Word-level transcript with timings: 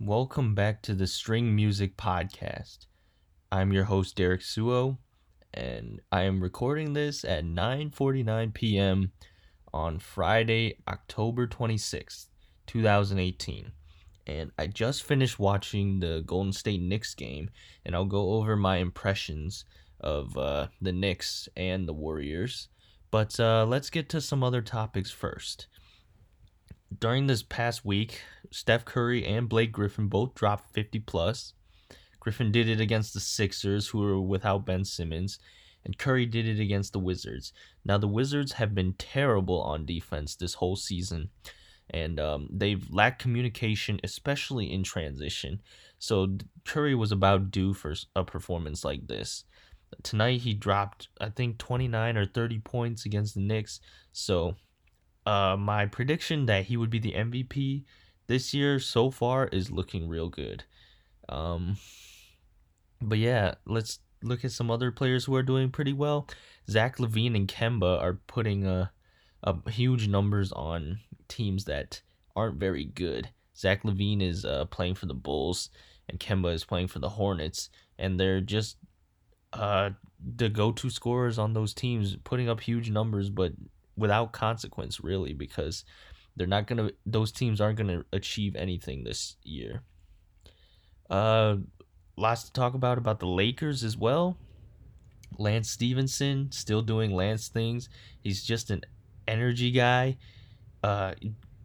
Welcome 0.00 0.54
back 0.54 0.80
to 0.82 0.94
the 0.94 1.08
String 1.08 1.56
Music 1.56 1.96
Podcast. 1.96 2.86
I'm 3.50 3.72
your 3.72 3.82
host 3.82 4.14
Derek 4.14 4.42
Suo, 4.42 4.98
and 5.52 6.00
I 6.12 6.22
am 6.22 6.40
recording 6.40 6.92
this 6.92 7.24
at 7.24 7.44
9:49 7.44 8.54
p.m. 8.54 9.10
on 9.74 9.98
Friday, 9.98 10.76
October 10.86 11.48
26th, 11.48 12.26
2018. 12.68 13.72
And 14.24 14.52
I 14.56 14.68
just 14.68 15.02
finished 15.02 15.40
watching 15.40 15.98
the 15.98 16.22
Golden 16.24 16.52
State 16.52 16.80
Knicks 16.80 17.16
game, 17.16 17.50
and 17.84 17.96
I'll 17.96 18.04
go 18.04 18.34
over 18.34 18.54
my 18.54 18.76
impressions 18.76 19.64
of 19.98 20.38
uh, 20.38 20.68
the 20.80 20.92
Knicks 20.92 21.48
and 21.56 21.88
the 21.88 21.92
Warriors. 21.92 22.68
But 23.10 23.40
uh, 23.40 23.66
let's 23.66 23.90
get 23.90 24.08
to 24.10 24.20
some 24.20 24.44
other 24.44 24.62
topics 24.62 25.10
first. 25.10 25.66
During 26.96 27.26
this 27.26 27.42
past 27.42 27.84
week, 27.84 28.22
Steph 28.50 28.84
Curry 28.84 29.24
and 29.24 29.48
Blake 29.48 29.72
Griffin 29.72 30.08
both 30.08 30.34
dropped 30.34 30.72
50 30.72 31.00
plus. 31.00 31.52
Griffin 32.18 32.50
did 32.50 32.68
it 32.68 32.80
against 32.80 33.14
the 33.14 33.20
Sixers, 33.20 33.88
who 33.88 33.98
were 33.98 34.20
without 34.20 34.64
Ben 34.64 34.84
Simmons, 34.84 35.38
and 35.84 35.98
Curry 35.98 36.26
did 36.26 36.46
it 36.46 36.58
against 36.58 36.92
the 36.92 36.98
Wizards. 36.98 37.52
Now, 37.84 37.98
the 37.98 38.08
Wizards 38.08 38.52
have 38.52 38.74
been 38.74 38.94
terrible 38.94 39.60
on 39.60 39.86
defense 39.86 40.34
this 40.34 40.54
whole 40.54 40.76
season, 40.76 41.30
and 41.90 42.18
um, 42.18 42.48
they've 42.50 42.84
lacked 42.90 43.22
communication, 43.22 44.00
especially 44.02 44.72
in 44.72 44.82
transition. 44.82 45.60
So, 45.98 46.38
Curry 46.64 46.94
was 46.94 47.12
about 47.12 47.50
due 47.50 47.74
for 47.74 47.94
a 48.16 48.24
performance 48.24 48.84
like 48.84 49.06
this. 49.06 49.44
Tonight, 50.02 50.40
he 50.40 50.52
dropped, 50.52 51.08
I 51.20 51.28
think, 51.30 51.58
29 51.58 52.16
or 52.16 52.26
30 52.26 52.58
points 52.60 53.06
against 53.06 53.34
the 53.34 53.40
Knicks. 53.40 53.80
So, 54.12 54.56
uh, 55.26 55.56
my 55.58 55.86
prediction 55.86 56.46
that 56.46 56.66
he 56.66 56.76
would 56.76 56.90
be 56.90 56.98
the 56.98 57.12
MVP 57.12 57.84
this 58.26 58.54
year 58.54 58.78
so 58.78 59.10
far 59.10 59.46
is 59.48 59.70
looking 59.70 60.08
real 60.08 60.28
good. 60.28 60.64
Um, 61.28 61.76
but 63.00 63.18
yeah, 63.18 63.54
let's 63.66 64.00
look 64.22 64.44
at 64.44 64.52
some 64.52 64.70
other 64.70 64.90
players 64.90 65.24
who 65.24 65.34
are 65.34 65.42
doing 65.42 65.70
pretty 65.70 65.92
well. 65.92 66.28
Zach 66.70 66.98
LaVine 66.98 67.36
and 67.36 67.48
Kemba 67.48 68.00
are 68.00 68.20
putting 68.26 68.66
a, 68.66 68.90
a 69.42 69.70
huge 69.70 70.08
numbers 70.08 70.52
on 70.52 71.00
teams 71.28 71.64
that 71.64 72.02
aren't 72.36 72.58
very 72.58 72.84
good. 72.84 73.30
Zach 73.56 73.82
LaVine 73.82 74.22
is 74.22 74.44
uh, 74.44 74.66
playing 74.66 74.94
for 74.94 75.06
the 75.06 75.14
Bulls, 75.14 75.70
and 76.08 76.20
Kemba 76.20 76.52
is 76.52 76.64
playing 76.64 76.88
for 76.88 76.98
the 76.98 77.08
Hornets, 77.08 77.70
and 77.98 78.18
they're 78.18 78.40
just 78.40 78.76
uh, 79.52 79.90
the 80.36 80.48
go-to 80.48 80.90
scorers 80.90 81.38
on 81.38 81.52
those 81.52 81.74
teams, 81.74 82.16
putting 82.24 82.48
up 82.48 82.60
huge 82.60 82.90
numbers, 82.90 83.30
but 83.30 83.52
without 83.98 84.32
consequence, 84.32 85.00
really, 85.00 85.34
because 85.34 85.84
they're 86.36 86.46
not 86.46 86.66
gonna. 86.66 86.90
Those 87.04 87.32
teams 87.32 87.60
aren't 87.60 87.78
gonna 87.78 88.04
achieve 88.12 88.56
anything 88.56 89.04
this 89.04 89.36
year. 89.42 89.82
Uh, 91.10 91.56
lots 92.16 92.44
to 92.44 92.52
talk 92.52 92.74
about 92.74 92.98
about 92.98 93.20
the 93.20 93.26
Lakers 93.26 93.82
as 93.84 93.96
well. 93.96 94.38
Lance 95.38 95.70
Stephenson 95.70 96.50
still 96.52 96.82
doing 96.82 97.14
Lance 97.14 97.48
things. 97.48 97.88
He's 98.20 98.42
just 98.42 98.70
an 98.70 98.82
energy 99.26 99.70
guy. 99.70 100.16
Uh, 100.82 101.14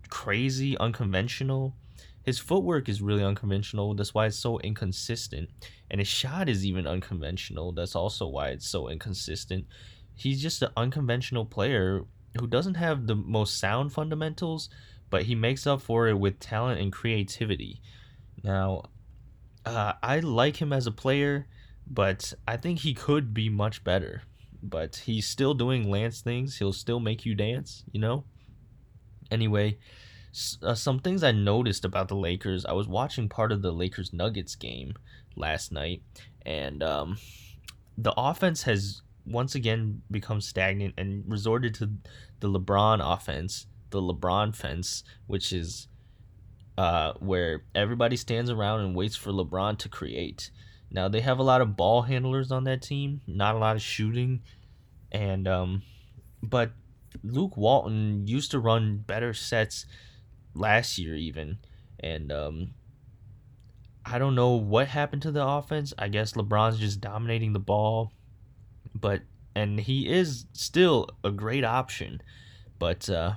crazy, 0.10 0.78
unconventional. 0.78 1.76
His 2.24 2.40
footwork 2.40 2.88
is 2.88 3.02
really 3.02 3.24
unconventional. 3.24 3.94
That's 3.96 4.14
why 4.14 4.28
it's 4.28 4.40
so 4.40 4.60
inconsistent. 4.60 5.50
And 5.92 6.00
his 6.00 6.08
shot 6.08 6.48
is 6.50 6.66
even 6.66 6.88
unconventional. 6.88 7.74
That's 7.74 7.96
also 7.96 8.28
why 8.28 8.50
it's 8.50 8.68
so 8.68 8.90
inconsistent. 8.90 9.66
He's 10.16 10.42
just 10.42 10.62
an 10.62 10.70
unconventional 10.78 11.46
player 11.46 12.04
who 12.40 12.48
doesn't 12.48 12.76
have 12.76 13.08
the 13.08 13.16
most 13.16 13.60
sound 13.60 13.94
fundamentals, 13.94 14.70
but 15.10 15.24
he 15.24 15.36
makes 15.36 15.68
up 15.68 15.82
for 15.82 16.08
it 16.08 16.20
with 16.20 16.40
talent 16.40 16.82
and 16.82 16.92
creativity. 16.92 17.82
Now, 18.44 18.84
uh, 19.66 19.94
I 20.02 20.20
like 20.20 20.62
him 20.62 20.74
as 20.74 20.88
a 20.88 20.92
player, 20.92 21.48
but 21.88 22.34
I 22.48 22.58
think 22.58 22.80
he 22.80 22.94
could 22.94 23.34
be 23.34 23.50
much 23.50 23.84
better. 23.84 24.24
But 24.62 24.96
he's 25.06 25.28
still 25.28 25.54
doing 25.54 25.90
Lance 25.90 26.22
things. 26.22 26.58
He'll 26.58 26.74
still 26.74 27.00
make 27.00 27.26
you 27.26 27.36
dance, 27.36 27.84
you 27.92 28.00
know? 28.00 28.24
Anyway, 29.30 29.78
uh, 30.62 30.76
some 30.76 31.00
things 31.00 31.24
I 31.24 31.32
noticed 31.32 31.86
about 31.86 32.08
the 32.08 32.16
Lakers. 32.16 32.66
I 32.66 32.74
was 32.74 32.88
watching 32.88 33.30
part 33.30 33.52
of 33.52 33.62
the 33.62 33.72
Lakers 33.72 34.14
Nuggets 34.14 34.56
game 34.56 34.94
last 35.36 35.72
night, 35.72 36.02
and 36.46 36.82
um, 36.82 37.18
the 37.98 38.14
offense 38.18 38.64
has 38.64 39.02
once 39.26 39.56
again 39.56 40.02
become 40.12 40.42
stagnant 40.42 40.94
and 40.98 41.24
resorted 41.28 41.74
to 41.76 41.90
the 42.40 42.50
LeBron 42.50 43.00
offense, 43.02 43.68
the 43.90 44.02
LeBron 44.02 44.56
fence, 44.56 45.04
which 45.28 45.54
is 45.54 45.88
uh, 46.78 47.14
where 47.20 47.64
everybody 47.76 48.16
stands 48.16 48.50
around 48.50 48.82
and 48.82 48.96
waits 48.96 49.16
for 49.16 49.32
LeBron 49.32 49.78
to 49.80 49.90
create. 49.90 50.50
Now 50.92 51.08
they 51.08 51.22
have 51.22 51.40
a 51.40 51.44
lot 51.44 51.62
of 51.62 51.76
ball 51.76 52.04
handlers 52.04 52.52
on 52.52 52.66
that 52.66 52.82
team, 52.82 53.22
not 53.28 53.56
a 53.56 53.60
lot 53.60 53.76
of 53.76 53.82
shooting, 53.82 54.42
and 55.12 55.48
um, 55.48 55.84
but 56.42 56.72
Luke 57.24 57.58
Walton 57.58 58.28
used 58.28 58.52
to 58.52 58.60
run 58.60 58.98
better 58.98 59.34
sets 59.34 59.86
last 60.54 60.98
year 60.98 61.16
even, 61.16 61.60
and 62.00 62.32
um, 62.32 62.74
I 64.06 64.20
don't 64.20 64.36
know 64.36 64.52
what 64.52 64.88
happened 64.88 65.22
to 65.24 65.32
the 65.32 65.46
offense. 65.46 65.94
I 65.98 66.10
guess 66.10 66.34
LeBron's 66.34 66.80
just 66.80 67.02
dominating 67.02 67.54
the 67.54 67.60
ball, 67.60 68.12
but 68.96 69.22
and 69.56 69.80
he 69.80 70.10
is 70.10 70.46
still 70.54 71.08
a 71.24 71.32
great 71.32 71.64
option, 71.64 72.22
but 72.80 73.10
uh, 73.10 73.34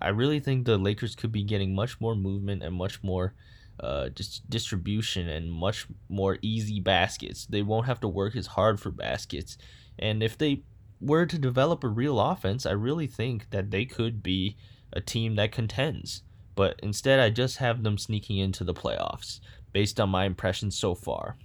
I 0.00 0.08
really 0.08 0.40
think 0.40 0.64
the 0.64 0.76
Lakers 0.76 1.14
could 1.14 1.32
be 1.32 1.42
getting 1.42 1.74
much 1.74 2.00
more 2.00 2.14
movement 2.14 2.62
and 2.62 2.74
much 2.74 3.02
more 3.02 3.34
uh, 3.80 4.10
just 4.10 4.48
distribution 4.50 5.28
and 5.28 5.50
much 5.50 5.86
more 6.08 6.38
easy 6.42 6.80
baskets. 6.80 7.46
They 7.46 7.62
won't 7.62 7.86
have 7.86 8.00
to 8.00 8.08
work 8.08 8.36
as 8.36 8.48
hard 8.48 8.80
for 8.80 8.90
baskets, 8.90 9.56
and 9.98 10.22
if 10.22 10.36
they 10.36 10.62
were 11.00 11.26
to 11.26 11.38
develop 11.38 11.84
a 11.84 11.88
real 11.88 12.20
offense, 12.20 12.66
I 12.66 12.72
really 12.72 13.06
think 13.06 13.50
that 13.50 13.70
they 13.70 13.84
could 13.84 14.22
be 14.22 14.56
a 14.92 15.00
team 15.00 15.36
that 15.36 15.52
contends. 15.52 16.22
But 16.54 16.80
instead, 16.82 17.20
I 17.20 17.30
just 17.30 17.58
have 17.58 17.84
them 17.84 17.98
sneaking 17.98 18.38
into 18.38 18.64
the 18.64 18.74
playoffs 18.74 19.38
based 19.72 20.00
on 20.00 20.10
my 20.10 20.24
impressions 20.24 20.76
so 20.76 20.94
far. 20.94 21.36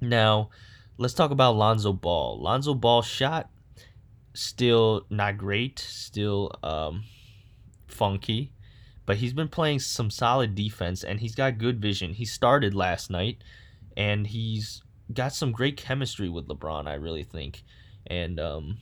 Now, 0.00 0.50
let's 1.00 1.14
talk 1.14 1.30
about 1.30 1.56
Lonzo 1.56 1.94
Ball. 1.94 2.38
Lonzo 2.42 2.74
Ball 2.74 3.00
shot 3.00 3.48
still 4.34 5.06
not 5.08 5.38
great, 5.38 5.78
still 5.78 6.52
um, 6.62 7.04
funky, 7.88 8.52
but 9.06 9.16
he's 9.16 9.32
been 9.32 9.48
playing 9.48 9.78
some 9.78 10.10
solid 10.10 10.54
defense 10.54 11.02
and 11.02 11.18
he's 11.18 11.34
got 11.34 11.56
good 11.56 11.80
vision. 11.80 12.12
He 12.12 12.26
started 12.26 12.74
last 12.74 13.10
night 13.10 13.38
and 13.96 14.26
he's 14.26 14.82
got 15.14 15.32
some 15.32 15.52
great 15.52 15.78
chemistry 15.78 16.28
with 16.28 16.48
LeBron, 16.48 16.86
I 16.86 16.94
really 16.94 17.24
think. 17.24 17.62
And 18.06 18.38
um, 18.38 18.76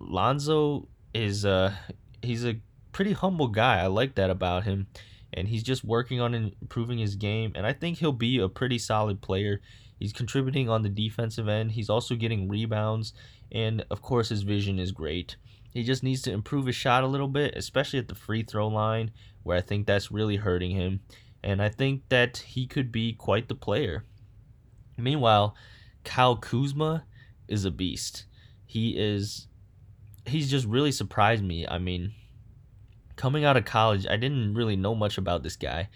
Lonzo 0.00 0.88
is 1.12 1.44
uh 1.44 1.74
he's 2.22 2.46
a 2.46 2.56
pretty 2.92 3.12
humble 3.12 3.48
guy. 3.48 3.80
I 3.82 3.88
like 3.88 4.14
that 4.14 4.30
about 4.30 4.64
him. 4.64 4.86
And 5.34 5.48
he's 5.48 5.62
just 5.62 5.84
working 5.84 6.22
on 6.22 6.32
improving 6.34 6.96
his 6.98 7.16
game 7.16 7.52
and 7.54 7.66
I 7.66 7.74
think 7.74 7.98
he'll 7.98 8.12
be 8.12 8.38
a 8.38 8.48
pretty 8.48 8.78
solid 8.78 9.20
player. 9.20 9.60
He's 9.98 10.12
contributing 10.12 10.68
on 10.68 10.82
the 10.82 10.88
defensive 10.88 11.48
end. 11.48 11.72
He's 11.72 11.90
also 11.90 12.14
getting 12.14 12.48
rebounds 12.48 13.12
and 13.52 13.84
of 13.90 14.02
course 14.02 14.28
his 14.28 14.42
vision 14.42 14.78
is 14.78 14.92
great. 14.92 15.36
He 15.70 15.82
just 15.82 16.02
needs 16.02 16.22
to 16.22 16.32
improve 16.32 16.66
his 16.66 16.76
shot 16.76 17.02
a 17.02 17.08
little 17.08 17.28
bit, 17.28 17.54
especially 17.56 17.98
at 17.98 18.08
the 18.08 18.14
free 18.14 18.42
throw 18.42 18.68
line 18.68 19.10
where 19.42 19.56
I 19.56 19.60
think 19.60 19.86
that's 19.86 20.10
really 20.10 20.36
hurting 20.36 20.70
him. 20.70 21.00
And 21.42 21.60
I 21.60 21.68
think 21.68 22.08
that 22.08 22.38
he 22.38 22.66
could 22.66 22.90
be 22.90 23.12
quite 23.12 23.48
the 23.48 23.54
player. 23.54 24.04
Meanwhile, 24.96 25.54
Kyle 26.04 26.36
Kuzma 26.36 27.04
is 27.48 27.64
a 27.64 27.70
beast 27.70 28.26
he 28.74 28.98
is 28.98 29.46
he's 30.26 30.50
just 30.50 30.66
really 30.66 30.90
surprised 30.90 31.44
me. 31.44 31.64
I 31.64 31.78
mean, 31.78 32.12
coming 33.14 33.44
out 33.44 33.56
of 33.56 33.64
college, 33.64 34.04
I 34.04 34.16
didn't 34.16 34.54
really 34.54 34.74
know 34.74 34.96
much 34.96 35.16
about 35.16 35.44
this 35.44 35.54
guy, 35.54 35.88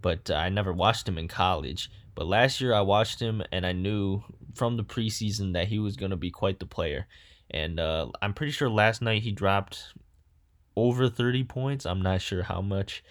but 0.00 0.30
uh, 0.30 0.34
I 0.36 0.48
never 0.48 0.72
watched 0.72 1.06
him 1.06 1.18
in 1.18 1.28
college. 1.28 1.90
But 2.14 2.26
last 2.26 2.60
year 2.60 2.74
I 2.74 2.82
watched 2.82 3.20
him 3.20 3.42
and 3.52 3.64
I 3.66 3.72
knew 3.72 4.22
from 4.54 4.76
the 4.76 4.84
preseason 4.84 5.54
that 5.54 5.68
he 5.68 5.78
was 5.78 5.96
going 5.96 6.10
to 6.10 6.16
be 6.16 6.30
quite 6.30 6.60
the 6.60 6.66
player. 6.66 7.06
And 7.50 7.80
uh, 7.80 8.08
I'm 8.20 8.34
pretty 8.34 8.52
sure 8.52 8.68
last 8.70 9.02
night 9.02 9.22
he 9.22 9.32
dropped 9.32 9.94
over 10.76 11.08
30 11.08 11.44
points. 11.44 11.86
I'm 11.86 12.02
not 12.02 12.20
sure 12.20 12.42
how 12.42 12.60
much, 12.60 13.02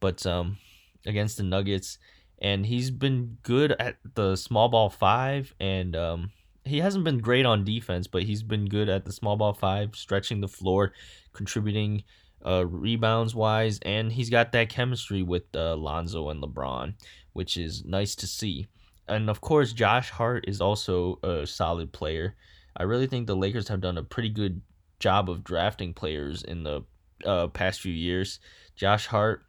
but 0.00 0.24
um, 0.26 0.58
against 1.06 1.36
the 1.36 1.42
Nuggets. 1.42 1.98
And 2.40 2.64
he's 2.66 2.90
been 2.90 3.38
good 3.42 3.72
at 3.72 3.96
the 4.14 4.36
small 4.36 4.68
ball 4.68 4.90
five 4.90 5.54
and 5.58 5.96
um, 5.96 6.30
he 6.64 6.78
hasn't 6.78 7.04
been 7.04 7.18
great 7.18 7.46
on 7.46 7.64
defense, 7.64 8.06
but 8.06 8.22
he's 8.22 8.42
been 8.42 8.66
good 8.66 8.88
at 8.88 9.04
the 9.04 9.12
small 9.12 9.36
ball 9.36 9.54
five, 9.54 9.96
stretching 9.96 10.40
the 10.40 10.48
floor, 10.48 10.92
contributing 11.32 12.04
uh, 12.46 12.64
rebounds 12.66 13.34
wise, 13.34 13.78
and 13.82 14.12
he's 14.12 14.30
got 14.30 14.52
that 14.52 14.68
chemistry 14.68 15.22
with 15.22 15.44
uh, 15.54 15.74
Lonzo 15.76 16.28
and 16.28 16.42
LeBron, 16.42 16.94
which 17.32 17.56
is 17.56 17.84
nice 17.84 18.14
to 18.16 18.26
see. 18.26 18.68
And 19.08 19.30
of 19.30 19.40
course, 19.40 19.72
Josh 19.72 20.10
Hart 20.10 20.44
is 20.46 20.60
also 20.60 21.18
a 21.22 21.46
solid 21.46 21.92
player. 21.92 22.36
I 22.76 22.82
really 22.82 23.06
think 23.06 23.26
the 23.26 23.36
Lakers 23.36 23.68
have 23.68 23.80
done 23.80 23.98
a 23.98 24.02
pretty 24.02 24.28
good 24.28 24.60
job 25.00 25.30
of 25.30 25.44
drafting 25.44 25.94
players 25.94 26.42
in 26.42 26.62
the 26.62 26.82
uh, 27.24 27.48
past 27.48 27.80
few 27.80 27.92
years. 27.92 28.40
Josh 28.76 29.06
Hart 29.06 29.44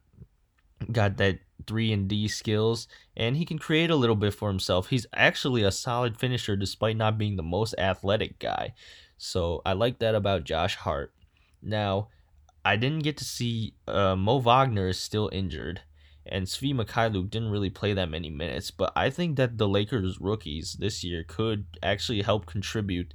got 0.91 1.17
that 1.17 1.39
3 1.67 1.91
and 1.91 2.07
D 2.07 2.27
skills 2.27 2.87
and 3.17 3.35
he 3.35 3.45
can 3.45 3.59
create 3.59 3.89
a 3.89 3.95
little 3.95 4.15
bit 4.15 4.33
for 4.33 4.49
himself. 4.49 4.87
He's 4.87 5.05
actually 5.13 5.63
a 5.63 5.71
solid 5.71 6.17
finisher 6.17 6.55
despite 6.55 6.95
not 6.95 7.17
being 7.17 7.35
the 7.35 7.43
most 7.43 7.75
athletic 7.77 8.39
guy. 8.39 8.73
So 9.17 9.61
I 9.65 9.73
like 9.73 9.99
that 9.99 10.15
about 10.15 10.45
Josh 10.45 10.75
Hart. 10.75 11.13
Now, 11.61 12.07
I 12.63 12.77
didn't 12.77 13.03
get 13.03 13.17
to 13.17 13.25
see 13.25 13.73
uh, 13.87 14.15
Mo 14.15 14.39
Wagner 14.39 14.87
is 14.87 14.99
still 14.99 15.29
injured 15.33 15.81
and 16.31 16.45
Svi 16.45 16.73
Mykhailiuk 16.73 17.29
didn't 17.29 17.49
really 17.49 17.69
play 17.69 17.93
that 17.93 18.09
many 18.09 18.29
minutes, 18.29 18.71
but 18.71 18.91
I 18.95 19.09
think 19.09 19.35
that 19.37 19.57
the 19.57 19.67
Lakers 19.67 20.19
rookies 20.19 20.77
this 20.79 21.03
year 21.03 21.23
could 21.27 21.65
actually 21.83 22.21
help 22.21 22.45
contribute 22.45 23.13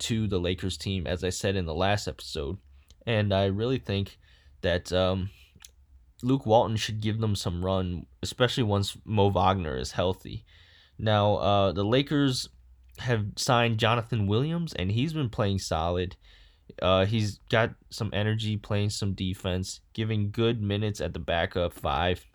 to 0.00 0.26
the 0.26 0.38
Lakers 0.38 0.76
team, 0.76 1.06
as 1.06 1.24
I 1.24 1.30
said 1.30 1.56
in 1.56 1.66
the 1.66 1.74
last 1.74 2.06
episode. 2.06 2.58
And 3.06 3.32
I 3.32 3.46
really 3.46 3.78
think 3.78 4.18
that 4.60 4.92
um, 4.92 5.30
Luke 6.22 6.46
Walton 6.46 6.76
should 6.76 7.00
give 7.00 7.20
them 7.20 7.34
some 7.34 7.64
run, 7.64 8.06
especially 8.22 8.64
once 8.64 8.96
Mo 9.04 9.30
Wagner 9.30 9.76
is 9.76 9.92
healthy. 9.92 10.44
Now, 10.98 11.36
uh, 11.36 11.72
the 11.72 11.84
Lakers 11.84 12.48
have 12.98 13.26
signed 13.36 13.78
Jonathan 13.78 14.26
Williams, 14.26 14.72
and 14.74 14.90
he's 14.90 15.12
been 15.12 15.30
playing 15.30 15.60
solid. 15.60 16.16
Uh, 16.82 17.06
he's 17.06 17.38
got 17.50 17.70
some 17.90 18.10
energy, 18.12 18.56
playing 18.56 18.90
some 18.90 19.14
defense, 19.14 19.80
giving 19.94 20.30
good 20.30 20.60
minutes 20.60 21.00
at 21.00 21.12
the 21.12 21.18
backup 21.18 21.72
five 21.72 22.26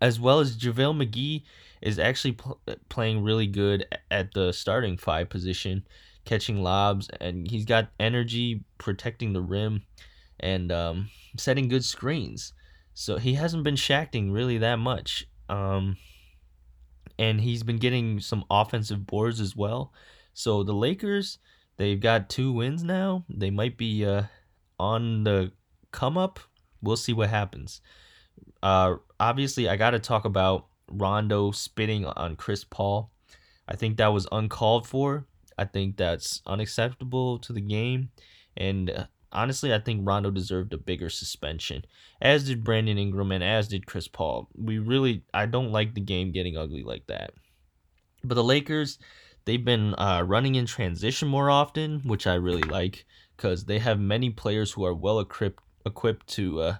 as 0.00 0.20
well 0.20 0.40
as 0.40 0.56
JaVale 0.56 1.06
McGee 1.06 1.42
is 1.80 1.98
actually 1.98 2.32
pl- 2.32 2.60
playing 2.88 3.22
really 3.22 3.46
good 3.46 3.86
at 4.10 4.32
the 4.34 4.52
starting 4.52 4.96
five 4.96 5.28
position, 5.28 5.86
catching 6.24 6.62
lobs, 6.62 7.08
and 7.20 7.50
he's 7.50 7.64
got 7.64 7.88
energy 7.98 8.64
protecting 8.78 9.32
the 9.32 9.40
rim 9.40 9.82
and 10.38 10.70
um, 10.70 11.08
setting 11.36 11.68
good 11.68 11.84
screens. 11.84 12.52
So 12.94 13.18
he 13.18 13.34
hasn't 13.34 13.64
been 13.64 13.76
shacking 13.76 14.32
really 14.32 14.58
that 14.58 14.76
much. 14.76 15.26
Um, 15.48 15.96
and 17.18 17.40
he's 17.40 17.62
been 17.62 17.78
getting 17.78 18.20
some 18.20 18.44
offensive 18.50 19.06
boards 19.06 19.40
as 19.40 19.56
well. 19.56 19.92
So 20.32 20.62
the 20.62 20.72
Lakers, 20.72 21.38
they've 21.76 22.00
got 22.00 22.30
two 22.30 22.52
wins 22.52 22.82
now. 22.82 23.24
They 23.28 23.50
might 23.50 23.76
be 23.76 24.04
uh, 24.04 24.24
on 24.78 25.24
the 25.24 25.52
come 25.92 26.16
up. 26.16 26.40
We'll 26.82 26.96
see 26.96 27.12
what 27.12 27.28
happens. 27.28 27.80
Uh, 28.62 28.96
obviously, 29.18 29.68
I 29.68 29.76
got 29.76 29.90
to 29.90 29.98
talk 29.98 30.24
about 30.24 30.66
Rondo 30.90 31.50
spitting 31.50 32.04
on 32.04 32.36
Chris 32.36 32.64
Paul. 32.64 33.10
I 33.68 33.76
think 33.76 33.96
that 33.96 34.12
was 34.12 34.26
uncalled 34.32 34.86
for. 34.86 35.26
I 35.56 35.64
think 35.64 35.96
that's 35.96 36.42
unacceptable 36.46 37.38
to 37.40 37.52
the 37.52 37.60
game. 37.60 38.10
And 38.56 38.90
uh, 38.90 39.04
honestly, 39.32 39.72
I 39.72 39.78
think 39.78 40.06
Rondo 40.06 40.30
deserved 40.30 40.72
a 40.72 40.78
bigger 40.78 41.10
suspension, 41.10 41.84
as 42.20 42.44
did 42.44 42.64
Brandon 42.64 42.98
Ingram 42.98 43.32
and 43.32 43.44
as 43.44 43.68
did 43.68 43.86
Chris 43.86 44.08
Paul. 44.08 44.48
We 44.56 44.78
really, 44.78 45.22
I 45.32 45.46
don't 45.46 45.72
like 45.72 45.94
the 45.94 46.00
game 46.00 46.32
getting 46.32 46.56
ugly 46.56 46.82
like 46.82 47.06
that. 47.06 47.32
But 48.24 48.34
the 48.34 48.44
Lakers, 48.44 48.98
they've 49.44 49.64
been 49.64 49.94
uh, 49.94 50.24
running 50.26 50.56
in 50.56 50.66
transition 50.66 51.28
more 51.28 51.50
often, 51.50 52.00
which 52.04 52.26
I 52.26 52.34
really 52.34 52.62
like 52.62 53.04
because 53.36 53.64
they 53.64 53.78
have 53.78 53.98
many 53.98 54.30
players 54.30 54.72
who 54.72 54.84
are 54.84 54.94
well 54.94 55.20
equipped 55.20 55.62
equipped 55.86 56.26
to 56.26 56.60
uh, 56.60 56.76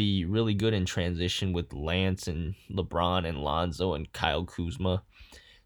be 0.00 0.24
really 0.24 0.54
good 0.54 0.72
in 0.72 0.86
transition 0.86 1.52
with 1.52 1.74
Lance 1.74 2.26
and 2.26 2.54
LeBron 2.70 3.28
and 3.28 3.36
Lonzo 3.36 3.92
and 3.92 4.10
Kyle 4.14 4.46
Kuzma. 4.46 5.02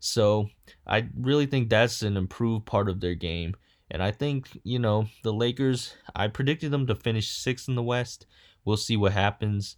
So 0.00 0.48
I 0.84 1.06
really 1.16 1.46
think 1.46 1.68
that's 1.68 2.02
an 2.02 2.16
improved 2.16 2.66
part 2.66 2.88
of 2.88 2.98
their 2.98 3.14
game. 3.14 3.54
And 3.92 4.02
I 4.02 4.10
think, 4.10 4.48
you 4.64 4.80
know, 4.80 5.06
the 5.22 5.32
Lakers, 5.32 5.94
I 6.16 6.26
predicted 6.26 6.72
them 6.72 6.88
to 6.88 6.96
finish 6.96 7.30
sixth 7.30 7.68
in 7.68 7.76
the 7.76 7.82
West. 7.82 8.26
We'll 8.64 8.76
see 8.76 8.96
what 8.96 9.12
happens. 9.12 9.76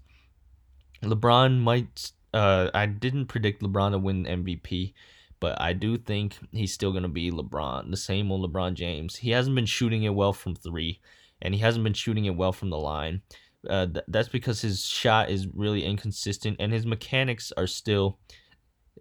LeBron 1.02 1.60
might, 1.60 2.12
uh, 2.32 2.70
I 2.72 2.86
didn't 2.86 3.26
predict 3.26 3.62
LeBron 3.62 3.90
to 3.90 3.98
win 3.98 4.24
MVP, 4.24 4.94
but 5.38 5.60
I 5.60 5.74
do 5.74 5.98
think 5.98 6.38
he's 6.50 6.72
still 6.72 6.92
going 6.92 7.02
to 7.02 7.10
be 7.10 7.30
LeBron, 7.30 7.90
the 7.90 7.98
same 7.98 8.32
old 8.32 8.50
LeBron 8.50 8.72
James. 8.72 9.16
He 9.16 9.32
hasn't 9.32 9.54
been 9.54 9.66
shooting 9.66 10.04
it 10.04 10.14
well 10.14 10.32
from 10.32 10.54
three, 10.54 10.98
and 11.42 11.52
he 11.52 11.60
hasn't 11.60 11.84
been 11.84 11.92
shooting 11.92 12.24
it 12.24 12.36
well 12.36 12.52
from 12.52 12.70
the 12.70 12.78
line. 12.78 13.20
Uh, 13.68 13.86
th- 13.86 14.04
that's 14.08 14.28
because 14.28 14.60
his 14.60 14.84
shot 14.84 15.30
is 15.30 15.46
really 15.48 15.84
inconsistent 15.84 16.56
and 16.60 16.72
his 16.72 16.86
mechanics 16.86 17.52
are 17.56 17.66
still 17.66 18.18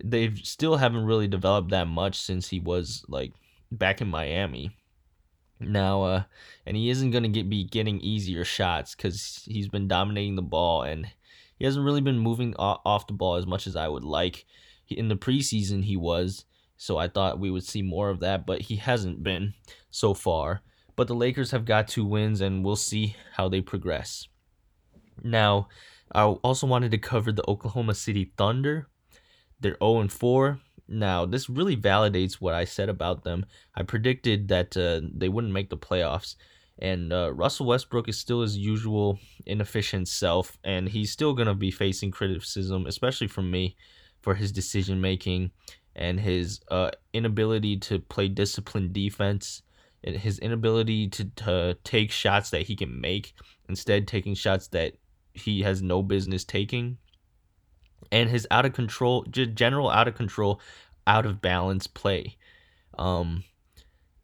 they've 0.04 0.38
still 0.44 0.78
haven't 0.78 1.06
really 1.06 1.28
developed 1.28 1.70
that 1.70 1.88
much 1.88 2.20
since 2.20 2.50
he 2.50 2.60
was 2.60 3.06
like 3.08 3.34
back 3.72 4.02
in 4.02 4.08
Miami. 4.08 4.72
Now, 5.60 6.04
uh, 6.04 6.24
and 6.66 6.76
he 6.76 6.90
isn't 6.90 7.12
gonna 7.12 7.30
get 7.30 7.50
be 7.50 7.64
getting 7.64 8.02
easier 8.02 8.44
shots 8.44 8.96
because 8.96 9.44
he's 9.46 9.70
been 9.70 9.88
dominating 9.88 10.36
the 10.36 10.42
ball 10.42 10.84
and 10.84 11.08
he 11.58 11.66
hasn't 11.66 11.86
really 11.86 12.02
been 12.02 12.20
moving 12.20 12.54
off 12.58 13.08
the 13.08 13.14
ball 13.14 13.36
as 13.36 13.48
much 13.48 13.66
as 13.68 13.76
I 13.76 13.88
would 13.88 14.04
like. 14.04 14.46
In 14.90 15.08
the 15.08 15.16
preseason, 15.16 15.84
he 15.84 15.96
was, 15.96 16.46
so 16.78 16.98
I 16.98 17.08
thought 17.08 17.40
we 17.40 17.50
would 17.50 17.64
see 17.64 17.82
more 17.82 18.10
of 18.10 18.20
that, 18.20 18.46
but 18.46 18.64
he 18.64 18.76
hasn't 18.76 19.24
been 19.24 19.54
so 19.90 20.14
far. 20.14 20.62
But 20.96 21.08
the 21.08 21.16
Lakers 21.16 21.52
have 21.52 21.66
got 21.66 21.88
two 21.88 22.06
wins, 22.06 22.42
and 22.42 22.64
we'll 22.64 22.76
see 22.76 23.16
how 23.34 23.50
they 23.50 23.62
progress. 23.62 24.28
Now, 25.24 25.70
I 26.14 26.24
also 26.24 26.68
wanted 26.68 26.92
to 26.92 26.98
cover 26.98 27.32
the 27.32 27.48
Oklahoma 27.48 27.96
City 27.96 28.32
Thunder. 28.38 28.88
They're 29.60 29.78
0 29.82 30.08
4. 30.08 30.60
Now, 30.88 31.26
this 31.26 31.50
really 31.50 31.76
validates 31.76 32.36
what 32.36 32.54
I 32.54 32.66
said 32.66 32.90
about 32.90 33.24
them. 33.24 33.46
I 33.76 33.84
predicted 33.84 34.50
that 34.50 34.78
uh, 34.78 35.02
they 35.14 35.30
wouldn't 35.30 35.54
make 35.54 35.70
the 35.70 35.78
playoffs. 35.78 36.36
And 36.78 37.14
uh, 37.14 37.34
Russell 37.34 37.66
Westbrook 37.66 38.10
is 38.10 38.18
still 38.18 38.42
his 38.42 38.58
usual 38.58 39.18
inefficient 39.46 40.08
self, 40.08 40.58
and 40.64 40.90
he's 40.90 41.10
still 41.10 41.34
going 41.34 41.48
to 41.48 41.54
be 41.54 41.72
facing 41.72 42.12
criticism, 42.12 42.86
especially 42.86 43.28
from 43.28 43.50
me, 43.50 43.78
for 44.22 44.36
his 44.36 44.52
decision 44.52 45.00
making 45.00 45.52
and 45.96 46.20
his 46.20 46.60
uh, 46.70 46.92
inability 47.14 47.78
to 47.78 48.00
play 48.00 48.28
disciplined 48.28 48.92
defense, 48.92 49.62
and 50.04 50.18
his 50.18 50.38
inability 50.40 51.08
to, 51.08 51.26
to 51.36 51.78
take 51.84 52.12
shots 52.12 52.50
that 52.50 52.64
he 52.64 52.76
can 52.76 53.00
make, 53.00 53.34
instead, 53.70 54.08
taking 54.08 54.36
shots 54.36 54.68
that 54.68 54.94
he 55.36 55.62
has 55.62 55.82
no 55.82 56.02
business 56.02 56.44
taking. 56.44 56.98
And 58.12 58.30
his 58.30 58.48
out 58.52 58.66
of 58.66 58.74
control 58.74 59.24
general 59.24 59.90
out 59.90 60.08
of 60.08 60.16
control 60.16 60.62
out 61.08 61.26
of 61.26 61.42
balance 61.42 61.88
play. 61.88 62.38
Um 62.98 63.44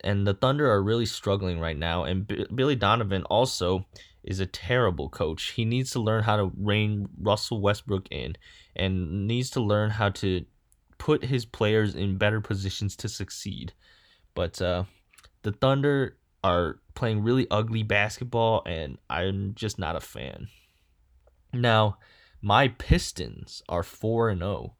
and 0.03 0.25
the 0.25 0.33
thunder 0.33 0.69
are 0.71 0.81
really 0.81 1.05
struggling 1.05 1.59
right 1.59 1.77
now. 1.77 2.03
And 2.03 2.25
B- 2.25 2.45
billy 2.53 2.75
donovan 2.75 3.23
also 3.23 3.85
is 4.23 4.39
a 4.39 4.45
terrible 4.45 5.09
coach. 5.09 5.51
He 5.51 5.65
needs 5.65 5.91
to 5.91 5.99
learn 5.99 6.23
how 6.23 6.37
to 6.37 6.51
rein 6.57 7.07
russell 7.19 7.61
westbrook 7.61 8.07
in 8.11 8.35
and 8.75 9.27
needs 9.27 9.49
to 9.51 9.61
learn 9.61 9.89
how 9.89 10.09
to 10.09 10.45
put 10.97 11.25
his 11.25 11.45
players 11.45 11.95
in 11.95 12.17
better 12.17 12.39
positions 12.41 12.95
to 12.97 13.09
succeed. 13.09 13.73
But 14.35 14.61
uh 14.61 14.85
the 15.43 15.51
thunder 15.51 16.17
are 16.43 16.79
playing 16.93 17.23
really 17.23 17.47
ugly 17.51 17.83
basketball 17.83 18.63
and 18.65 18.97
i'm 19.09 19.53
just 19.55 19.79
not 19.79 19.95
a 19.95 19.99
fan 19.99 20.47
now, 21.53 21.97
my 22.41 22.69
Pistons 22.69 23.61
are 23.69 23.83
4 23.83 24.29
and 24.29 24.41
0, 24.41 24.75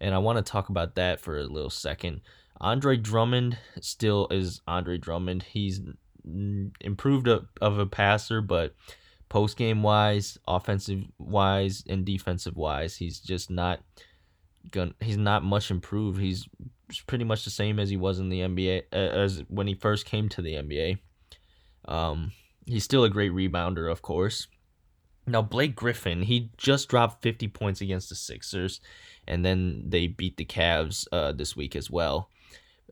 and 0.00 0.14
I 0.14 0.18
want 0.18 0.44
to 0.44 0.50
talk 0.50 0.68
about 0.68 0.94
that 0.94 1.20
for 1.20 1.38
a 1.38 1.44
little 1.44 1.70
second. 1.70 2.20
Andre 2.60 2.96
Drummond 2.96 3.58
still 3.80 4.28
is 4.30 4.60
Andre 4.68 4.96
Drummond. 4.98 5.42
He's 5.42 5.80
improved 6.80 7.28
of 7.28 7.78
a 7.78 7.86
passer, 7.86 8.40
but 8.40 8.74
post 9.28 9.56
game 9.56 9.82
wise, 9.82 10.38
offensive 10.46 11.04
wise, 11.18 11.82
and 11.88 12.04
defensive 12.04 12.56
wise, 12.56 12.96
he's 12.96 13.18
just 13.18 13.50
not 13.50 13.80
going 14.70 14.94
he's 15.00 15.16
not 15.16 15.42
much 15.42 15.70
improved. 15.70 16.20
He's 16.20 16.48
pretty 17.06 17.24
much 17.24 17.44
the 17.44 17.50
same 17.50 17.80
as 17.80 17.90
he 17.90 17.96
was 17.96 18.18
in 18.18 18.28
the 18.28 18.40
NBA 18.40 18.92
as 18.92 19.42
when 19.48 19.66
he 19.66 19.74
first 19.74 20.06
came 20.06 20.28
to 20.28 20.42
the 20.42 20.54
NBA. 20.54 20.98
Um, 21.86 22.32
he's 22.66 22.84
still 22.84 23.04
a 23.04 23.10
great 23.10 23.32
rebounder, 23.32 23.90
of 23.90 24.02
course, 24.02 24.46
now, 25.26 25.42
Blake 25.42 25.76
Griffin, 25.76 26.22
he 26.22 26.50
just 26.56 26.88
dropped 26.88 27.22
50 27.22 27.48
points 27.48 27.80
against 27.80 28.08
the 28.08 28.14
Sixers, 28.14 28.80
and 29.26 29.44
then 29.44 29.84
they 29.86 30.08
beat 30.08 30.36
the 30.36 30.44
Cavs 30.44 31.06
uh, 31.12 31.32
this 31.32 31.56
week 31.56 31.76
as 31.76 31.90
well. 31.90 32.28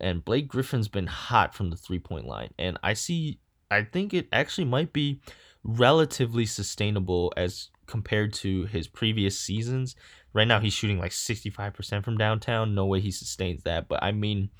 And 0.00 0.24
Blake 0.24 0.46
Griffin's 0.46 0.88
been 0.88 1.08
hot 1.08 1.54
from 1.54 1.70
the 1.70 1.76
three 1.76 1.98
point 1.98 2.26
line. 2.26 2.54
And 2.58 2.78
I 2.82 2.94
see, 2.94 3.40
I 3.70 3.82
think 3.82 4.14
it 4.14 4.28
actually 4.32 4.64
might 4.64 4.92
be 4.92 5.20
relatively 5.64 6.46
sustainable 6.46 7.32
as 7.36 7.68
compared 7.86 8.32
to 8.34 8.64
his 8.66 8.86
previous 8.86 9.38
seasons. 9.38 9.96
Right 10.32 10.48
now, 10.48 10.60
he's 10.60 10.72
shooting 10.72 10.98
like 10.98 11.10
65% 11.10 12.04
from 12.04 12.16
downtown. 12.16 12.74
No 12.74 12.86
way 12.86 13.00
he 13.00 13.10
sustains 13.10 13.64
that. 13.64 13.88
But 13.88 14.02
I 14.02 14.12
mean, 14.12 14.50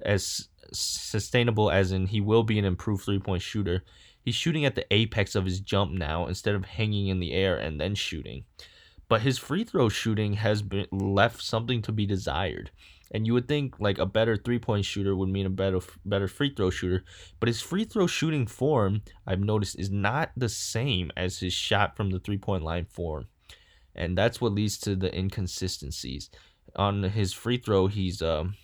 as 0.00 0.48
sustainable 0.72 1.70
as 1.70 1.92
in 1.92 2.06
he 2.06 2.20
will 2.20 2.42
be 2.42 2.58
an 2.58 2.64
improved 2.64 3.04
three 3.04 3.18
point 3.18 3.42
shooter 3.42 3.84
He's 4.28 4.34
shooting 4.34 4.66
at 4.66 4.74
the 4.74 4.84
apex 4.92 5.34
of 5.34 5.46
his 5.46 5.58
jump 5.58 5.90
now 5.90 6.26
instead 6.26 6.54
of 6.54 6.66
hanging 6.66 7.08
in 7.08 7.18
the 7.18 7.32
air 7.32 7.56
and 7.56 7.80
then 7.80 7.94
shooting. 7.94 8.44
But 9.08 9.22
his 9.22 9.38
free 9.38 9.64
throw 9.64 9.88
shooting 9.88 10.34
has 10.34 10.60
been 10.60 10.86
left 10.92 11.42
something 11.42 11.80
to 11.80 11.92
be 11.92 12.04
desired. 12.04 12.70
And 13.10 13.26
you 13.26 13.32
would 13.32 13.48
think 13.48 13.80
like 13.80 13.96
a 13.96 14.04
better 14.04 14.36
three-point 14.36 14.84
shooter 14.84 15.16
would 15.16 15.30
mean 15.30 15.46
a 15.46 15.48
better 15.48 15.80
better 16.04 16.28
free 16.28 16.52
throw 16.54 16.68
shooter, 16.68 17.04
but 17.40 17.46
his 17.46 17.62
free 17.62 17.84
throw 17.84 18.06
shooting 18.06 18.46
form 18.46 19.00
I've 19.26 19.40
noticed 19.40 19.78
is 19.78 19.90
not 19.90 20.32
the 20.36 20.50
same 20.50 21.10
as 21.16 21.38
his 21.38 21.54
shot 21.54 21.96
from 21.96 22.10
the 22.10 22.20
three-point 22.20 22.62
line 22.62 22.84
form. 22.84 23.28
and 23.98 24.16
that's 24.16 24.40
what 24.40 24.52
leads 24.52 24.78
to 24.78 24.94
the 24.94 25.16
inconsistencies. 25.16 26.30
On 26.76 27.02
his 27.02 27.32
free 27.32 27.56
throw, 27.56 27.86
he's 27.86 28.20
um, 28.20 28.56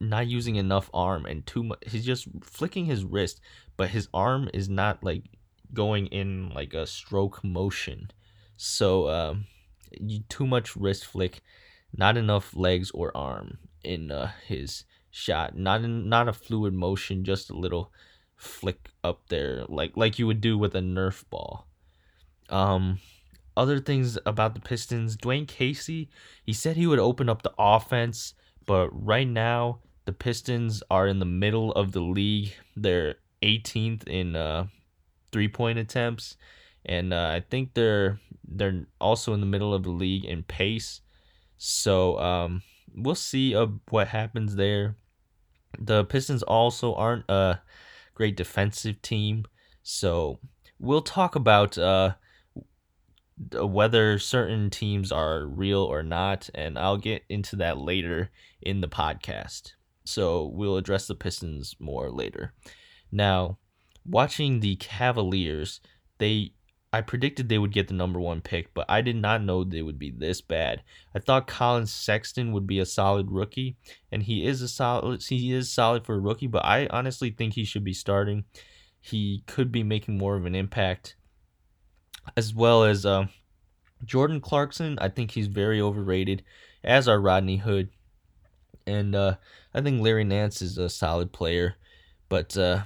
not 0.00 0.26
using 0.26 0.56
enough 0.56 0.88
arm 0.94 1.26
and 1.26 1.44
too 1.46 1.64
much. 1.64 1.82
He's 1.86 2.06
just 2.06 2.28
flicking 2.42 2.86
his 2.86 3.04
wrist, 3.04 3.40
but 3.78 3.90
his 3.90 4.08
arm 4.12 4.50
is 4.52 4.68
not 4.68 5.02
like 5.02 5.24
going 5.72 6.08
in 6.08 6.50
like 6.50 6.74
a 6.74 6.86
stroke 6.86 7.42
motion. 7.42 8.10
So 8.56 9.08
um, 9.08 9.46
too 10.28 10.46
much 10.46 10.76
wrist 10.76 11.06
flick, 11.06 11.40
not 11.96 12.18
enough 12.18 12.54
legs 12.54 12.90
or 12.90 13.16
arm 13.16 13.58
in 13.82 14.10
uh, 14.10 14.32
his 14.46 14.84
shot. 15.10 15.56
Not 15.56 15.82
in, 15.82 16.08
not 16.08 16.28
a 16.28 16.32
fluid 16.32 16.74
motion, 16.74 17.24
just 17.24 17.48
a 17.48 17.56
little 17.56 17.92
flick 18.36 18.90
up 19.02 19.28
there, 19.28 19.64
like 19.68 19.96
like 19.96 20.18
you 20.18 20.26
would 20.26 20.40
do 20.40 20.58
with 20.58 20.74
a 20.74 20.80
Nerf 20.80 21.24
ball. 21.30 21.66
Um, 22.48 22.98
other 23.56 23.80
things 23.80 24.18
about 24.26 24.54
the 24.54 24.60
Pistons, 24.60 25.16
Dwane 25.16 25.46
Casey, 25.46 26.08
he 26.44 26.52
said 26.52 26.76
he 26.76 26.86
would 26.86 27.00
open 27.00 27.28
up 27.28 27.42
the 27.42 27.52
offense, 27.58 28.34
but 28.66 28.88
right 28.90 29.26
now 29.26 29.80
the 30.04 30.12
Pistons 30.12 30.82
are 30.90 31.06
in 31.06 31.18
the 31.18 31.24
middle 31.24 31.72
of 31.72 31.92
the 31.92 32.00
league. 32.00 32.54
They're 32.76 33.16
18th 33.42 34.06
in 34.06 34.36
uh, 34.36 34.66
three 35.32 35.48
point 35.48 35.78
attempts, 35.78 36.36
and 36.84 37.12
uh, 37.12 37.30
I 37.34 37.40
think 37.40 37.74
they're 37.74 38.20
they're 38.46 38.86
also 39.00 39.34
in 39.34 39.40
the 39.40 39.46
middle 39.46 39.74
of 39.74 39.82
the 39.82 39.90
league 39.90 40.24
in 40.24 40.42
pace. 40.42 41.00
So 41.58 42.18
um, 42.18 42.62
we'll 42.94 43.14
see 43.14 43.54
uh, 43.54 43.66
what 43.90 44.08
happens 44.08 44.56
there. 44.56 44.96
The 45.78 46.04
Pistons 46.04 46.42
also 46.42 46.94
aren't 46.94 47.28
a 47.28 47.60
great 48.14 48.36
defensive 48.36 49.02
team, 49.02 49.44
so 49.82 50.38
we'll 50.78 51.02
talk 51.02 51.34
about 51.34 51.76
uh, 51.76 52.14
whether 53.52 54.18
certain 54.18 54.70
teams 54.70 55.12
are 55.12 55.46
real 55.46 55.82
or 55.82 56.02
not, 56.02 56.50
and 56.54 56.78
I'll 56.78 56.96
get 56.96 57.24
into 57.28 57.56
that 57.56 57.78
later 57.78 58.30
in 58.60 58.80
the 58.80 58.88
podcast. 58.88 59.72
So 60.04 60.46
we'll 60.46 60.76
address 60.76 61.06
the 61.06 61.14
Pistons 61.14 61.76
more 61.78 62.10
later. 62.10 62.54
Now, 63.10 63.58
watching 64.04 64.60
the 64.60 64.76
Cavaliers, 64.76 65.80
they 66.18 66.52
I 66.90 67.02
predicted 67.02 67.48
they 67.48 67.58
would 67.58 67.72
get 67.72 67.88
the 67.88 67.94
number 67.94 68.18
one 68.18 68.40
pick, 68.40 68.72
but 68.72 68.86
I 68.88 69.02
did 69.02 69.16
not 69.16 69.42
know 69.42 69.62
they 69.62 69.82
would 69.82 69.98
be 69.98 70.10
this 70.10 70.40
bad. 70.40 70.82
I 71.14 71.18
thought 71.18 71.46
Collin 71.46 71.86
Sexton 71.86 72.50
would 72.52 72.66
be 72.66 72.78
a 72.78 72.86
solid 72.86 73.30
rookie, 73.30 73.76
and 74.10 74.22
he 74.22 74.46
is 74.46 74.62
a 74.62 74.68
solid. 74.68 75.22
He 75.22 75.52
is 75.52 75.70
solid 75.70 76.06
for 76.06 76.14
a 76.14 76.20
rookie, 76.20 76.46
but 76.46 76.64
I 76.64 76.86
honestly 76.90 77.30
think 77.30 77.54
he 77.54 77.64
should 77.64 77.84
be 77.84 77.92
starting. 77.92 78.44
He 79.00 79.42
could 79.46 79.70
be 79.70 79.82
making 79.82 80.16
more 80.16 80.36
of 80.36 80.46
an 80.46 80.54
impact, 80.54 81.14
as 82.38 82.54
well 82.54 82.84
as 82.84 83.04
uh, 83.04 83.26
Jordan 84.04 84.40
Clarkson. 84.40 84.98
I 84.98 85.08
think 85.10 85.32
he's 85.32 85.46
very 85.46 85.82
overrated, 85.82 86.42
as 86.82 87.06
are 87.06 87.20
Rodney 87.20 87.58
Hood, 87.58 87.90
and 88.86 89.14
uh, 89.14 89.36
I 89.74 89.82
think 89.82 90.00
Larry 90.00 90.24
Nance 90.24 90.62
is 90.62 90.78
a 90.78 90.88
solid 90.88 91.32
player, 91.32 91.76
but. 92.28 92.56
Uh, 92.56 92.82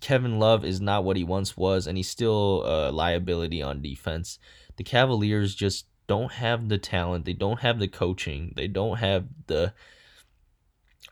Kevin 0.00 0.38
Love 0.38 0.64
is 0.64 0.80
not 0.80 1.04
what 1.04 1.16
he 1.16 1.24
once 1.24 1.56
was, 1.56 1.86
and 1.86 1.96
he's 1.96 2.10
still 2.10 2.62
a 2.66 2.90
liability 2.90 3.62
on 3.62 3.80
defense. 3.80 4.38
The 4.76 4.84
Cavaliers 4.84 5.54
just 5.54 5.86
don't 6.06 6.32
have 6.32 6.68
the 6.68 6.78
talent, 6.78 7.24
they 7.24 7.32
don't 7.32 7.60
have 7.60 7.78
the 7.78 7.88
coaching, 7.88 8.52
they 8.56 8.68
don't 8.68 8.98
have 8.98 9.26
the 9.46 9.72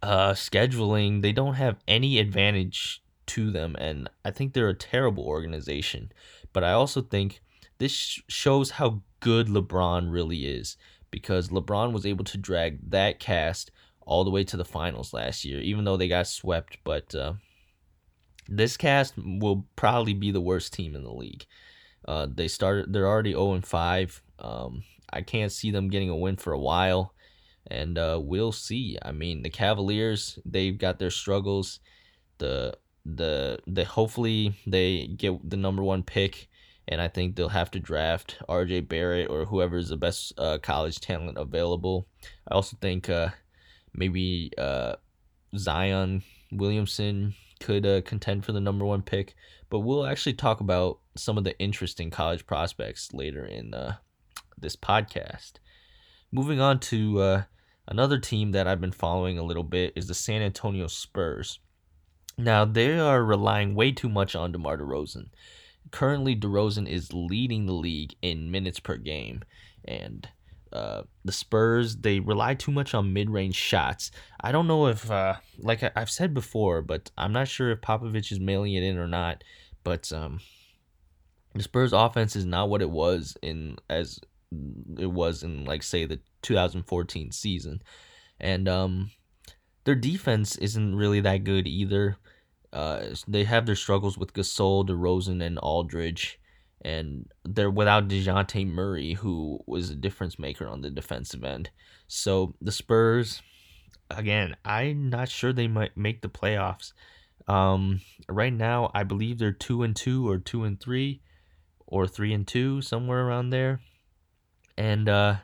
uh, 0.03 0.33
scheduling, 0.33 1.23
they 1.23 1.33
don't 1.33 1.55
have 1.55 1.79
any 1.89 2.19
advantage 2.19 3.03
to 3.27 3.51
them, 3.51 3.77
and 3.79 4.11
I 4.25 4.31
think 4.31 4.53
they're 4.53 4.69
a 4.69 4.75
terrible 4.75 5.25
organization. 5.25 6.13
But 6.53 6.65
I 6.65 6.73
also 6.73 7.01
think 7.01 7.41
this 7.79 8.21
shows 8.29 8.73
how 8.73 9.03
good 9.21 9.47
LeBron 9.47 10.13
really 10.13 10.45
is 10.45 10.77
because 11.11 11.49
LeBron 11.49 11.93
was 11.93 12.05
able 12.05 12.25
to 12.25 12.37
drag 12.37 12.91
that 12.91 13.21
cast 13.21 13.71
all 14.05 14.25
the 14.25 14.31
way 14.31 14.45
to 14.45 14.57
the 14.57 14.65
finals 14.65 15.13
last 15.15 15.45
year, 15.45 15.61
even 15.61 15.85
though 15.85 15.97
they 15.97 16.09
got 16.09 16.27
swept. 16.27 16.79
But 16.85 17.15
uh, 17.15 17.35
this 18.49 18.77
cast 18.77 19.15
will 19.17 19.67
probably 19.77 20.15
be 20.15 20.31
the 20.31 20.41
worst 20.41 20.73
team 20.73 20.95
in 20.95 21.03
the 21.03 21.13
league. 21.13 21.47
Uh, 22.07 22.27
they 22.33 22.49
started. 22.49 22.93
They're 22.93 23.09
already 23.09 23.33
zero 23.33 23.53
and 23.53 23.67
five. 23.67 24.23
Um, 24.39 24.83
I 25.13 25.23
can't 25.23 25.53
see 25.53 25.71
them 25.71 25.89
getting 25.89 26.11
a 26.11 26.17
win 26.17 26.37
for 26.37 26.53
a 26.53 26.59
while, 26.59 27.15
and 27.69 27.97
uh, 27.97 28.19
we'll 28.21 28.53
see. 28.53 28.99
I 29.03 29.13
mean, 29.13 29.43
the 29.43 29.51
Cavaliers 29.51 30.39
they've 30.45 30.77
got 30.77 30.99
their 30.99 31.11
struggles. 31.11 31.81
The 32.39 32.77
the 33.05 33.59
the 33.67 33.85
hopefully 33.85 34.57
they 34.67 35.07
get 35.07 35.49
the 35.49 35.57
number 35.57 35.83
one 35.83 36.03
pick, 36.03 36.49
and 36.89 37.01
I 37.01 37.09
think 37.09 37.37
they'll 37.37 37.49
have 37.49 37.71
to 37.73 37.81
draft 37.81 38.39
R.J. 38.49 38.81
Barrett 38.81 39.31
or 39.31 39.45
whoever 39.45 39.77
is 39.77 39.91
the 39.91 39.97
best 39.97 40.33
uh, 40.39 40.59
college 40.59 41.01
talent 41.01 41.39
available. 41.39 42.07
I 42.49 42.55
also 42.55 42.77
think 42.81 43.09
uh, 43.09 43.29
maybe 43.95 44.51
uh, 44.59 44.97
Zion 45.57 46.23
Williamson 46.51 47.35
could 47.63 47.87
uh, 47.87 48.03
contend 48.03 48.45
for 48.45 48.53
the 48.53 48.61
number 48.61 48.85
one 48.85 49.03
pick. 49.03 49.35
But 49.71 49.81
we'll 49.81 50.07
actually 50.07 50.35
talk 50.35 50.61
about 50.61 50.99
some 51.17 51.39
of 51.39 51.45
the 51.45 51.59
interesting 51.59 52.11
college 52.11 52.47
prospects 52.47 53.13
later 53.13 53.45
in 53.45 53.73
uh, 53.73 53.97
this 54.59 54.77
podcast. 54.77 55.53
Moving 56.31 56.61
on 56.61 56.81
to 56.81 57.21
uh, 57.21 57.43
another 57.87 58.19
team 58.19 58.53
that 58.53 58.67
I've 58.67 58.81
been 58.81 58.93
following 58.93 59.39
a 59.39 59.43
little 59.43 59.63
bit 59.63 59.93
is 59.97 60.09
the 60.09 60.15
San 60.15 60.43
Antonio 60.43 60.87
Spurs. 60.87 61.61
Now 62.37 62.65
they 62.65 62.99
are 62.99 63.25
relying 63.25 63.75
way 63.75 63.93
too 63.93 64.09
much 64.09 64.35
on 64.35 64.53
DeMar 64.53 64.79
DeRozan. 64.79 65.29
Currently, 65.91 66.37
DeRozan 66.37 66.89
is 66.89 67.13
leading 67.13 67.67
the 67.67 67.75
league 67.75 68.15
in 68.23 68.51
minutes 68.51 68.81
per 68.81 68.97
game, 68.97 69.43
and 69.85 70.29
uh, 70.73 71.03
the 71.25 71.33
Spurs 71.33 71.97
they 71.97 72.21
rely 72.21 72.55
too 72.55 72.73
much 72.73 72.95
on 72.95 73.13
mid-range 73.13 73.55
shots. 73.55 74.11
I 74.41 74.53
don't 74.53 74.67
know 74.67 74.87
if, 74.87 75.11
uh, 75.11 75.35
like 75.59 75.83
I, 75.83 75.91
have 75.97 76.11
said 76.11 76.35
before, 76.35 76.83
but 76.83 77.11
I'm 77.17 77.33
not 77.33 77.49
sure 77.49 77.71
if 77.71 77.81
Popovich 77.81 78.33
is 78.33 78.41
mailing 78.41 78.75
it 78.75 78.83
in 78.83 78.99
or 78.99 79.09
not. 79.09 79.45
But 79.85 80.13
um, 80.13 80.41
the 81.55 81.63
Spurs 81.63 81.93
offense 81.93 82.37
is 82.37 82.45
not 82.45 82.69
what 82.69 82.83
it 82.83 82.91
was 82.91 83.37
in 83.43 83.77
as 83.91 84.21
it 84.99 85.11
was 85.11 85.43
in 85.43 85.65
like 85.65 85.83
say 85.83 86.05
the 86.05 86.21
2014 86.43 87.33
season, 87.33 87.83
and 88.41 88.69
um, 88.69 89.11
their 89.85 89.95
defense 89.95 90.57
isn't 90.57 90.95
really 90.95 91.21
that 91.21 91.45
good 91.45 91.67
either. 91.67 92.17
Uh, 92.73 93.07
they 93.29 93.45
have 93.45 93.67
their 93.67 93.77
struggles 93.77 94.17
with 94.17 94.33
Gasol, 94.33 94.89
DeRozan, 94.89 95.45
and 95.45 95.59
Aldridge 95.59 96.41
and 96.83 97.27
they're 97.45 97.71
without 97.71 98.09
DeJounte 98.09 98.67
Murray, 98.67 99.15
who 99.15 99.61
was 99.67 99.91
a 99.91 99.95
difference 99.95 100.39
maker 100.39 100.67
on 100.67 100.81
the 100.81 100.91
defensive 100.91 101.45
end. 101.45 101.71
So 102.09 102.55
the 102.61 102.73
Spurs, 102.73 103.43
again, 104.11 104.57
I'm 104.65 105.09
not 105.09 105.29
sure 105.29 105.53
they 105.53 105.69
might 105.69 105.97
make 105.97 106.21
the 106.21 106.29
playoffs. 106.29 106.93
Um, 107.49 108.01
right 108.29 108.53
now, 108.53 108.91
I 108.95 109.05
believe 109.05 109.39
they're 109.39 109.53
two 109.53 109.83
and 109.83 109.97
two 109.97 110.29
or 110.29 110.39
two 110.39 110.65
and 110.65 110.81
three, 110.81 111.23
or 111.87 112.07
three 112.07 112.33
and 112.33 112.47
two, 112.47 112.83
somewhere 112.83 113.27
around 113.27 113.51
there. 113.51 113.81
And 114.77 115.09
uh, 115.09 115.37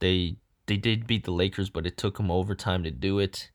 they 0.00 0.36
they 0.66 0.76
did 0.76 1.06
beat 1.06 1.24
the 1.24 1.32
Lakers, 1.32 1.70
but 1.70 1.86
it 1.86 1.96
took 1.96 2.16
them 2.16 2.30
overtime 2.30 2.82
to 2.82 2.90
do 2.90 3.18
it, 3.20 3.50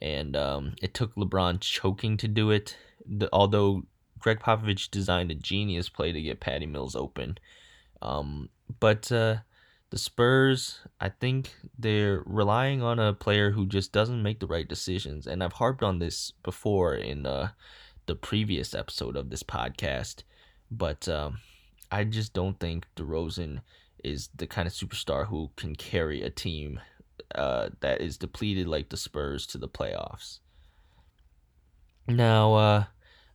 and 0.00 0.36
um, 0.36 0.74
it 0.80 0.94
took 0.94 1.14
LeBron 1.16 1.60
choking 1.60 2.16
to 2.18 2.28
do 2.28 2.50
it. 2.50 2.76
The, 3.04 3.28
although 3.32 3.82
Gregg 4.22 4.40
Popovich 4.40 4.90
designed 4.90 5.30
a 5.30 5.34
genius 5.34 5.88
play 5.88 6.12
to 6.12 6.22
get 6.22 6.40
Patty 6.40 6.66
Mills 6.66 6.94
open. 6.94 7.38
Um, 8.00 8.48
but 8.80 9.10
uh, 9.10 9.38
the 9.90 9.98
Spurs, 9.98 10.80
I 11.00 11.08
think 11.08 11.54
they're 11.78 12.22
relying 12.24 12.82
on 12.82 12.98
a 12.98 13.12
player 13.12 13.50
who 13.50 13.66
just 13.66 13.92
doesn't 13.92 14.22
make 14.22 14.40
the 14.40 14.46
right 14.46 14.68
decisions. 14.68 15.26
And 15.26 15.42
I've 15.42 15.54
harped 15.54 15.82
on 15.82 15.98
this 15.98 16.32
before 16.42 16.94
in 16.94 17.26
uh, 17.26 17.50
the 18.06 18.14
previous 18.14 18.74
episode 18.74 19.16
of 19.16 19.30
this 19.30 19.42
podcast. 19.42 20.22
But 20.70 21.08
um, 21.08 21.40
I 21.90 22.04
just 22.04 22.32
don't 22.32 22.58
think 22.58 22.86
DeRozan 22.96 23.60
is 24.02 24.28
the 24.34 24.46
kind 24.46 24.66
of 24.66 24.72
superstar 24.72 25.26
who 25.26 25.50
can 25.56 25.74
carry 25.74 26.22
a 26.22 26.30
team 26.30 26.80
uh, 27.34 27.70
that 27.80 28.00
is 28.00 28.16
depleted 28.16 28.68
like 28.68 28.88
the 28.88 28.96
Spurs 28.96 29.46
to 29.48 29.58
the 29.58 29.68
playoffs. 29.68 30.38
Now, 32.08 32.54
uh, 32.54 32.84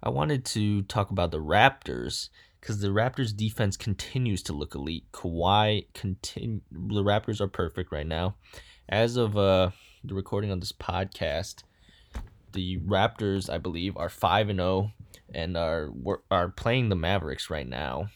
I 0.08 0.10
wanted 0.10 0.46
to 0.46 0.84
talk 0.84 1.12
about 1.12 1.32
the 1.32 1.42
Raptors 1.42 2.30
because 2.62 2.80
the 2.80 2.88
Raptors 2.88 3.36
defense 3.36 3.76
continues 3.76 4.42
to 4.44 4.54
look 4.54 4.74
elite. 4.74 5.04
Kawhi 5.12 5.88
continue 5.94 6.62
the 6.72 7.04
Raptors 7.04 7.42
are 7.42 7.50
perfect 7.50 7.92
right 7.92 8.08
now. 8.08 8.36
As 8.88 9.18
of 9.18 9.38
uh 9.38 9.72
the 10.06 10.14
recording 10.14 10.50
on 10.50 10.62
this 10.62 10.72
podcast, 10.72 11.64
the 12.54 12.78
Raptors, 12.78 13.50
I 13.50 13.58
believe, 13.58 13.98
are 13.98 14.08
5 14.08 14.48
and 14.48 14.60
0 14.60 14.94
and 15.36 15.58
are 15.58 15.90
are 16.32 16.48
playing 16.48 16.88
the 16.88 16.96
Mavericks 16.96 17.50
right 17.50 17.68
now. 17.68 18.08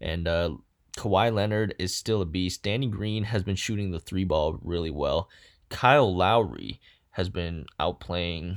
And 0.00 0.26
uh 0.26 0.56
Kawhi 0.96 1.32
Leonard 1.32 1.76
is 1.78 1.94
still 1.94 2.22
a 2.22 2.26
beast. 2.26 2.64
Danny 2.64 2.88
Green 2.88 3.22
has 3.22 3.44
been 3.44 3.54
shooting 3.54 3.92
the 3.92 4.00
three 4.00 4.24
ball 4.24 4.58
really 4.62 4.90
well. 4.90 5.28
Kyle 5.68 6.12
Lowry 6.12 6.80
has 7.10 7.28
been 7.28 7.66
outplaying 7.78 8.56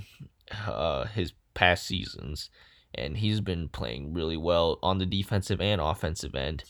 uh, 0.65 1.06
his 1.06 1.34
past 1.53 1.86
seasons, 1.86 2.50
and 2.93 3.17
he's 3.17 3.41
been 3.41 3.69
playing 3.69 4.13
really 4.13 4.38
well 4.38 4.79
on 4.83 4.98
the 4.98 5.05
defensive 5.05 5.62
and 5.62 5.81
offensive 5.81 6.36
end. 6.36 6.63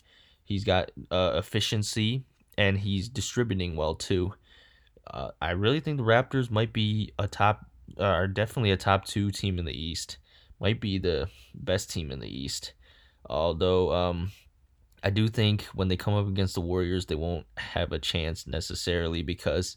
He's 0.44 0.64
got 0.64 0.90
uh, 1.10 1.32
efficiency 1.36 2.24
and 2.56 2.78
he's 2.78 3.08
distributing 3.08 3.76
well 3.76 3.94
too. 3.94 4.34
Uh, 5.06 5.30
I 5.40 5.50
really 5.50 5.80
think 5.80 5.98
the 5.98 6.04
Raptors 6.04 6.50
might 6.50 6.72
be 6.72 7.12
a 7.18 7.28
top, 7.28 7.66
uh, 7.98 8.04
are 8.04 8.28
definitely 8.28 8.70
a 8.70 8.76
top 8.76 9.04
two 9.04 9.30
team 9.30 9.58
in 9.58 9.64
the 9.64 9.78
East. 9.78 10.18
Might 10.60 10.80
be 10.80 10.98
the 10.98 11.28
best 11.54 11.90
team 11.90 12.10
in 12.10 12.20
the 12.20 12.28
East. 12.28 12.72
Although 13.28 13.92
um, 13.92 14.32
I 15.02 15.10
do 15.10 15.28
think 15.28 15.64
when 15.74 15.88
they 15.88 15.96
come 15.96 16.14
up 16.14 16.28
against 16.28 16.54
the 16.54 16.60
Warriors, 16.60 17.06
they 17.06 17.14
won't 17.14 17.46
have 17.56 17.92
a 17.92 17.98
chance 17.98 18.46
necessarily 18.46 19.22
because 19.22 19.76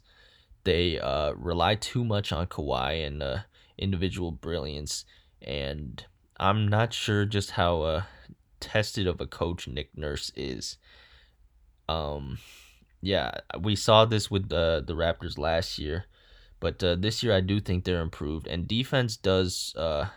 they 0.63 0.99
uh, 0.99 1.31
rely 1.33 1.75
too 1.75 2.03
much 2.03 2.31
on 2.31 2.47
Kawhi 2.47 3.05
and 3.05 3.23
uh, 3.23 3.37
individual 3.77 4.31
brilliance. 4.31 5.05
And 5.41 6.03
I'm 6.39 6.67
not 6.67 6.93
sure 6.93 7.25
just 7.25 7.51
how 7.51 7.81
uh, 7.81 8.03
tested 8.59 9.07
of 9.07 9.21
a 9.21 9.27
coach 9.27 9.67
Nick 9.67 9.97
Nurse 9.97 10.31
is. 10.35 10.77
Um, 11.89 12.37
yeah, 13.01 13.31
we 13.59 13.75
saw 13.75 14.05
this 14.05 14.29
with 14.29 14.49
the 14.49 14.83
the 14.85 14.95
Raptors 14.95 15.37
last 15.37 15.79
year, 15.79 16.05
but 16.59 16.83
uh, 16.83 16.95
this 16.95 17.23
year 17.23 17.33
I 17.33 17.41
do 17.41 17.59
think 17.59 17.83
they're 17.83 18.01
improved, 18.01 18.47
and 18.47 18.67
defense 18.67 19.15
does 19.15 19.73
uh, 19.77 20.07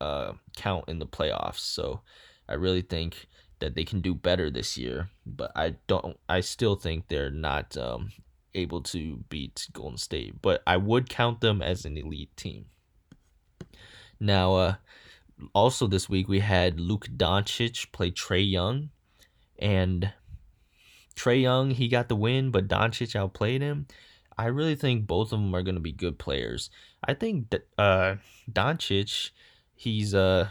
uh, 0.00 0.32
count 0.56 0.84
in 0.88 0.98
the 0.98 1.06
playoffs. 1.06 1.58
So 1.60 2.00
I 2.48 2.54
really 2.54 2.82
think 2.82 3.26
that 3.58 3.74
they 3.74 3.84
can 3.84 4.00
do 4.00 4.14
better 4.14 4.50
this 4.50 4.78
year, 4.78 5.10
but 5.26 5.52
I 5.54 5.76
don't. 5.86 6.16
I 6.28 6.40
still 6.40 6.76
think 6.76 7.08
they're 7.08 7.30
not 7.30 7.76
um, 7.76 8.12
able 8.54 8.82
to 8.82 9.24
beat 9.28 9.68
Golden 9.72 9.98
State, 9.98 10.40
but 10.42 10.62
I 10.66 10.76
would 10.76 11.08
count 11.08 11.40
them 11.40 11.60
as 11.60 11.84
an 11.84 11.96
elite 11.96 12.36
team. 12.36 12.66
Now, 14.22 14.54
uh, 14.54 14.74
also 15.52 15.88
this 15.88 16.08
week 16.08 16.28
we 16.28 16.38
had 16.38 16.78
Luka 16.78 17.10
Doncic 17.10 17.90
play 17.90 18.12
Trae 18.12 18.48
Young, 18.48 18.90
and 19.58 20.12
Trae 21.16 21.42
Young, 21.42 21.72
he 21.72 21.88
got 21.88 22.08
the 22.08 22.14
win, 22.14 22.52
but 22.52 22.68
Doncic 22.68 23.16
outplayed 23.16 23.62
him. 23.62 23.88
I 24.38 24.46
really 24.46 24.76
think 24.76 25.08
both 25.08 25.32
of 25.32 25.40
them 25.40 25.54
are 25.56 25.62
going 25.62 25.74
to 25.74 25.80
be 25.80 25.90
good 25.90 26.20
players. 26.20 26.70
I 27.04 27.14
think 27.14 27.52
uh, 27.76 28.14
Doncic, 28.50 29.30
he's 29.74 30.14
uh, 30.14 30.48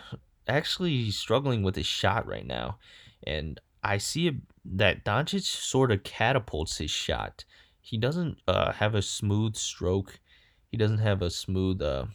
actually 0.49 1.09
struggling 1.11 1.63
with 1.63 1.77
his 1.77 1.85
shot 1.85 2.27
right 2.27 2.45
now. 2.45 2.77
And 3.25 3.57
I 3.83 3.99
see 3.99 4.37
that 4.65 5.05
Doncic 5.05 5.43
sort 5.43 5.93
of 5.93 6.03
catapults 6.03 6.77
his 6.77 6.91
shot. 6.91 7.45
He 7.79 7.97
doesn't 7.97 8.39
uh, 8.49 8.73
have 8.73 8.95
a 8.95 9.01
smooth 9.01 9.55
stroke. 9.55 10.19
He 10.67 10.77
doesn't 10.77 10.99
have 10.99 11.21
a 11.21 11.29
smooth. 11.29 11.81
Uh, 11.81 12.07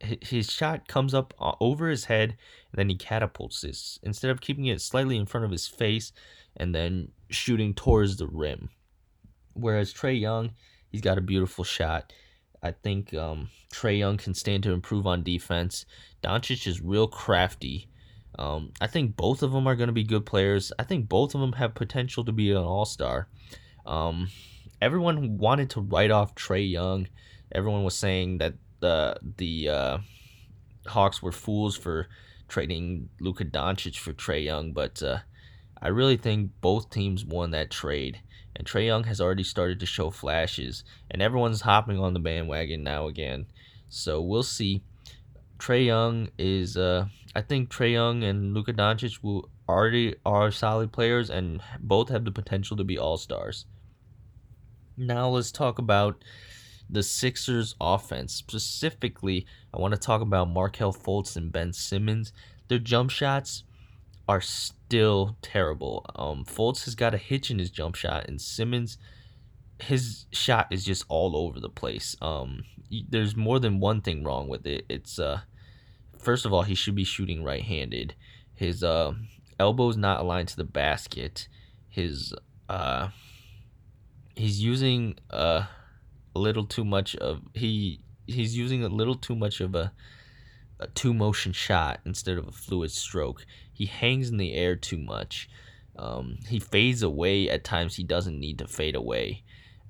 his 0.00 0.50
shot 0.50 0.88
comes 0.88 1.14
up 1.14 1.34
uh, 1.40 1.52
over 1.60 1.88
his 1.88 2.04
head 2.04 2.30
and 2.70 2.78
then 2.78 2.88
he 2.88 2.96
catapults 2.96 3.62
this 3.62 3.98
instead 4.02 4.30
of 4.30 4.40
keeping 4.40 4.66
it 4.66 4.80
slightly 4.80 5.16
in 5.16 5.26
front 5.26 5.44
of 5.44 5.50
his 5.50 5.66
face 5.66 6.12
and 6.56 6.74
then 6.74 7.08
shooting 7.30 7.74
towards 7.74 8.16
the 8.16 8.26
rim. 8.26 8.70
Whereas 9.54 9.92
Trae 9.92 10.20
Young, 10.20 10.52
he's 10.90 11.00
got 11.00 11.18
a 11.18 11.22
beautiful 11.22 11.64
shot. 11.64 12.12
I 12.62 12.72
think 12.72 13.14
um, 13.14 13.48
Trae 13.72 13.98
Young 13.98 14.16
can 14.16 14.34
stand 14.34 14.62
to 14.64 14.72
improve 14.72 15.06
on 15.06 15.22
defense. 15.22 15.86
Doncic 16.22 16.66
is 16.66 16.80
real 16.80 17.06
crafty. 17.06 17.88
Um, 18.38 18.72
I 18.80 18.86
think 18.86 19.16
both 19.16 19.42
of 19.42 19.52
them 19.52 19.66
are 19.66 19.76
going 19.76 19.88
to 19.88 19.94
be 19.94 20.04
good 20.04 20.26
players. 20.26 20.72
I 20.78 20.84
think 20.84 21.08
both 21.08 21.34
of 21.34 21.40
them 21.40 21.52
have 21.52 21.74
potential 21.74 22.24
to 22.24 22.32
be 22.32 22.50
an 22.50 22.58
all 22.58 22.84
star. 22.84 23.28
Um, 23.86 24.28
everyone 24.82 25.38
wanted 25.38 25.70
to 25.70 25.80
write 25.80 26.10
off 26.10 26.34
Trae 26.34 26.70
Young. 26.70 27.08
Everyone 27.52 27.84
was 27.84 27.96
saying 27.96 28.38
that 28.38 28.54
the 28.80 29.16
the 29.36 29.68
uh, 29.68 29.98
Hawks 30.86 31.22
were 31.22 31.32
fools 31.32 31.76
for 31.76 32.08
trading 32.48 33.08
Luka 33.20 33.44
Doncic 33.44 33.96
for 33.96 34.12
Trae 34.12 34.44
Young, 34.44 34.72
but 34.72 35.02
uh, 35.02 35.18
I 35.80 35.88
really 35.88 36.16
think 36.16 36.52
both 36.60 36.90
teams 36.90 37.24
won 37.24 37.50
that 37.50 37.70
trade. 37.70 38.20
And 38.54 38.66
Trae 38.66 38.86
Young 38.86 39.04
has 39.04 39.20
already 39.20 39.42
started 39.42 39.80
to 39.80 39.86
show 39.86 40.10
flashes, 40.10 40.84
and 41.10 41.20
everyone's 41.20 41.60
hopping 41.60 41.98
on 41.98 42.14
the 42.14 42.20
bandwagon 42.20 42.82
now 42.82 43.06
again. 43.06 43.46
So 43.88 44.20
we'll 44.22 44.42
see. 44.42 44.82
Trae 45.58 45.86
Young 45.86 46.28
is, 46.38 46.76
uh, 46.76 47.06
I 47.34 47.42
think 47.42 47.68
Trae 47.68 47.92
Young 47.92 48.22
and 48.22 48.54
Luka 48.54 48.72
Doncic 48.72 49.22
will 49.22 49.50
already 49.68 50.14
are 50.24 50.50
solid 50.50 50.92
players, 50.92 51.28
and 51.28 51.60
both 51.80 52.08
have 52.08 52.24
the 52.24 52.30
potential 52.30 52.76
to 52.78 52.84
be 52.84 52.98
all 52.98 53.16
stars. 53.18 53.66
Now 54.96 55.28
let's 55.28 55.52
talk 55.52 55.78
about 55.78 56.24
the 56.88 57.02
Sixers 57.02 57.74
offense. 57.80 58.32
Specifically, 58.32 59.46
I 59.72 59.80
want 59.80 59.94
to 59.94 60.00
talk 60.00 60.20
about 60.20 60.48
Markelle 60.48 60.92
Fultz 60.92 61.36
and 61.36 61.52
Ben 61.52 61.72
Simmons. 61.72 62.32
Their 62.68 62.78
jump 62.78 63.10
shots 63.10 63.64
are 64.28 64.40
still 64.40 65.36
terrible. 65.42 66.04
Um, 66.16 66.44
Fultz 66.44 66.84
has 66.84 66.94
got 66.94 67.14
a 67.14 67.18
hitch 67.18 67.50
in 67.50 67.58
his 67.58 67.70
jump 67.70 67.94
shot, 67.94 68.28
and 68.28 68.40
Simmons, 68.40 68.98
his 69.80 70.26
shot 70.32 70.68
is 70.70 70.84
just 70.84 71.04
all 71.08 71.36
over 71.36 71.60
the 71.60 71.68
place. 71.68 72.16
Um, 72.20 72.64
there's 73.08 73.36
more 73.36 73.58
than 73.58 73.80
one 73.80 74.00
thing 74.00 74.24
wrong 74.24 74.48
with 74.48 74.66
it. 74.66 74.84
It's 74.88 75.18
uh, 75.18 75.40
first 76.18 76.46
of 76.46 76.52
all, 76.52 76.62
he 76.62 76.74
should 76.74 76.94
be 76.94 77.04
shooting 77.04 77.44
right-handed. 77.44 78.14
His 78.54 78.82
uh, 78.82 79.12
elbow's 79.58 79.96
not 79.96 80.20
aligned 80.20 80.48
to 80.48 80.56
the 80.56 80.64
basket. 80.64 81.48
His 81.88 82.34
uh, 82.68 83.08
he's 84.34 84.62
using 84.62 85.16
uh, 85.30 85.66
little 86.36 86.64
too 86.64 86.84
much 86.84 87.16
of 87.16 87.42
he 87.54 88.00
he's 88.26 88.56
using 88.56 88.82
a 88.84 88.88
little 88.88 89.14
too 89.14 89.36
much 89.36 89.60
of 89.60 89.74
a 89.74 89.92
a 90.78 90.86
two 90.88 91.14
motion 91.14 91.52
shot 91.52 92.00
instead 92.04 92.36
of 92.36 92.48
a 92.48 92.52
fluid 92.52 92.90
stroke. 92.90 93.46
He 93.72 93.86
hangs 93.86 94.28
in 94.28 94.36
the 94.36 94.54
air 94.54 94.76
too 94.76 94.98
much. 94.98 95.48
Um, 95.98 96.38
he 96.48 96.58
fades 96.58 97.02
away 97.02 97.48
at 97.48 97.64
times 97.64 97.96
he 97.96 98.04
doesn't 98.04 98.38
need 98.38 98.58
to 98.58 98.68
fade 98.68 98.94
away. 98.94 99.42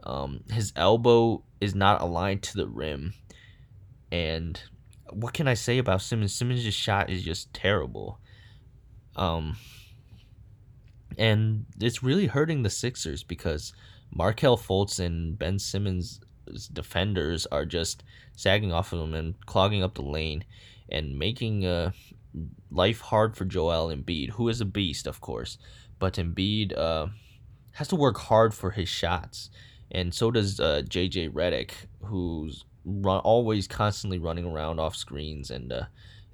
Um, 0.04 0.44
his 0.50 0.72
elbow 0.76 1.42
is 1.61 1.74
not 1.74 2.00
aligned 2.00 2.42
to 2.44 2.56
the 2.56 2.68
rim. 2.68 3.14
And 4.12 4.61
what 5.11 5.35
can 5.35 5.48
I 5.48 5.54
say 5.54 5.78
about 5.78 6.02
Simmons? 6.02 6.35
Simmons' 6.35 6.72
shot 6.72 7.11
is 7.11 7.24
just 7.24 7.52
terrible. 7.52 8.20
Um, 9.16 9.56
and 11.18 11.66
it's 11.80 12.02
really 12.02 12.26
hurting 12.26 12.62
the 12.62 12.70
Sixers 12.70 13.24
because 13.24 13.72
Markelle 14.14 14.59
Fultz 14.59 15.00
and 15.00 15.37
Ben 15.37 15.59
Simmons' 15.59 16.20
defenders 16.72 17.46
are 17.46 17.64
just 17.64 18.02
sagging 18.35 18.72
off 18.72 18.92
of 18.92 19.00
him 19.00 19.14
and 19.14 19.35
clogging 19.46 19.82
up 19.82 19.94
the 19.94 20.02
lane 20.02 20.44
and 20.88 21.18
making 21.18 21.64
uh, 21.64 21.90
life 22.70 23.00
hard 23.00 23.37
for 23.37 23.44
Joel 23.44 23.88
Embiid, 23.88 24.30
who 24.30 24.48
is 24.48 24.61
a 24.61 24.64
beast, 24.64 25.06
of 25.06 25.20
course. 25.20 25.59
But 25.98 26.14
Embiid 26.14 26.76
uh, 26.76 27.09
has 27.72 27.88
to 27.88 27.96
work 27.96 28.18
hard 28.18 28.54
for 28.54 28.70
his 28.70 28.88
shots, 28.88 29.50
and 29.90 30.14
so 30.14 30.30
does 30.30 30.61
uh, 30.61 30.82
JJ 30.88 31.30
Redick, 31.30 31.72
who's 32.04 32.64
run, 32.85 33.20
always 33.20 33.66
constantly 33.66 34.18
running 34.18 34.44
around 34.44 34.78
off 34.78 34.94
screens, 34.94 35.50
and 35.50 35.72
uh, 35.72 35.85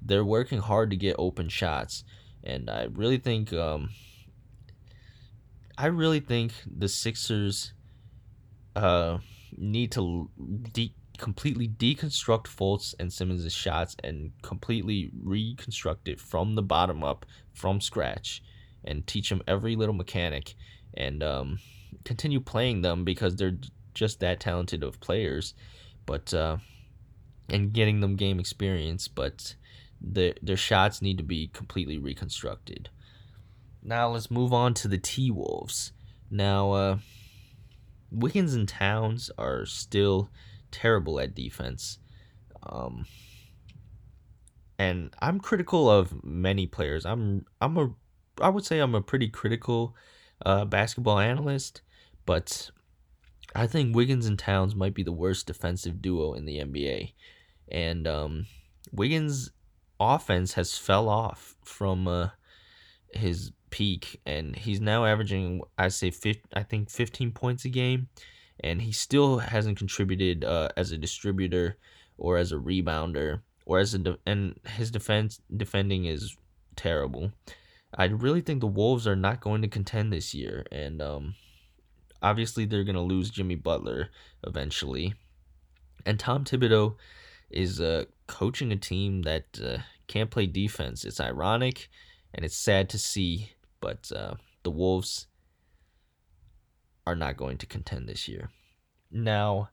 they're 0.01 0.25
working 0.25 0.59
hard 0.59 0.89
to 0.89 0.95
get 0.97 1.15
open 1.17 1.49
shots. 1.49 2.03
And 2.43 2.69
I 2.69 2.87
really 2.91 3.17
think, 3.17 3.53
um, 3.53 3.89
I 5.77 5.85
really 5.87 6.19
think 6.19 6.51
the 6.65 6.89
Sixers 6.89 7.71
uh, 8.75 9.19
need 9.57 9.91
to 9.93 10.29
de- 10.71 10.95
completely 11.17 11.67
deconstruct 11.67 12.47
Fultz 12.47 12.93
and 12.99 13.11
Simmons' 13.11 13.53
shots 13.53 13.95
and 14.03 14.31
completely 14.41 15.11
reconstruct 15.21 16.07
it 16.07 16.19
from 16.19 16.55
the 16.55 16.61
bottom 16.61 17.03
up, 17.03 17.25
from 17.53 17.81
scratch, 17.81 18.41
and 18.83 19.05
teach 19.05 19.29
them 19.29 19.41
every 19.47 19.75
little 19.75 19.93
mechanic 19.95 20.55
and 20.93 21.23
um, 21.23 21.59
continue 22.03 22.39
playing 22.39 22.81
them 22.81 23.03
because 23.03 23.35
they're 23.35 23.57
just 23.93 24.19
that 24.19 24.39
talented 24.39 24.83
of 24.83 24.99
players, 24.99 25.53
but 26.05 26.33
uh, 26.33 26.57
and 27.49 27.73
getting 27.73 27.99
them 27.99 28.15
game 28.15 28.39
experience, 28.39 29.07
but 29.07 29.55
the, 30.01 30.33
their 30.41 30.57
shots 30.57 31.01
need 31.01 31.17
to 31.17 31.23
be 31.23 31.47
completely 31.47 31.97
reconstructed. 31.97 32.89
Now 33.81 34.09
let's 34.09 34.31
move 34.31 34.53
on 34.53 34.73
to 34.75 34.87
the 34.87 34.97
T 34.97 35.29
Wolves. 35.31 35.91
Now, 36.29 36.71
uh, 36.71 36.97
Wiggins 38.13 38.53
and 38.53 38.67
Towns 38.67 39.31
are 39.37 39.65
still 39.65 40.29
terrible 40.71 41.19
at 41.19 41.35
defense. 41.35 41.99
Um, 42.63 43.05
and 44.77 45.13
I'm 45.19 45.39
critical 45.39 45.89
of 45.89 46.23
many 46.23 46.67
players. 46.67 47.05
I'm 47.05 47.45
I'm 47.59 47.77
a 47.77 47.93
I 48.41 48.49
would 48.49 48.65
say 48.65 48.79
I'm 48.79 48.95
a 48.95 49.01
pretty 49.01 49.29
critical 49.29 49.95
uh, 50.45 50.65
basketball 50.65 51.19
analyst, 51.19 51.81
but 52.25 52.71
I 53.55 53.67
think 53.67 53.95
Wiggins 53.95 54.25
and 54.25 54.39
Towns 54.39 54.75
might 54.75 54.93
be 54.93 55.03
the 55.03 55.11
worst 55.11 55.47
defensive 55.47 56.01
duo 56.01 56.33
in 56.33 56.45
the 56.45 56.57
NBA. 56.57 57.13
And 57.69 58.07
um, 58.07 58.45
Wiggins' 58.91 59.51
offense 59.99 60.53
has 60.53 60.77
fell 60.77 61.07
off 61.07 61.55
from 61.63 62.07
uh, 62.07 62.29
his 63.13 63.51
peak, 63.73 64.21
and 64.23 64.55
he's 64.55 64.79
now 64.79 65.03
averaging 65.03 65.61
I 65.79 65.87
say 65.87 66.11
50, 66.11 66.43
I 66.53 66.61
think 66.61 66.91
15 66.91 67.31
points 67.31 67.65
a 67.65 67.69
game 67.69 68.07
and 68.59 68.81
he 68.81 68.91
still 68.91 69.39
hasn't 69.39 69.77
contributed 69.77 70.43
uh, 70.43 70.69
as 70.77 70.91
a 70.91 70.97
distributor 70.97 71.77
or 72.17 72.37
as 72.37 72.51
a 72.51 72.57
rebounder 72.57 73.41
or 73.65 73.79
as 73.79 73.93
a 73.93 73.97
de- 73.97 74.19
and 74.27 74.59
his 74.75 74.91
defense 74.91 75.41
defending 75.55 76.05
is 76.05 76.35
terrible. 76.75 77.31
I 77.95 78.05
really 78.05 78.41
think 78.41 78.59
the 78.59 78.67
Wolves 78.67 79.07
are 79.07 79.15
not 79.15 79.41
going 79.41 79.61
to 79.61 79.67
contend 79.67 80.11
this 80.11 80.33
year, 80.33 80.65
and 80.71 81.01
um, 81.01 81.35
obviously 82.21 82.65
they're 82.65 82.83
gonna 82.83 83.03
lose 83.03 83.29
Jimmy 83.29 83.55
Butler 83.55 84.09
eventually, 84.45 85.13
and 86.05 86.19
Tom 86.19 86.43
Thibodeau 86.43 86.95
is 87.49 87.79
uh, 87.79 88.05
coaching 88.27 88.71
a 88.71 88.77
team 88.77 89.21
that 89.23 89.45
uh, 89.63 89.77
can't 90.07 90.31
play 90.31 90.47
defense. 90.47 91.05
It's 91.05 91.19
ironic, 91.19 91.89
and 92.33 92.43
it's 92.43 92.57
sad 92.57 92.89
to 92.89 92.97
see, 92.97 93.51
but 93.83 94.09
uh, 94.15 94.35
the 94.63 94.71
Wolves 94.71 95.27
are 97.05 97.17
not 97.17 97.35
going 97.35 97.57
to 97.57 97.65
contend 97.65 98.07
this 98.07 98.29
year. 98.29 98.49
Now, 99.11 99.71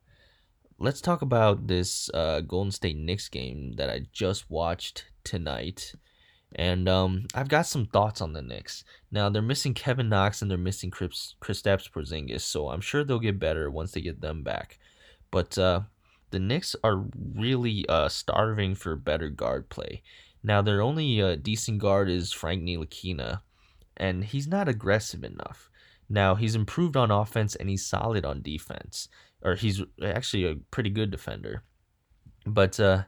let's 0.81 1.01
talk 1.01 1.23
about 1.23 1.69
this 1.69 2.11
uh, 2.13 2.41
Golden 2.41 2.73
State 2.73 2.97
Knicks 2.97 3.29
game 3.29 3.75
that 3.77 3.89
I 3.89 4.07
just 4.13 4.51
watched 4.51 5.05
tonight. 5.23 5.95
And 6.57 6.89
um, 6.89 7.29
I've 7.37 7.49
got 7.49 7.67
some 7.67 7.87
thoughts 7.87 8.21
on 8.21 8.33
the 8.33 8.43
Knicks. 8.43 8.83
Now 9.13 9.29
they're 9.29 9.43
missing 9.43 9.75
Kevin 9.75 10.09
Knox 10.09 10.43
and 10.43 10.51
they're 10.51 10.59
missing 10.59 10.91
Chris 10.91 11.37
Kristaps 11.41 11.89
Porzingis, 11.89 12.41
so 12.41 12.71
I'm 12.71 12.81
sure 12.81 13.05
they'll 13.05 13.21
get 13.21 13.39
better 13.39 13.71
once 13.71 13.93
they 13.93 14.01
get 14.01 14.21
them 14.21 14.43
back. 14.43 14.81
But 15.31 15.57
uh, 15.57 15.83
the 16.31 16.41
Knicks 16.41 16.75
are 16.83 17.05
really 17.37 17.87
uh, 17.89 18.09
starving 18.09 18.75
for 18.75 18.97
better 18.97 19.29
guard 19.29 19.69
play. 19.69 20.03
Now 20.43 20.63
their 20.63 20.83
only 20.83 21.23
uh, 21.23 21.37
decent 21.37 21.79
guard 21.79 22.11
is 22.11 22.33
Frank 22.33 22.65
Ntilikina, 22.65 23.43
and 23.97 24.25
he's 24.25 24.47
not 24.47 24.69
aggressive 24.69 25.25
enough. 25.25 25.71
Now 26.09 26.35
he's 26.35 26.55
improved 26.55 26.97
on 26.97 27.11
offense 27.11 27.55
and 27.55 27.69
he's 27.69 27.87
solid 27.87 28.25
on 28.25 28.43
defense, 28.43 29.09
or 29.43 29.55
he's 29.55 29.83
actually 30.03 30.45
a 30.45 30.57
pretty 30.71 30.91
good 30.91 31.11
defender. 31.11 31.63
But 32.47 32.81
uh, 32.81 33.05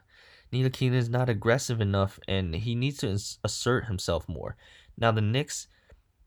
Ntilikina 0.53 0.93
is 0.93 1.09
not 1.09 1.29
aggressive 1.29 1.81
enough, 1.81 2.19
and 2.27 2.55
he 2.55 2.75
needs 2.75 2.97
to 2.99 3.19
assert 3.43 3.85
himself 3.85 4.29
more. 4.29 4.55
Now 4.97 5.11
the 5.11 5.21
Knicks 5.21 5.67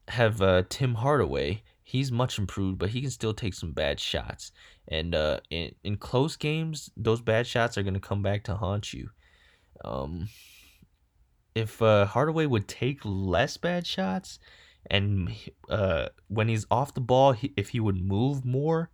have 0.08 0.42
uh, 0.42 0.64
Tim 0.68 0.94
Hardaway. 0.94 1.62
He's 1.82 2.10
much 2.10 2.38
improved, 2.38 2.78
but 2.78 2.90
he 2.90 3.00
can 3.00 3.10
still 3.10 3.32
take 3.32 3.54
some 3.54 3.72
bad 3.72 4.00
shots. 4.00 4.50
And 4.88 5.14
uh, 5.14 5.40
in 5.50 5.74
in 5.84 5.96
close 5.96 6.36
games, 6.36 6.90
those 6.96 7.20
bad 7.20 7.46
shots 7.46 7.78
are 7.78 7.82
going 7.82 7.94
to 7.94 8.00
come 8.00 8.22
back 8.22 8.44
to 8.44 8.56
haunt 8.56 8.92
you. 8.92 9.10
Um, 9.84 10.28
if 11.56 11.80
uh, 11.80 12.04
Hardaway 12.04 12.44
would 12.44 12.68
take 12.68 13.00
less 13.02 13.56
bad 13.56 13.86
shots, 13.86 14.38
and 14.90 15.34
uh, 15.70 16.08
when 16.28 16.48
he's 16.48 16.66
off 16.70 16.92
the 16.92 17.00
ball, 17.00 17.32
he, 17.32 17.54
if 17.56 17.70
he 17.70 17.80
would 17.80 17.96
move 17.96 18.44
more 18.44 18.90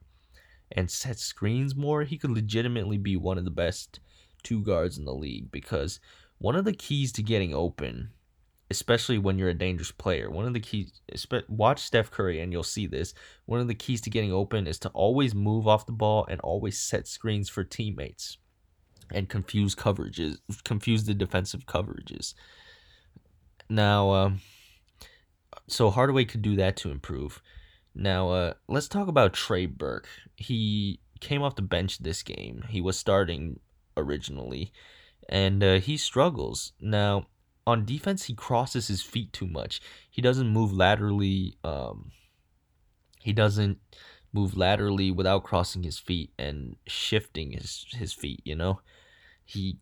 and 0.70 0.88
set 0.88 1.18
screens 1.18 1.74
more, 1.74 2.04
he 2.04 2.16
could 2.16 2.30
legitimately 2.30 2.98
be 2.98 3.16
one 3.16 3.36
of 3.36 3.44
the 3.44 3.50
best 3.50 3.98
two 4.44 4.62
guards 4.62 4.96
in 4.96 5.04
the 5.04 5.12
league 5.12 5.50
because 5.50 5.98
one 6.38 6.54
of 6.54 6.64
the 6.64 6.72
keys 6.72 7.10
to 7.12 7.22
getting 7.22 7.52
open, 7.52 8.10
especially 8.70 9.18
when 9.18 9.40
you're 9.40 9.48
a 9.48 9.54
dangerous 9.54 9.90
player, 9.90 10.30
one 10.30 10.46
of 10.46 10.54
the 10.54 10.60
keys, 10.60 11.00
watch 11.48 11.80
Steph 11.80 12.12
Curry 12.12 12.40
and 12.40 12.52
you'll 12.52 12.62
see 12.62 12.86
this. 12.86 13.12
One 13.46 13.58
of 13.58 13.66
the 13.66 13.74
keys 13.74 14.00
to 14.02 14.10
getting 14.10 14.32
open 14.32 14.68
is 14.68 14.78
to 14.80 14.88
always 14.90 15.34
move 15.34 15.66
off 15.66 15.86
the 15.86 15.92
ball 15.92 16.26
and 16.30 16.40
always 16.42 16.78
set 16.78 17.08
screens 17.08 17.48
for 17.48 17.64
teammates 17.64 18.38
and 19.12 19.28
confuse 19.28 19.74
coverages, 19.74 20.38
confuse 20.64 21.04
the 21.04 21.14
defensive 21.14 21.66
coverages. 21.66 22.34
Now, 23.68 24.10
um, 24.10 24.40
so 25.68 25.90
Hardaway 25.90 26.24
could 26.24 26.42
do 26.42 26.56
that 26.56 26.76
to 26.78 26.90
improve. 26.90 27.42
Now, 27.94 28.30
uh, 28.30 28.54
let's 28.68 28.88
talk 28.88 29.08
about 29.08 29.34
Trey 29.34 29.66
Burke. 29.66 30.08
He 30.36 31.00
came 31.20 31.42
off 31.42 31.56
the 31.56 31.62
bench 31.62 31.98
this 31.98 32.22
game. 32.22 32.64
He 32.68 32.80
was 32.80 32.98
starting 32.98 33.60
originally, 33.96 34.72
and 35.28 35.62
uh, 35.62 35.78
he 35.78 35.96
struggles. 35.96 36.72
Now, 36.80 37.26
on 37.66 37.84
defense, 37.84 38.24
he 38.24 38.34
crosses 38.34 38.88
his 38.88 39.02
feet 39.02 39.32
too 39.32 39.46
much. 39.46 39.80
He 40.10 40.20
doesn't 40.22 40.48
move 40.48 40.72
laterally. 40.72 41.56
Um, 41.62 42.12
he 43.20 43.32
doesn't 43.32 43.78
move 44.32 44.56
laterally 44.56 45.10
without 45.10 45.44
crossing 45.44 45.82
his 45.82 45.98
feet 45.98 46.32
and 46.38 46.76
shifting 46.86 47.52
his 47.52 47.86
his 47.90 48.12
feet. 48.12 48.40
You 48.44 48.56
know, 48.56 48.80
he 49.52 49.78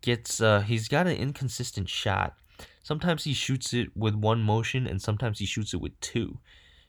gets 0.00 0.40
uh, 0.40 0.60
he's 0.60 0.88
got 0.88 1.06
an 1.06 1.16
inconsistent 1.16 1.88
shot. 1.88 2.34
Sometimes 2.82 3.24
he 3.24 3.34
shoots 3.34 3.74
it 3.74 3.88
with 3.96 4.14
one 4.14 4.42
motion, 4.42 4.86
and 4.86 5.02
sometimes 5.02 5.38
he 5.38 5.46
shoots 5.46 5.74
it 5.74 5.80
with 5.80 5.98
two. 6.00 6.38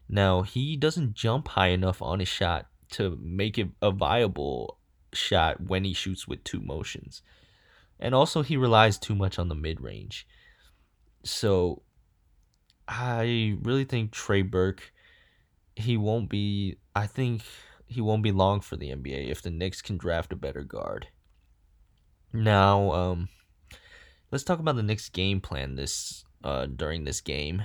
Now 0.08 0.43
he 0.43 0.77
doesn't 0.77 1.13
jump 1.13 1.49
high 1.49 1.69
enough 1.69 2.01
on 2.01 2.19
his 2.19 2.30
shot 2.30 2.67
to 2.91 3.17
make 3.21 3.58
it 3.58 3.69
a 3.82 3.91
viable 3.91 4.80
shot 5.13 5.62
when 5.62 5.84
he 5.84 5.93
shoots 5.93 6.27
with 6.27 6.43
two 6.43 6.62
motions. 6.62 7.21
And 7.99 8.13
also, 8.13 8.43
he 8.43 8.58
relies 8.58 8.97
too 8.97 9.15
much 9.15 9.39
on 9.39 9.47
the 9.47 9.56
mid 9.56 9.82
range. 9.82 10.27
So, 11.23 11.82
I 12.88 13.58
really 13.63 13.86
think 13.86 14.12
Trey 14.12 14.43
Burke, 14.43 14.93
he 15.75 15.97
won't 15.97 16.30
be, 16.30 16.77
I 16.95 17.08
think 17.08 17.41
he 17.88 18.01
won't 18.01 18.23
be 18.23 18.32
long 18.32 18.62
for 18.62 18.75
the 18.75 18.91
NBA 18.91 19.30
if 19.30 19.41
the 19.41 19.49
Knicks 19.49 19.82
can 19.82 19.97
draft 19.97 20.32
a 20.32 20.36
better 20.36 20.63
guard. 20.63 21.08
Now, 22.33 22.91
um, 22.91 23.29
let's 24.31 24.43
talk 24.43 24.59
about 24.59 24.75
the 24.75 24.83
Knicks' 24.83 25.09
game 25.09 25.41
plan 25.41 25.75
this 25.75 26.25
uh, 26.43 26.65
during 26.65 27.03
this 27.03 27.21
game. 27.21 27.63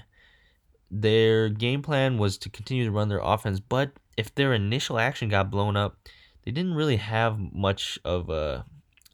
Their 0.91 1.49
game 1.49 1.83
plan 1.83 2.19
was 2.19 2.37
to 2.39 2.51
continue 2.51 2.85
to 2.85 2.91
run 2.91 3.09
their 3.09 3.21
offense, 3.23 3.61
but 3.61 3.93
if 4.17 4.35
their 4.35 4.53
initial 4.53 4.99
action 4.99 5.29
got 5.29 5.51
blown 5.51 5.77
up, 5.77 5.97
they 6.45 6.51
didn't 6.51 6.75
really 6.75 6.97
have 6.97 7.39
much 7.39 7.99
of 8.05 8.29
a, 8.29 8.67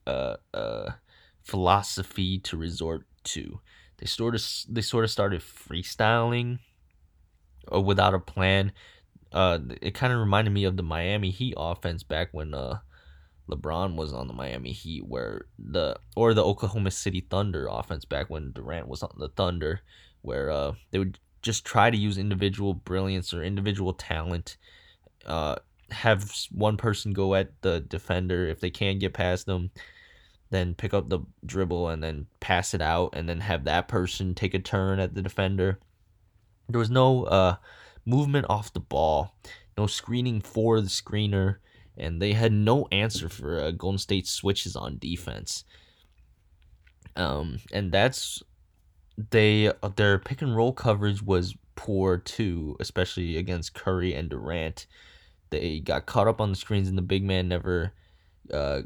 a, 0.07 0.37
a 0.55 0.95
philosophy 1.43 2.39
to 2.41 2.57
resort 2.57 3.07
to. 3.25 3.61
They 3.99 4.07
sort 4.07 4.35
of 4.35 4.43
they 4.69 4.81
sort 4.81 5.05
of 5.05 5.11
started 5.11 5.41
freestyling, 5.41 6.59
or 7.69 7.79
uh, 7.79 7.83
without 7.83 8.15
a 8.15 8.19
plan. 8.19 8.73
Uh, 9.31 9.59
it 9.83 9.95
kind 9.95 10.13
of 10.13 10.21
reminded 10.21 10.53
me 10.53 10.65
of 10.65 10.77
the 10.77 10.83
Miami 10.83 11.31
Heat 11.31 11.55
offense 11.57 12.03
back 12.03 12.29
when 12.33 12.55
uh, 12.55 12.79
LeBron 13.49 13.97
was 13.97 14.13
on 14.13 14.29
the 14.29 14.35
Miami 14.35 14.73
Heat, 14.73 15.07
where 15.07 15.47
the 15.59 15.97
or 16.17 16.35
the 16.35 16.45
Oklahoma 16.45 16.91
City 16.91 17.27
Thunder 17.29 17.69
offense 17.71 18.05
back 18.05 18.29
when 18.31 18.53
Durant 18.53 18.89
was 18.89 19.03
on 19.03 19.15
the 19.19 19.29
Thunder, 19.29 19.81
where 20.23 20.51
uh, 20.51 20.73
they 20.91 20.99
would 20.99 21.19
just 21.43 21.65
try 21.65 21.91
to 21.91 21.97
use 21.97 22.19
individual 22.19 22.75
brilliance 22.75 23.33
or 23.33 23.43
individual 23.43 23.93
talent 23.93 24.57
uh, 25.27 25.57
have 25.91 26.31
one 26.51 26.77
person 26.77 27.13
go 27.13 27.35
at 27.35 27.51
the 27.63 27.81
defender. 27.81 28.47
If 28.47 28.61
they 28.61 28.71
can't 28.71 29.01
get 29.01 29.15
past 29.15 29.47
them 29.47 29.71
then 30.51 30.75
pick 30.75 30.95
up 30.95 31.09
the 31.09 31.21
dribble 31.45 31.89
and 31.89 32.03
then 32.03 32.27
pass 32.41 32.73
it 32.73 32.81
out 32.81 33.11
and 33.13 33.29
then 33.29 33.41
have 33.41 33.65
that 33.65 33.87
person 33.87 34.35
take 34.35 34.55
a 34.55 34.59
turn 34.59 34.99
at 34.99 35.15
the 35.15 35.21
defender. 35.21 35.79
There 36.71 36.79
was 36.79 36.89
no 36.89 37.25
uh, 37.25 37.57
movement 38.07 38.47
off 38.49 38.73
the 38.73 38.81
ball 38.81 39.35
no 39.79 39.87
screening 39.87 40.41
for 40.41 40.81
the 40.81 40.89
screener 40.89 41.57
and 41.99 42.21
they 42.23 42.33
had 42.33 42.53
no 42.53 42.87
answer 42.93 43.29
for 43.29 43.61
uh, 43.61 43.71
golden 43.71 43.99
state 43.99 44.27
switches 44.27 44.77
on 44.77 44.99
defense 44.99 45.65
um, 47.17 47.59
and 47.73 47.93
that's 47.93 48.43
they 49.31 49.71
their 49.97 50.19
pick 50.19 50.43
and 50.43 50.57
roll 50.57 50.73
coverage 50.73 51.23
was 51.23 51.57
poor 51.77 52.17
too 52.17 52.77
especially 52.81 53.37
against 53.37 53.75
curry 53.75 54.15
and 54.15 54.31
durant 54.31 54.87
they 55.51 55.81
got 55.81 56.07
caught 56.07 56.29
up 56.29 56.41
on 56.41 56.51
the 56.51 56.57
screens, 56.57 56.89
and 56.89 56.99
the 56.99 57.03
big 57.03 57.25
man 57.25 57.49
never 57.49 57.93
uh, 58.53 58.83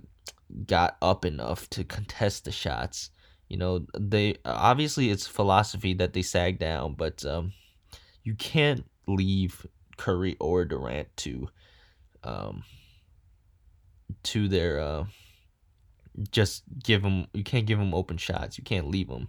got 0.67 0.97
up 1.03 1.25
enough 1.25 1.69
to 1.71 1.85
contest 1.85 2.45
the 2.45 2.53
shots. 2.53 3.11
You 3.49 3.59
know, 3.59 3.87
they 3.99 4.37
obviously 4.45 5.11
it's 5.11 5.27
philosophy 5.27 5.95
that 5.95 6.13
they 6.13 6.23
sag 6.23 6.59
down, 6.59 6.95
but 6.95 7.25
um, 7.25 7.53
you 8.23 8.35
can't 8.35 8.85
leave 9.07 9.67
Curry 9.97 10.37
or 10.41 10.65
Durant 10.65 11.15
to 11.19 11.49
um, 12.25 12.63
to 14.25 14.49
their 14.49 14.81
uh, 14.81 15.05
just 16.31 16.65
give 16.83 17.03
them. 17.03 17.27
You 17.33 17.45
can't 17.45 17.67
give 17.67 17.79
them 17.79 17.95
open 17.95 18.17
shots. 18.17 18.59
You 18.59 18.65
can't 18.65 18.89
leave 18.89 19.09
them 19.09 19.29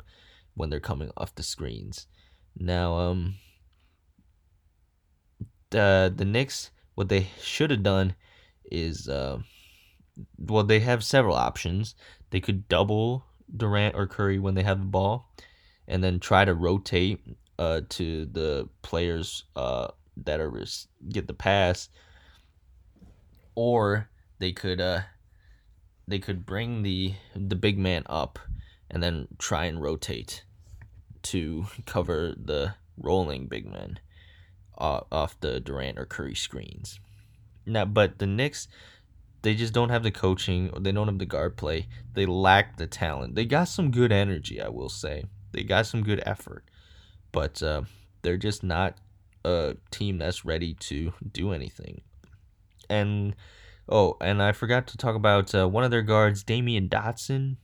when 0.56 0.70
they're 0.70 0.80
coming 0.80 1.12
off 1.18 1.36
the 1.36 1.44
screens. 1.44 2.08
Now, 2.58 2.98
um, 2.98 3.36
the 5.70 6.14
the 6.16 6.26
Knicks 6.26 6.72
what 6.96 7.10
they 7.10 7.28
should 7.42 7.72
have 7.72 7.84
done 7.84 8.16
is, 8.66 9.08
uh, 9.10 9.40
well, 10.38 10.64
they 10.64 10.80
have 10.80 11.04
several 11.04 11.36
options. 11.36 11.96
They 12.30 12.40
could 12.40 12.68
double 12.68 13.26
Durant 13.56 13.96
or 13.96 14.08
Curry 14.08 14.40
when 14.40 14.56
they 14.56 14.64
have 14.64 14.80
the 14.80 14.86
ball, 14.86 15.32
and 15.88 16.04
then 16.04 16.20
try 16.20 16.46
to 16.46 16.54
rotate 16.54 17.20
uh, 17.60 17.82
to 17.90 18.26
the 18.26 18.70
players 18.82 19.46
uh, 19.56 19.90
that 20.18 20.40
are 20.40 20.66
get 21.10 21.28
the 21.28 21.34
pass, 21.34 21.90
or 23.56 24.10
they 24.44 24.52
could 24.52 24.82
uh, 24.82 25.00
they 26.06 26.20
could 26.20 26.46
bring 26.46 26.84
the 26.84 27.14
the 27.34 27.56
big 27.56 27.78
man 27.78 28.04
up 28.08 28.38
and 28.92 29.02
then 29.02 29.30
try 29.38 29.64
and 29.64 29.82
rotate 29.82 30.44
to 31.22 31.66
cover 31.86 32.34
the 32.36 32.76
rolling 32.98 33.48
big 33.48 33.66
men 33.66 34.00
off 34.78 35.40
the 35.40 35.62
Durant 35.62 35.98
or 35.98 36.06
Curry 36.06 36.36
screens. 36.36 37.00
Now, 37.66 37.86
but 37.86 38.20
the 38.20 38.28
Knicks, 38.28 38.68
they 39.44 39.56
just 39.56 39.74
don't 39.74 39.88
have 39.88 40.04
the 40.04 40.12
coaching. 40.12 40.72
Or 40.72 40.82
they 40.82 40.92
don't 40.92 41.08
have 41.08 41.20
the 41.20 41.26
guard 41.26 41.56
play. 41.56 41.88
They 42.14 42.26
lack 42.26 42.76
the 42.76 42.88
talent. 42.88 43.36
They 43.36 43.46
got 43.46 43.70
some 43.70 43.92
good 43.92 44.12
energy, 44.12 44.60
I 44.62 44.68
will 44.68 44.90
say. 44.90 45.24
They 45.54 45.64
got 45.64 45.86
some 45.86 46.04
good 46.04 46.22
effort, 46.26 46.66
but 47.32 47.64
uh, 47.64 47.84
they're 48.24 48.36
just 48.36 48.62
not 48.62 48.98
a 49.46 49.78
team 49.90 50.18
that's 50.18 50.44
ready 50.44 50.74
to 50.90 51.14
do 51.32 51.54
anything. 51.54 52.02
And 52.90 53.36
oh, 53.88 54.18
and 54.22 54.42
I 54.42 54.52
forgot 54.52 54.88
to 54.88 54.98
talk 54.98 55.16
about 55.16 55.54
uh, 55.54 55.68
one 55.68 55.84
of 55.84 55.92
their 55.92 56.02
guards, 56.02 56.44
Damyean 56.44 56.90
Dotson. 56.90 57.58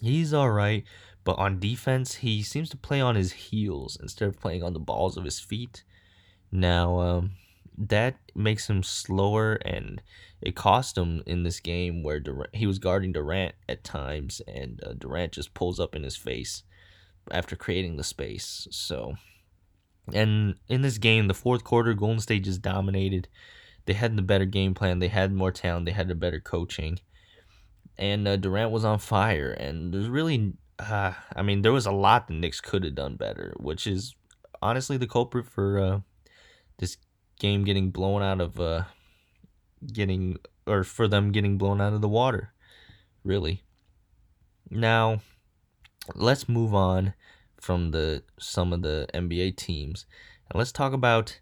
He's 0.00 0.32
all 0.32 0.50
right, 0.50 0.84
but 1.24 1.38
on 1.38 1.60
defense, 1.60 2.16
he 2.16 2.42
seems 2.42 2.68
to 2.70 2.76
play 2.76 3.00
on 3.00 3.14
his 3.14 3.32
heels 3.32 3.96
instead 4.00 4.28
of 4.28 4.40
playing 4.40 4.62
on 4.62 4.72
the 4.72 4.80
balls 4.80 5.16
of 5.16 5.24
his 5.24 5.38
feet. 5.38 5.84
Now, 6.50 7.00
um, 7.00 7.32
that 7.78 8.16
makes 8.34 8.68
him 8.68 8.82
slower, 8.82 9.54
and 9.64 10.02
it 10.40 10.56
cost 10.56 10.98
him 10.98 11.22
in 11.26 11.42
this 11.42 11.60
game 11.60 12.02
where 12.02 12.20
Durant, 12.20 12.54
he 12.54 12.66
was 12.66 12.78
guarding 12.78 13.12
Durant 13.12 13.54
at 13.68 13.84
times, 13.84 14.42
and 14.46 14.82
uh, 14.84 14.92
Durant 14.94 15.32
just 15.32 15.54
pulls 15.54 15.80
up 15.80 15.94
in 15.94 16.02
his 16.02 16.16
face 16.16 16.64
after 17.30 17.56
creating 17.56 17.96
the 17.96 18.04
space. 18.04 18.66
So, 18.70 19.14
and 20.12 20.56
in 20.68 20.82
this 20.82 20.98
game, 20.98 21.28
the 21.28 21.34
fourth 21.34 21.64
quarter, 21.64 21.94
Golden 21.94 22.20
State 22.20 22.44
just 22.44 22.62
dominated. 22.62 23.28
They 23.84 23.94
had 23.94 24.16
the 24.16 24.22
better 24.22 24.44
game 24.44 24.74
plan. 24.74 24.98
They 24.98 25.08
had 25.08 25.32
more 25.32 25.50
talent. 25.50 25.86
They 25.86 25.92
had 25.92 26.08
the 26.08 26.14
better 26.14 26.40
coaching, 26.40 27.00
and 27.98 28.26
uh, 28.26 28.36
Durant 28.36 28.70
was 28.70 28.84
on 28.84 28.98
fire. 28.98 29.50
And 29.50 29.92
there's 29.92 30.08
really, 30.08 30.54
uh, 30.78 31.12
I 31.34 31.42
mean, 31.42 31.62
there 31.62 31.72
was 31.72 31.86
a 31.86 31.92
lot 31.92 32.28
the 32.28 32.34
Knicks 32.34 32.60
could 32.60 32.84
have 32.84 32.94
done 32.94 33.16
better, 33.16 33.54
which 33.58 33.86
is 33.86 34.14
honestly 34.60 34.96
the 34.96 35.06
culprit 35.06 35.46
for 35.46 35.78
uh, 35.78 36.00
this 36.78 36.96
game 37.38 37.64
getting 37.64 37.90
blown 37.90 38.22
out 38.22 38.40
of, 38.40 38.60
uh, 38.60 38.84
getting 39.92 40.38
or 40.66 40.84
for 40.84 41.08
them 41.08 41.32
getting 41.32 41.58
blown 41.58 41.80
out 41.80 41.92
of 41.92 42.00
the 42.00 42.08
water. 42.08 42.52
Really. 43.24 43.62
Now, 44.70 45.20
let's 46.14 46.48
move 46.48 46.74
on 46.74 47.14
from 47.60 47.90
the 47.90 48.22
some 48.38 48.72
of 48.72 48.82
the 48.82 49.06
NBA 49.14 49.56
teams 49.56 50.06
and 50.50 50.58
let's 50.58 50.72
talk 50.72 50.92
about 50.92 51.40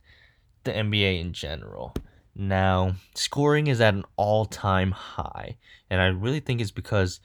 the 0.64 0.72
NBA 0.72 1.20
in 1.20 1.33
general. 1.33 1.94
Now, 2.34 2.94
scoring 3.14 3.66
is 3.66 3.80
at 3.80 3.94
an 3.94 4.04
all-time 4.16 4.92
high, 4.92 5.56
and 5.90 6.00
I 6.00 6.06
really 6.06 6.40
think 6.40 6.60
it's 6.60 6.70
because 6.70 7.20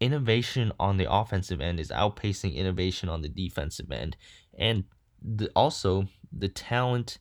innovation 0.00 0.72
on 0.80 0.96
the 0.96 1.10
offensive 1.10 1.60
end 1.60 1.78
is 1.78 1.90
outpacing 1.90 2.54
innovation 2.54 3.08
on 3.08 3.22
the 3.22 3.28
defensive 3.28 3.90
end, 3.90 4.16
and 4.58 4.84
the, 5.22 5.50
also 5.54 6.08
the 6.32 6.48
talent 6.48 7.18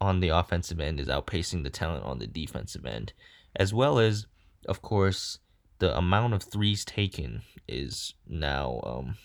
on 0.00 0.20
the 0.20 0.28
offensive 0.28 0.80
end 0.80 0.98
is 0.98 1.08
outpacing 1.08 1.62
the 1.62 1.70
talent 1.70 2.04
on 2.04 2.18
the 2.18 2.26
defensive 2.26 2.86
end, 2.86 3.12
as 3.56 3.74
well 3.74 3.98
as, 3.98 4.26
of 4.66 4.80
course, 4.80 5.38
the 5.78 5.96
amount 5.96 6.34
of 6.34 6.42
threes 6.42 6.84
taken 6.84 7.42
is 7.66 8.14
now 8.26 8.80
um, 8.84 9.16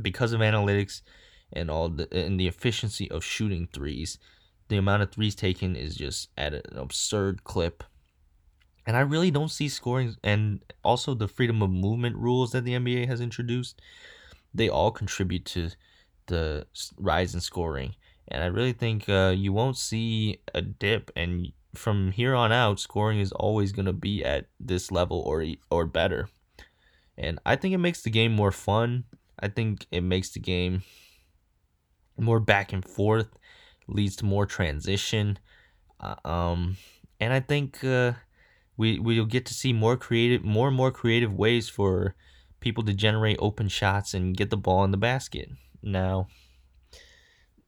because 0.00 0.32
of 0.32 0.40
analytics 0.40 1.02
and 1.52 1.70
all 1.70 1.88
the 1.88 2.12
and 2.12 2.38
the 2.40 2.48
efficiency 2.48 3.10
of 3.10 3.24
shooting 3.24 3.68
threes. 3.72 4.18
The 4.68 4.76
amount 4.76 5.02
of 5.02 5.12
threes 5.12 5.34
taken 5.34 5.76
is 5.76 5.94
just 5.94 6.30
at 6.36 6.54
an 6.54 6.62
absurd 6.74 7.44
clip. 7.44 7.84
And 8.86 8.96
I 8.96 9.00
really 9.00 9.30
don't 9.30 9.50
see 9.50 9.68
scoring 9.68 10.16
and 10.22 10.60
also 10.84 11.14
the 11.14 11.28
freedom 11.28 11.62
of 11.62 11.70
movement 11.70 12.16
rules 12.16 12.52
that 12.52 12.64
the 12.64 12.72
NBA 12.72 13.06
has 13.08 13.20
introduced. 13.20 13.80
They 14.54 14.68
all 14.68 14.90
contribute 14.90 15.44
to 15.46 15.70
the 16.26 16.66
rise 16.96 17.34
in 17.34 17.40
scoring. 17.40 17.94
And 18.28 18.42
I 18.42 18.46
really 18.46 18.72
think 18.72 19.08
uh, 19.08 19.34
you 19.36 19.52
won't 19.52 19.76
see 19.76 20.40
a 20.54 20.62
dip. 20.62 21.10
And 21.16 21.52
from 21.74 22.12
here 22.12 22.34
on 22.34 22.52
out, 22.52 22.80
scoring 22.80 23.20
is 23.20 23.32
always 23.32 23.72
going 23.72 23.86
to 23.86 23.92
be 23.92 24.24
at 24.24 24.46
this 24.58 24.90
level 24.90 25.20
or 25.20 25.44
or 25.70 25.86
better. 25.86 26.28
And 27.18 27.38
I 27.46 27.56
think 27.56 27.74
it 27.74 27.78
makes 27.78 28.02
the 28.02 28.10
game 28.10 28.32
more 28.32 28.52
fun. 28.52 29.04
I 29.38 29.48
think 29.48 29.86
it 29.90 30.02
makes 30.02 30.30
the 30.30 30.40
game 30.40 30.82
more 32.18 32.40
back 32.40 32.72
and 32.72 32.84
forth, 32.84 33.28
leads 33.88 34.16
to 34.16 34.24
more 34.24 34.46
transition. 34.46 35.38
Uh, 36.00 36.14
um, 36.24 36.76
and 37.20 37.32
I 37.32 37.40
think 37.40 37.82
uh, 37.84 38.12
we 38.76 38.98
we'll 38.98 39.24
get 39.24 39.46
to 39.46 39.54
see 39.54 39.72
more 39.72 39.96
creative, 39.96 40.44
more 40.44 40.68
and 40.68 40.76
more 40.76 40.90
creative 40.90 41.32
ways 41.32 41.68
for 41.68 42.14
people 42.60 42.84
to 42.84 42.94
generate 42.94 43.36
open 43.40 43.68
shots 43.68 44.14
and 44.14 44.36
get 44.36 44.50
the 44.50 44.56
ball 44.56 44.84
in 44.84 44.90
the 44.90 44.96
basket. 44.96 45.50
Now, 45.82 46.28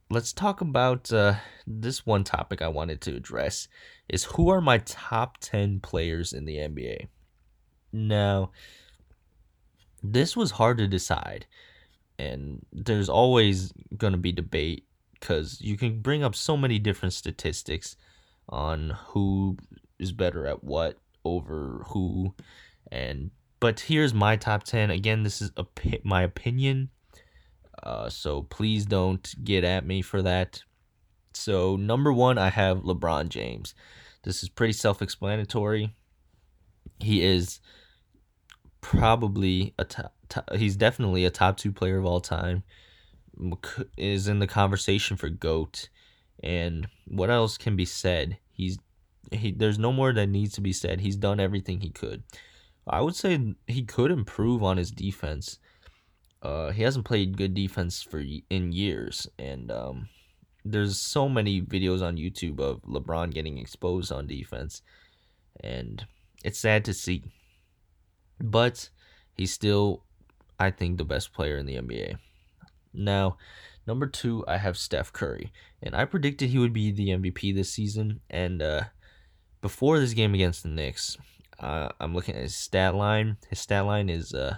let's 0.09 0.33
talk 0.33 0.61
about 0.61 1.11
uh, 1.11 1.35
this 1.65 2.05
one 2.05 2.23
topic 2.23 2.61
I 2.61 2.67
wanted 2.67 3.01
to 3.01 3.15
address 3.15 3.67
is 4.07 4.25
who 4.25 4.49
are 4.49 4.61
my 4.61 4.79
top 4.79 5.37
10 5.39 5.79
players 5.79 6.33
in 6.33 6.45
the 6.45 6.57
NBA. 6.57 7.07
Now, 7.93 8.51
this 10.01 10.35
was 10.35 10.51
hard 10.51 10.77
to 10.79 10.87
decide 10.87 11.45
and 12.19 12.65
there's 12.73 13.09
always 13.09 13.71
going 13.97 14.11
to 14.11 14.19
be 14.19 14.31
debate 14.31 14.85
because 15.19 15.59
you 15.61 15.77
can 15.77 16.01
bring 16.01 16.23
up 16.23 16.35
so 16.35 16.55
many 16.55 16.79
different 16.79 17.13
statistics 17.13 17.95
on 18.47 18.95
who 19.07 19.57
is 19.97 20.11
better 20.11 20.45
at 20.47 20.63
what 20.63 20.97
over 21.25 21.83
who 21.89 22.33
and 22.91 23.29
but 23.59 23.81
here's 23.81 24.13
my 24.13 24.35
top 24.35 24.63
10 24.63 24.89
again 24.89 25.23
this 25.23 25.41
is 25.41 25.51
a, 25.57 25.65
my 26.03 26.23
opinion 26.23 26.89
uh, 27.83 28.09
so 28.09 28.43
please 28.43 28.85
don't 28.85 29.33
get 29.43 29.63
at 29.63 29.85
me 29.85 30.01
for 30.01 30.21
that. 30.21 30.63
So 31.33 31.75
number 31.75 32.11
one 32.11 32.37
i 32.37 32.49
have 32.49 32.79
lebron 32.79 33.29
james. 33.29 33.73
This 34.23 34.43
is 34.43 34.49
pretty 34.49 34.73
self-explanatory. 34.73 35.95
He 36.99 37.23
is 37.23 37.61
probably 38.81 39.73
a 39.79 39.85
top, 39.85 40.13
top, 40.27 40.53
he's 40.55 40.75
definitely 40.75 41.23
a 41.23 41.29
top 41.29 41.57
two 41.57 41.71
player 41.71 41.97
of 41.97 42.05
all 42.05 42.19
time. 42.19 42.63
Is 43.97 44.27
in 44.27 44.39
the 44.39 44.47
conversation 44.47 45.17
for 45.17 45.29
goat, 45.29 45.89
and 46.43 46.87
what 47.07 47.29
else 47.29 47.57
can 47.57 47.75
be 47.75 47.85
said? 47.85 48.37
He's 48.51 48.77
he. 49.31 49.51
There's 49.51 49.79
no 49.79 49.93
more 49.93 50.13
that 50.13 50.27
needs 50.27 50.53
to 50.55 50.61
be 50.61 50.73
said. 50.73 51.01
He's 51.01 51.15
done 51.15 51.39
everything 51.39 51.81
he 51.81 51.89
could. 51.89 52.23
I 52.87 53.01
would 53.01 53.15
say 53.15 53.55
he 53.67 53.83
could 53.83 54.11
improve 54.11 54.63
on 54.63 54.77
his 54.77 54.91
defense. 54.91 55.59
Uh, 56.41 56.71
he 56.71 56.83
hasn't 56.83 57.05
played 57.05 57.37
good 57.37 57.53
defense 57.53 58.01
for 58.01 58.23
in 58.49 58.71
years, 58.71 59.27
and 59.37 59.71
um, 59.71 60.09
there's 60.65 60.97
so 60.97 61.29
many 61.29 61.61
videos 61.61 62.01
on 62.01 62.17
YouTube 62.17 62.59
of 62.59 62.81
LeBron 62.83 63.33
getting 63.33 63.57
exposed 63.57 64.11
on 64.11 64.27
defense, 64.27 64.81
and 65.61 66.05
it's 66.43 66.59
sad 66.59 66.85
to 66.85 66.93
see 66.93 67.23
but 68.41 68.89
he's 69.35 69.53
still, 69.53 70.03
I 70.59 70.71
think, 70.71 70.97
the 70.97 71.05
best 71.05 71.33
player 71.33 71.57
in 71.57 71.65
the 71.65 71.75
NBA. 71.75 72.17
Now, 72.93 73.37
number 73.85 74.07
two, 74.07 74.43
I 74.47 74.57
have 74.57 74.77
Steph 74.77 75.13
Curry, 75.13 75.51
and 75.81 75.95
I 75.95 76.05
predicted 76.05 76.49
he 76.49 76.59
would 76.59 76.73
be 76.73 76.91
the 76.91 77.09
MVP 77.09 77.53
this 77.53 77.71
season. 77.71 78.21
And 78.29 78.61
uh, 78.61 78.83
before 79.61 79.99
this 79.99 80.13
game 80.13 80.33
against 80.33 80.63
the 80.63 80.69
Knicks, 80.69 81.17
uh, 81.59 81.89
I'm 81.99 82.13
looking 82.13 82.35
at 82.35 82.43
his 82.43 82.55
stat 82.55 82.95
line. 82.95 83.37
His 83.49 83.59
stat 83.59 83.85
line 83.85 84.09
is 84.09 84.33
uh, 84.33 84.57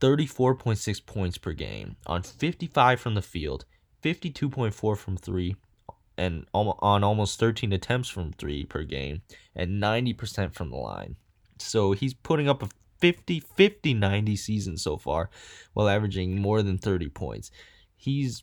34.6 0.00 1.06
points 1.06 1.38
per 1.38 1.52
game 1.52 1.96
on 2.06 2.22
55 2.22 3.00
from 3.00 3.14
the 3.14 3.22
field, 3.22 3.64
52.4 4.02 4.96
from 4.96 5.16
three, 5.16 5.56
and 6.16 6.46
on 6.52 7.04
almost 7.04 7.38
13 7.38 7.72
attempts 7.72 8.08
from 8.08 8.32
three 8.32 8.64
per 8.64 8.82
game, 8.82 9.22
and 9.54 9.82
90% 9.82 10.54
from 10.54 10.70
the 10.70 10.76
line. 10.76 11.16
So 11.58 11.92
he's 11.92 12.14
putting 12.14 12.48
up 12.48 12.62
a 12.62 12.68
50 13.00 13.40
50 13.40 13.94
90 13.94 14.36
season 14.36 14.76
so 14.76 14.96
far 14.96 15.30
while 15.72 15.88
averaging 15.88 16.40
more 16.40 16.62
than 16.62 16.78
30 16.78 17.08
points. 17.08 17.50
He's 17.96 18.42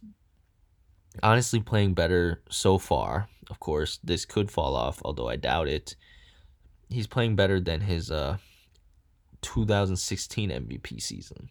honestly 1.23 1.59
playing 1.59 1.93
better 1.93 2.41
so 2.49 2.77
far. 2.77 3.29
Of 3.49 3.59
course, 3.59 3.99
this 4.03 4.25
could 4.25 4.51
fall 4.51 4.75
off, 4.75 5.01
although 5.03 5.29
I 5.29 5.35
doubt 5.35 5.67
it. 5.67 5.95
He's 6.89 7.07
playing 7.07 7.35
better 7.35 7.59
than 7.59 7.81
his 7.81 8.11
uh 8.11 8.37
2016 9.41 10.49
MVP 10.49 11.01
season. 11.01 11.49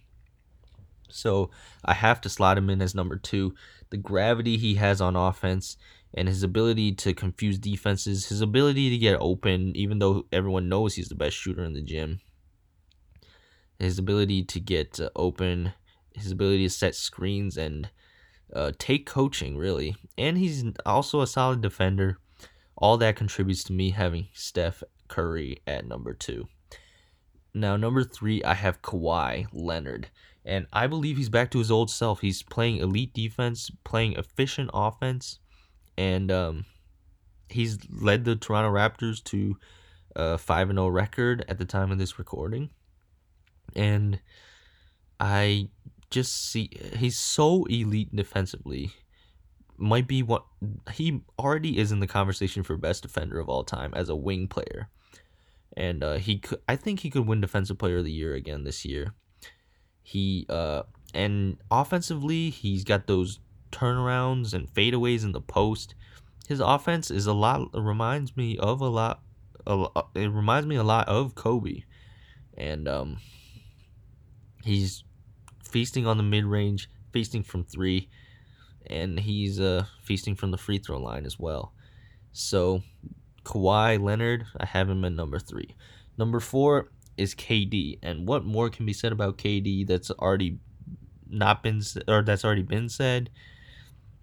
So 1.08 1.50
I 1.84 1.94
have 1.94 2.20
to 2.22 2.28
slot 2.28 2.58
him 2.58 2.70
in 2.70 2.82
as 2.82 2.94
number 2.94 3.16
two. 3.16 3.54
The 3.90 3.96
gravity 3.96 4.56
he 4.56 4.74
has 4.74 5.00
on 5.00 5.16
offense 5.16 5.76
and 6.14 6.28
his 6.28 6.42
ability 6.42 6.92
to 6.92 7.14
confuse 7.14 7.58
defenses, 7.58 8.28
his 8.28 8.40
ability 8.40 8.90
to 8.90 8.98
get 8.98 9.18
open, 9.20 9.76
even 9.76 9.98
though 9.98 10.26
everyone 10.32 10.68
knows 10.68 10.94
he's 10.94 11.08
the 11.08 11.14
best 11.14 11.36
shooter 11.36 11.62
in 11.62 11.74
the 11.74 11.82
gym, 11.82 12.20
his 13.78 13.98
ability 13.98 14.44
to 14.44 14.60
get 14.60 15.00
uh, 15.00 15.10
open, 15.16 15.72
his 16.14 16.32
ability 16.32 16.64
to 16.64 16.70
set 16.70 16.94
screens 16.94 17.56
and 17.56 17.90
uh, 18.52 18.72
take 18.78 19.06
coaching, 19.06 19.56
really. 19.56 19.96
And 20.16 20.38
he's 20.38 20.64
also 20.84 21.20
a 21.20 21.26
solid 21.26 21.60
defender. 21.60 22.18
All 22.76 22.96
that 22.98 23.16
contributes 23.16 23.64
to 23.64 23.72
me 23.72 23.90
having 23.90 24.28
Steph 24.32 24.82
Curry 25.08 25.58
at 25.66 25.86
number 25.86 26.14
two. 26.14 26.48
Now, 27.54 27.76
number 27.76 28.04
three, 28.04 28.42
I 28.44 28.54
have 28.54 28.82
Kawhi 28.82 29.46
Leonard. 29.52 30.08
And 30.44 30.66
I 30.72 30.86
believe 30.86 31.16
he's 31.16 31.28
back 31.28 31.50
to 31.50 31.58
his 31.58 31.70
old 31.70 31.90
self. 31.90 32.20
He's 32.20 32.42
playing 32.42 32.76
elite 32.76 33.12
defense, 33.12 33.70
playing 33.82 34.12
efficient 34.12 34.70
offense, 34.72 35.40
and 35.98 36.30
um, 36.30 36.66
he's 37.48 37.78
led 37.90 38.24
the 38.24 38.36
Toronto 38.36 38.70
Raptors 38.70 39.24
to 39.24 39.56
a 40.14 40.38
5 40.38 40.68
0 40.68 40.88
record 40.88 41.44
at 41.48 41.58
the 41.58 41.64
time 41.64 41.90
of 41.90 41.98
this 41.98 42.18
recording. 42.18 42.70
And 43.74 44.20
I 45.18 45.68
just 46.11 46.50
see 46.50 46.70
he's 46.96 47.18
so 47.18 47.64
elite 47.64 48.14
defensively. 48.14 48.92
might 49.79 50.07
be 50.07 50.22
what 50.22 50.44
he 50.92 51.20
already 51.38 51.79
is 51.79 51.92
in 51.92 52.00
the 52.00 52.07
conversation 52.07 52.62
for 52.62 52.76
best 52.76 53.02
defender 53.02 53.38
of 53.38 53.48
all 53.48 53.64
time 53.64 53.92
as 53.94 54.09
a 54.09 54.16
wing 54.16 54.48
player, 54.48 54.88
and 55.76 56.02
uh, 56.02 56.14
he 56.14 56.38
could. 56.38 56.61
I 56.68 56.76
think 56.76 57.00
he 57.00 57.11
could 57.11 57.26
win 57.26 57.40
Defensive 57.40 57.79
Player 57.79 57.98
of 57.98 58.05
the 58.05 58.12
Year 58.12 58.35
again 58.35 58.64
this 58.64 58.85
year. 58.85 59.14
He 60.02 60.46
uh, 60.48 60.83
and 61.14 61.59
offensively, 61.70 62.50
he's 62.50 62.85
got 62.85 63.07
those 63.07 63.40
turnarounds 63.72 64.55
and 64.55 64.72
fadeaways 64.72 65.24
in 65.24 65.33
the 65.33 65.40
post. 65.40 65.94
His 66.48 66.61
offense 66.61 67.11
is 67.11 67.26
a 67.26 67.33
lot. 67.33 67.68
Reminds 67.74 68.37
me 68.37 68.57
of 68.59 68.81
a 68.81 68.88
lot. 68.88 69.22
A, 69.66 69.87
it 70.14 70.31
reminds 70.31 70.66
me 70.66 70.76
a 70.76 70.85
lot 70.85 71.09
of 71.09 71.35
Kobe, 71.35 71.83
and 72.57 72.87
um, 72.87 73.18
he's 74.66 75.05
feasting 75.64 76.07
on 76.07 76.16
the 76.16 76.22
mid 76.22 76.44
range, 76.44 76.90
feasting 77.12 77.42
from 77.42 77.64
three 77.64 78.09
and 78.87 79.20
he's 79.20 79.61
uh, 79.61 79.85
feasting 80.02 80.35
from 80.35 80.50
the 80.50 80.59
free 80.59 80.79
throw 80.79 80.98
line 80.98 81.26
as 81.26 81.38
well. 81.38 81.72
So 82.33 82.83
Kawhi 83.44 84.00
Leonard, 84.00 84.46
I 84.59 84.66
have 84.66 84.88
him 84.88 85.05
at 85.05 85.12
number 85.12 85.38
three. 85.38 85.74
Number 86.16 86.40
four 86.40 86.90
is 87.16 87.35
KD, 87.35 87.98
and 88.02 88.29
what 88.29 88.44
more 88.44 88.70
can 88.70 88.87
be 88.87 88.92
said 88.92 89.12
about 89.12 89.38
KD 89.38 89.87
that's 89.87 90.11
already 90.11 90.59
not 91.29 91.62
been 91.62 91.83
or 92.07 92.22
that's 92.22 92.44
already 92.44 92.62
been 92.62 92.88
said? 92.88 93.31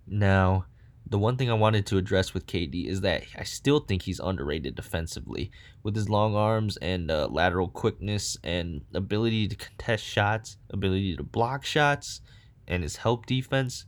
Now, 0.08 0.66
the 1.06 1.20
one 1.20 1.38
thing 1.38 1.50
I 1.50 1.56
wanted 1.56 1.86
to 1.88 1.98
address 1.98 2.34
with 2.34 2.48
KD 2.48 2.88
is 2.88 3.02
that 3.02 3.24
I 3.38 3.44
still 3.44 3.80
think 3.80 4.04
he's 4.04 4.20
underrated 4.20 4.76
defensively 4.76 5.52
with 5.84 5.96
his 5.96 6.10
long 6.10 6.36
arms 6.36 6.78
and 6.78 7.12
uh, 7.12 7.28
lateral 7.30 7.68
quickness 7.68 8.38
and 8.44 8.82
ability 8.94 9.48
to 9.50 9.56
contest 9.56 10.04
shots, 10.04 10.58
ability 10.70 11.16
to 11.18 11.24
block 11.24 11.66
shots, 11.66 12.22
and 12.68 12.84
his 12.84 12.98
help 12.98 13.26
defense 13.26 13.86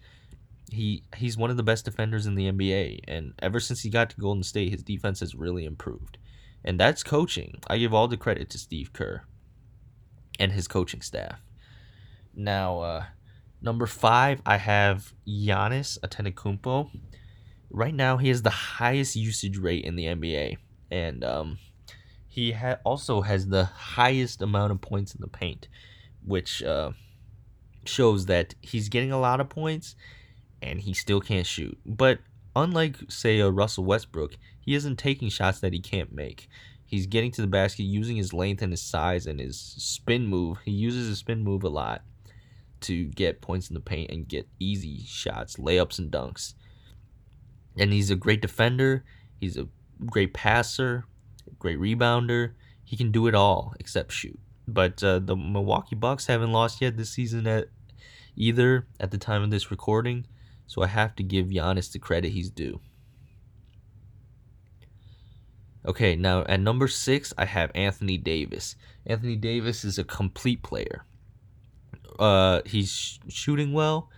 he 0.71 1.03
he's 1.15 1.37
one 1.37 1.49
of 1.49 1.57
the 1.57 1.63
best 1.63 1.85
defenders 1.85 2.25
in 2.25 2.35
the 2.35 2.51
NBA, 2.51 3.01
and 3.07 3.33
ever 3.39 3.59
since 3.59 3.81
he 3.81 3.89
got 3.89 4.09
to 4.09 4.17
Golden 4.17 4.43
State, 4.43 4.71
his 4.71 4.83
defense 4.83 5.19
has 5.19 5.35
really 5.35 5.65
improved, 5.65 6.17
and 6.63 6.79
that's 6.79 7.03
coaching. 7.03 7.59
I 7.67 7.77
give 7.77 7.93
all 7.93 8.07
the 8.07 8.17
credit 8.17 8.49
to 8.51 8.57
Steve 8.57 8.93
Kerr 8.93 9.23
and 10.39 10.51
his 10.51 10.67
coaching 10.67 11.01
staff. 11.01 11.41
Now, 12.33 12.79
uh, 12.79 13.03
number 13.61 13.85
five, 13.85 14.41
I 14.45 14.57
have 14.57 15.13
Giannis 15.27 15.99
Antetokounmpo. 15.99 16.89
Right 17.69 17.93
now, 17.93 18.17
he 18.17 18.29
has 18.29 18.41
the 18.41 18.49
highest 18.49 19.15
usage 19.15 19.57
rate 19.57 19.83
in 19.83 19.95
the 19.95 20.05
NBA, 20.05 20.57
and 20.91 21.23
um, 21.23 21.57
he 22.27 22.51
ha- 22.51 22.77
also 22.83 23.21
has 23.21 23.47
the 23.47 23.65
highest 23.65 24.41
amount 24.41 24.71
of 24.71 24.81
points 24.81 25.15
in 25.15 25.21
the 25.21 25.27
paint, 25.27 25.67
which 26.23 26.63
uh, 26.63 26.91
shows 27.85 28.25
that 28.25 28.55
he's 28.61 28.89
getting 28.89 29.11
a 29.11 29.19
lot 29.19 29.39
of 29.39 29.49
points 29.49 29.95
and 30.61 30.81
he 30.81 30.93
still 30.93 31.21
can't 31.21 31.45
shoot. 31.45 31.77
But 31.85 32.19
unlike, 32.55 32.97
say, 33.09 33.39
a 33.39 33.49
Russell 33.49 33.85
Westbrook, 33.85 34.37
he 34.59 34.75
isn't 34.75 34.97
taking 34.97 35.29
shots 35.29 35.59
that 35.59 35.73
he 35.73 35.79
can't 35.79 36.13
make. 36.13 36.47
He's 36.85 37.07
getting 37.07 37.31
to 37.31 37.41
the 37.41 37.47
basket 37.47 37.83
using 37.83 38.15
his 38.15 38.33
length 38.33 38.61
and 38.61 38.71
his 38.71 38.81
size 38.81 39.25
and 39.25 39.39
his 39.39 39.59
spin 39.59 40.27
move. 40.27 40.57
He 40.65 40.71
uses 40.71 41.07
his 41.07 41.19
spin 41.19 41.43
move 41.43 41.63
a 41.63 41.69
lot 41.69 42.03
to 42.85 43.05
get 43.05 43.41
points 43.41 43.69
in 43.69 43.73
the 43.73 43.79
paint 43.79 44.11
and 44.11 44.27
get 44.27 44.47
easy 44.59 45.03
shots, 45.05 45.57
layups, 45.57 45.99
and 45.99 46.11
dunks. 46.11 46.53
And 47.77 47.91
he's 47.91 48.11
a 48.11 48.15
great 48.15 48.41
defender. 48.41 49.03
He's 49.39 49.57
a 49.57 49.67
great 50.05 50.33
passer, 50.33 51.05
great 51.59 51.79
rebounder. 51.79 52.53
He 52.83 52.95
can 52.95 53.11
do 53.11 53.27
it 53.27 53.35
all 53.35 53.73
except 53.79 54.11
shoot. 54.11 54.39
But 54.67 55.03
uh, 55.03 55.19
the 55.19 55.35
Milwaukee 55.35 55.95
Bucks 55.95 56.27
haven't 56.27 56.51
lost 56.51 56.81
yet 56.81 56.97
this 56.97 57.11
season 57.11 57.45
at 57.47 57.67
either 58.35 58.87
at 58.99 59.11
the 59.11 59.17
time 59.17 59.43
of 59.43 59.51
this 59.51 59.71
recording. 59.71 60.25
So 60.67 60.81
I 60.81 60.87
have 60.87 61.15
to 61.15 61.23
give 61.23 61.47
Giannis 61.47 61.91
the 61.91 61.99
credit 61.99 62.31
he's 62.31 62.49
due. 62.49 62.79
Okay, 65.85 66.15
now 66.15 66.43
at 66.43 66.59
number 66.59 66.87
six, 66.87 67.31
I 67.37 67.45
have 67.45 67.71
Anthony 67.75 68.17
Davis. 68.17 68.75
Anthony 69.05 69.35
Davis 69.35 69.85
is 69.85 69.99
a 69.99 70.03
complete 70.03 70.63
player. 70.63 71.05
Uh, 72.19 72.61
he's 72.65 73.19
shooting 73.27 73.73
well. 73.73 74.09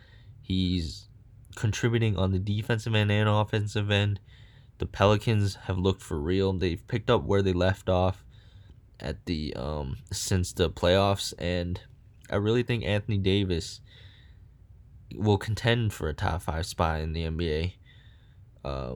He's 0.41 1.07
contributing 1.55 2.17
on 2.17 2.31
the 2.31 2.39
defensive 2.39 2.95
end 2.95 3.11
and 3.11 3.27
offensive 3.27 3.91
end. 3.91 4.19
The 4.77 4.85
Pelicans 4.85 5.55
have 5.65 5.77
looked 5.77 6.01
for 6.01 6.19
real. 6.19 6.53
They've 6.53 6.85
picked 6.87 7.09
up 7.09 7.23
where 7.23 7.41
they 7.41 7.53
left 7.53 7.89
off 7.89 8.23
at 8.99 9.25
the 9.25 9.53
um 9.55 9.97
since 10.11 10.53
the 10.53 10.69
playoffs, 10.69 11.33
and 11.37 11.79
I 12.29 12.35
really 12.35 12.63
think 12.63 12.83
Anthony 12.83 13.17
Davis 13.17 13.81
will 15.15 15.37
contend 15.37 15.93
for 15.93 16.09
a 16.09 16.13
top 16.13 16.43
five 16.43 16.65
spot 16.65 17.01
in 17.01 17.13
the 17.13 17.23
NBA. 17.23 17.73
Uh, 18.63 18.95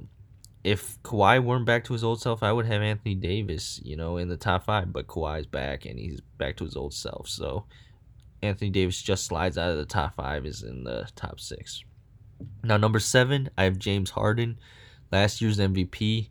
if 0.63 1.01
Kawhi 1.03 1.43
weren't 1.43 1.65
back 1.65 1.83
to 1.85 1.93
his 1.93 2.03
old 2.03 2.21
self, 2.21 2.43
I 2.43 2.51
would 2.51 2.65
have 2.65 2.81
Anthony 2.81 3.15
Davis, 3.15 3.79
you 3.83 3.95
know, 3.95 4.17
in 4.17 4.27
the 4.27 4.37
top 4.37 4.65
five. 4.65 4.93
But 4.93 5.07
Kawhi's 5.07 5.47
back 5.47 5.85
and 5.85 5.97
he's 5.97 6.21
back 6.37 6.57
to 6.57 6.65
his 6.65 6.75
old 6.75 6.93
self. 6.93 7.27
So 7.27 7.65
Anthony 8.41 8.69
Davis 8.69 9.01
just 9.01 9.25
slides 9.25 9.58
out 9.58 9.71
of 9.71 9.77
the 9.77 9.86
top 9.86 10.15
five, 10.15 10.45
is 10.45 10.63
in 10.63 10.84
the 10.84 11.08
top 11.15 11.39
six. 11.39 11.84
Now, 12.63 12.77
number 12.77 12.99
seven, 12.99 13.49
I 13.58 13.65
have 13.65 13.77
James 13.77 14.12
Harden, 14.12 14.60
last 15.12 15.41
year's 15.41 15.60
MVP. 15.60 16.30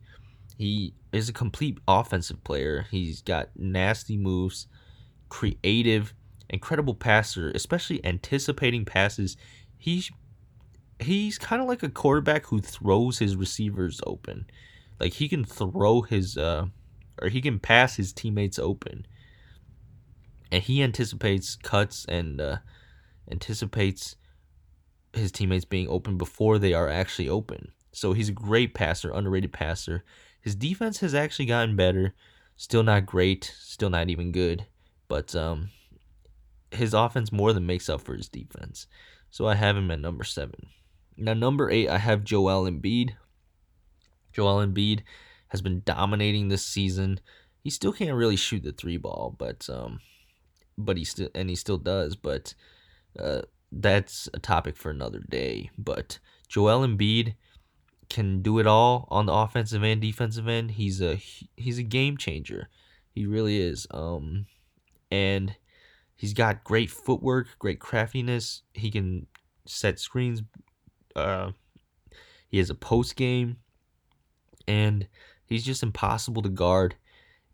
He 0.57 0.93
is 1.13 1.29
a 1.29 1.33
complete 1.33 1.77
offensive 1.87 2.43
player. 2.43 2.85
He's 2.91 3.21
got 3.21 3.49
nasty 3.55 4.17
moves, 4.17 4.67
creative, 5.29 6.13
incredible 6.49 6.95
passer, 6.95 7.49
especially 7.51 8.03
anticipating 8.05 8.83
passes 8.85 9.37
he's 9.81 10.11
he's 10.99 11.39
kind 11.39 11.61
of 11.61 11.67
like 11.67 11.81
a 11.81 11.89
quarterback 11.89 12.45
who 12.45 12.59
throws 12.61 13.17
his 13.17 13.35
receivers 13.35 13.99
open. 14.05 14.45
Like 14.99 15.13
he 15.13 15.27
can 15.27 15.43
throw 15.43 16.03
his 16.03 16.37
uh 16.37 16.67
or 17.21 17.27
he 17.27 17.41
can 17.41 17.59
pass 17.59 17.95
his 17.95 18.13
teammates 18.13 18.59
open. 18.59 19.05
And 20.51 20.61
he 20.61 20.83
anticipates 20.83 21.55
cuts 21.55 22.05
and 22.05 22.41
uh 22.41 22.57
anticipates 23.29 24.15
his 25.13 25.31
teammates 25.31 25.65
being 25.65 25.87
open 25.87 26.17
before 26.17 26.57
they 26.57 26.73
are 26.73 26.89
actually 26.89 27.29
open. 27.29 27.71
So 27.91 28.13
he's 28.13 28.29
a 28.29 28.33
great 28.33 28.73
passer, 28.73 29.11
underrated 29.11 29.53
passer. 29.53 30.03
His 30.41 30.55
defense 30.55 30.99
has 30.99 31.13
actually 31.13 31.45
gotten 31.45 31.75
better. 31.75 32.13
Still 32.55 32.83
not 32.83 33.05
great, 33.05 33.53
still 33.59 33.89
not 33.89 34.09
even 34.09 34.31
good, 34.31 34.65
but 35.07 35.35
um 35.35 35.69
his 36.71 36.93
offense 36.93 37.31
more 37.31 37.53
than 37.53 37.65
makes 37.65 37.89
up 37.89 38.01
for 38.01 38.15
his 38.15 38.29
defense. 38.29 38.87
So 39.29 39.47
I 39.47 39.55
have 39.55 39.77
him 39.77 39.91
at 39.91 39.99
number 39.99 40.23
seven. 40.23 40.67
Now, 41.17 41.33
number 41.33 41.69
eight, 41.69 41.89
I 41.89 41.97
have 41.97 42.23
Joel 42.23 42.69
Embiid. 42.69 43.11
Joel 44.33 44.65
Embiid 44.65 45.01
has 45.49 45.61
been 45.61 45.83
dominating 45.85 46.47
this 46.47 46.65
season. 46.65 47.19
He 47.63 47.69
still 47.69 47.93
can't 47.93 48.15
really 48.15 48.37
shoot 48.37 48.63
the 48.63 48.71
three 48.71 48.97
ball, 48.97 49.35
but 49.37 49.69
um, 49.69 49.99
but 50.85 50.97
he 50.97 51.03
still 51.03 51.29
and 51.35 51.49
he 51.49 51.55
still 51.55 51.77
does. 51.77 52.15
But 52.15 52.53
uh, 53.17 53.41
that's 53.71 54.29
a 54.33 54.39
topic 54.39 54.77
for 54.77 54.89
another 54.89 55.19
day. 55.19 55.69
But 55.77 56.19
Joel 56.47 56.85
Embiid 56.85 57.35
can 58.09 58.41
do 58.41 58.59
it 58.59 58.67
all 58.67 59.07
on 59.09 59.25
the 59.25 59.33
offensive 59.33 59.83
and 59.83 60.01
defensive 60.01 60.47
end. 60.47 60.71
He's 60.71 61.01
a 61.01 61.15
he's 61.55 61.77
a 61.77 61.83
game 61.83 62.17
changer. 62.17 62.69
He 63.13 63.25
really 63.25 63.59
is. 63.61 63.87
Um, 63.91 64.45
and 65.09 65.55
He's 66.21 66.35
got 66.35 66.63
great 66.63 66.91
footwork, 66.91 67.47
great 67.57 67.79
craftiness. 67.79 68.61
He 68.75 68.91
can 68.91 69.25
set 69.65 69.99
screens. 69.99 70.43
Uh, 71.15 71.53
he 72.47 72.59
has 72.59 72.69
a 72.69 72.75
post 72.75 73.15
game, 73.15 73.57
and 74.67 75.07
he's 75.47 75.65
just 75.65 75.81
impossible 75.81 76.43
to 76.43 76.49
guard. 76.49 76.93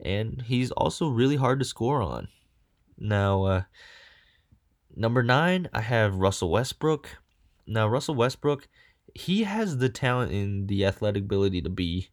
And 0.02 0.42
he's 0.42 0.72
also 0.72 1.08
really 1.08 1.38
hard 1.38 1.60
to 1.60 1.66
score 1.66 2.02
on. 2.02 2.28
Now, 2.98 3.44
uh, 3.44 3.62
number 4.96 5.24
nine, 5.24 5.70
I 5.74 5.82
have 5.82 6.16
Russell 6.16 6.52
Westbrook. 6.52 7.18
Now, 7.66 7.88
Russell 7.88 8.16
Westbrook, 8.16 8.68
he 9.14 9.44
has 9.44 9.78
the 9.78 9.90
talent 9.90 10.32
and 10.32 10.68
the 10.68 10.86
athletic 10.86 11.24
ability 11.24 11.62
to 11.62 11.70
be, 11.70 12.10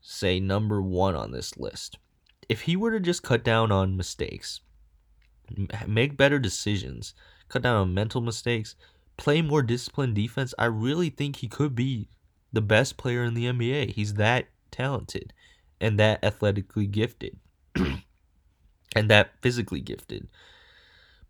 say, 0.00 0.40
number 0.40 0.82
one 0.82 1.14
on 1.14 1.32
this 1.32 1.56
list. 1.56 1.98
If 2.48 2.62
he 2.62 2.76
were 2.76 2.90
to 2.90 3.00
just 3.00 3.22
cut 3.22 3.44
down 3.44 3.72
on 3.72 3.96
mistakes, 3.96 4.60
make 5.86 6.16
better 6.16 6.38
decisions, 6.38 7.14
cut 7.48 7.62
down 7.62 7.76
on 7.76 7.94
mental 7.94 8.20
mistakes, 8.20 8.74
play 9.16 9.42
more 9.42 9.62
disciplined 9.62 10.14
defense, 10.14 10.54
I 10.58 10.66
really 10.66 11.10
think 11.10 11.36
he 11.36 11.48
could 11.48 11.74
be 11.74 12.08
the 12.52 12.60
best 12.60 12.96
player 12.96 13.24
in 13.24 13.34
the 13.34 13.46
NBA. 13.46 13.92
He's 13.92 14.14
that 14.14 14.48
talented 14.70 15.32
and 15.80 15.98
that 15.98 16.22
athletically 16.24 16.86
gifted 16.86 17.38
and 18.94 19.10
that 19.10 19.32
physically 19.40 19.80
gifted. 19.80 20.28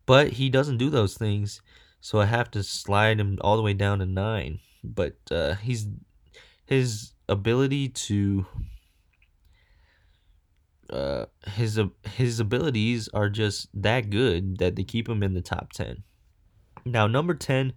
But 0.06 0.32
he 0.32 0.50
doesn't 0.50 0.78
do 0.78 0.90
those 0.90 1.14
things, 1.16 1.60
so 2.00 2.20
I 2.20 2.26
have 2.26 2.50
to 2.52 2.62
slide 2.62 3.20
him 3.20 3.38
all 3.40 3.56
the 3.56 3.62
way 3.62 3.72
down 3.74 4.00
to 4.00 4.06
9. 4.06 4.58
But 4.84 5.16
uh, 5.30 5.54
he's 5.54 5.86
his 6.66 7.12
ability 7.28 7.88
to 7.88 8.46
uh, 10.90 11.26
his 11.46 11.80
his 12.04 12.40
abilities 12.40 13.08
are 13.14 13.30
just 13.30 13.68
that 13.74 14.10
good 14.10 14.58
that 14.58 14.76
they 14.76 14.84
keep 14.84 15.08
him 15.08 15.22
in 15.22 15.34
the 15.34 15.40
top 15.40 15.72
ten. 15.72 16.02
Now, 16.84 17.06
number 17.06 17.34
ten, 17.34 17.72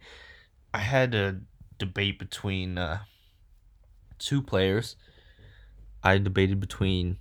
I 0.73 0.79
had 0.79 1.15
a 1.15 1.41
debate 1.77 2.19
between 2.19 2.77
uh, 2.77 2.99
two 4.19 4.41
players. 4.41 4.95
I 6.05 6.19
debated 6.19 6.59
between 6.59 7.17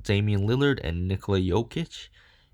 Damian 0.00 0.46
Lillard 0.46 0.78
and 0.84 1.08
Nikola 1.08 1.40
Jokic, 1.40 2.08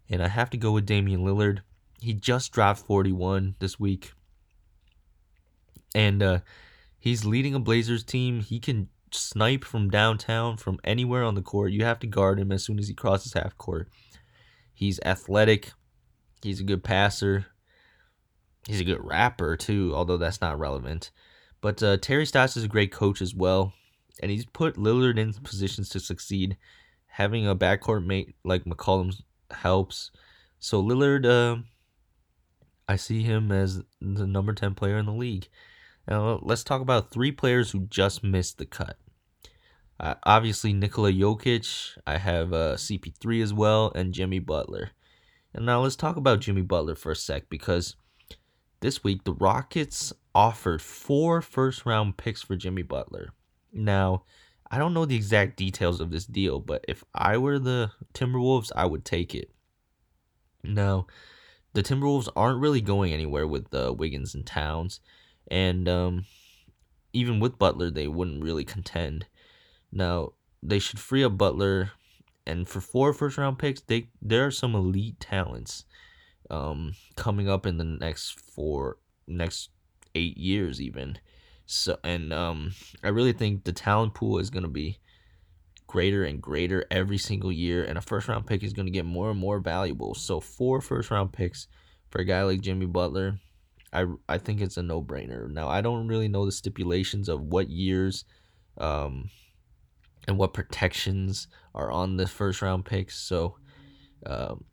and 0.08 0.22
I 0.22 0.28
have 0.28 0.48
to 0.50 0.56
go 0.56 0.70
with 0.70 0.86
Damian 0.86 1.22
Lillard. 1.22 1.58
He 2.00 2.14
just 2.14 2.52
dropped 2.52 2.86
41 2.86 3.56
this 3.58 3.80
week, 3.80 4.12
and 5.92 6.22
uh, 6.22 6.38
he's 7.00 7.24
leading 7.24 7.56
a 7.56 7.58
Blazers 7.58 8.04
team. 8.04 8.40
He 8.40 8.60
can 8.60 8.90
snipe 9.10 9.64
from 9.64 9.90
downtown, 9.90 10.56
from 10.56 10.78
anywhere 10.84 11.24
on 11.24 11.34
the 11.34 11.42
court. 11.42 11.72
You 11.72 11.84
have 11.84 11.98
to 11.98 12.06
guard 12.06 12.38
him 12.38 12.52
as 12.52 12.64
soon 12.64 12.78
as 12.78 12.86
he 12.86 12.94
crosses 12.94 13.32
half 13.32 13.58
court. 13.58 13.88
He's 14.72 15.00
athletic. 15.04 15.72
He's 16.42 16.60
a 16.60 16.64
good 16.64 16.84
passer. 16.84 17.46
He's 18.68 18.80
a 18.80 18.84
good 18.84 19.04
rapper 19.04 19.56
too, 19.56 19.92
although 19.96 20.16
that's 20.16 20.40
not 20.40 20.60
relevant. 20.60 21.10
But 21.60 21.82
uh, 21.82 21.96
Terry 21.96 22.24
Stotts 22.24 22.56
is 22.56 22.64
a 22.64 22.68
great 22.68 22.92
coach 22.92 23.20
as 23.20 23.34
well, 23.34 23.72
and 24.22 24.30
he's 24.30 24.46
put 24.46 24.76
Lillard 24.76 25.18
in 25.18 25.32
positions 25.34 25.88
to 25.90 26.00
succeed. 26.00 26.56
Having 27.06 27.46
a 27.46 27.56
backcourt 27.56 28.06
mate 28.06 28.34
like 28.44 28.64
McCollum 28.64 29.20
helps. 29.50 30.10
So 30.58 30.82
Lillard, 30.82 31.26
uh, 31.26 31.62
I 32.88 32.96
see 32.96 33.22
him 33.22 33.52
as 33.52 33.82
the 34.00 34.26
number 34.26 34.54
ten 34.54 34.74
player 34.74 34.96
in 34.96 35.06
the 35.06 35.12
league. 35.12 35.48
Now 36.08 36.38
let's 36.42 36.64
talk 36.64 36.80
about 36.80 37.10
three 37.10 37.32
players 37.32 37.72
who 37.72 37.80
just 37.80 38.22
missed 38.22 38.58
the 38.58 38.66
cut. 38.66 38.96
Uh, 40.00 40.14
obviously 40.24 40.72
Nikola 40.72 41.12
Jokic. 41.12 41.98
I 42.06 42.18
have 42.18 42.52
uh, 42.52 42.74
CP3 42.76 43.42
as 43.42 43.52
well, 43.52 43.92
and 43.94 44.14
Jimmy 44.14 44.38
Butler. 44.38 44.90
And 45.54 45.66
now 45.66 45.82
let's 45.82 45.96
talk 45.96 46.16
about 46.16 46.40
Jimmy 46.40 46.62
Butler 46.62 46.94
for 46.94 47.12
a 47.12 47.16
sec 47.16 47.48
because 47.50 47.96
this 48.80 49.04
week 49.04 49.24
the 49.24 49.34
Rockets 49.34 50.12
offered 50.34 50.80
four 50.80 51.42
first 51.42 51.84
round 51.84 52.16
picks 52.16 52.42
for 52.42 52.56
Jimmy 52.56 52.82
Butler. 52.82 53.32
Now, 53.72 54.24
I 54.70 54.78
don't 54.78 54.94
know 54.94 55.04
the 55.04 55.16
exact 55.16 55.56
details 55.56 56.00
of 56.00 56.10
this 56.10 56.26
deal, 56.26 56.60
but 56.60 56.84
if 56.88 57.04
I 57.14 57.36
were 57.36 57.58
the 57.58 57.92
Timberwolves, 58.14 58.70
I 58.74 58.86
would 58.86 59.04
take 59.04 59.34
it. 59.34 59.50
Now, 60.64 61.06
the 61.72 61.82
Timberwolves 61.82 62.28
aren't 62.36 62.60
really 62.60 62.80
going 62.80 63.12
anywhere 63.12 63.46
with 63.46 63.72
uh, 63.74 63.92
Wiggins 63.92 64.34
and 64.34 64.46
Towns, 64.46 65.00
and 65.48 65.88
um, 65.88 66.26
even 67.12 67.40
with 67.40 67.58
Butler, 67.58 67.90
they 67.90 68.08
wouldn't 68.08 68.44
really 68.44 68.64
contend. 68.64 69.26
Now, 69.90 70.32
they 70.62 70.78
should 70.78 71.00
free 71.00 71.24
up 71.24 71.36
Butler 71.36 71.92
and 72.46 72.68
for 72.68 72.80
four 72.80 73.12
first 73.12 73.38
round 73.38 73.58
picks, 73.58 73.80
they 73.80 74.08
there 74.20 74.46
are 74.46 74.50
some 74.50 74.74
elite 74.74 75.20
talents 75.20 75.84
um, 76.50 76.94
coming 77.16 77.48
up 77.48 77.66
in 77.66 77.78
the 77.78 77.84
next 77.84 78.40
four 78.40 78.98
next 79.26 79.70
eight 80.14 80.36
years 80.36 80.80
even. 80.80 81.18
So 81.72 81.98
and 82.04 82.32
um, 82.32 82.74
I 83.02 83.08
really 83.08 83.32
think 83.32 83.64
the 83.64 83.72
talent 83.72 84.14
pool 84.14 84.38
is 84.38 84.50
gonna 84.50 84.68
be 84.68 84.98
greater 85.86 86.24
and 86.24 86.40
greater 86.40 86.84
every 86.90 87.18
single 87.18 87.50
year, 87.52 87.84
and 87.84 87.96
a 87.96 88.02
first 88.02 88.28
round 88.28 88.46
pick 88.46 88.62
is 88.62 88.72
gonna 88.72 88.90
get 88.90 89.04
more 89.04 89.30
and 89.30 89.40
more 89.40 89.58
valuable. 89.58 90.14
So 90.14 90.40
four 90.40 90.80
first 90.80 91.10
round 91.10 91.32
picks 91.32 91.68
for 92.10 92.20
a 92.20 92.24
guy 92.24 92.42
like 92.42 92.60
Jimmy 92.60 92.86
Butler, 92.86 93.40
I 93.92 94.06
I 94.28 94.38
think 94.38 94.60
it's 94.60 94.76
a 94.76 94.82
no 94.82 95.02
brainer. 95.02 95.50
Now 95.50 95.68
I 95.68 95.80
don't 95.80 96.08
really 96.08 96.28
know 96.28 96.44
the 96.44 96.52
stipulations 96.52 97.28
of 97.28 97.40
what 97.40 97.70
years 97.70 98.24
um, 98.78 99.30
and 100.28 100.38
what 100.38 100.54
protections 100.54 101.48
are 101.74 101.90
on 101.90 102.16
the 102.16 102.26
first 102.26 102.62
round 102.62 102.84
picks. 102.84 103.18
So 103.18 103.56
um, 104.26 104.64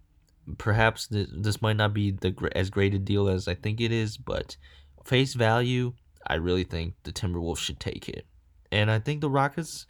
perhaps 0.58 1.08
th- 1.08 1.30
this 1.34 1.62
might 1.62 1.78
not 1.78 1.94
be 1.94 2.12
the 2.12 2.36
as 2.56 2.70
great 2.70 2.94
a 2.94 3.00
deal 3.00 3.30
as 3.30 3.48
I 3.48 3.56
think 3.56 3.80
it 3.80 3.92
is, 3.92 4.18
but 4.18 4.58
face 5.06 5.34
value, 5.34 5.94
I 6.28 6.36
really 6.36 6.64
think 6.64 6.96
the 7.04 7.12
Timberwolves 7.12 7.58
should 7.58 7.80
take 7.80 8.10
it. 8.10 8.26
And 8.72 8.92
I 8.92 9.00
think 9.00 9.22
the 9.22 9.30
Rockets, 9.30 9.86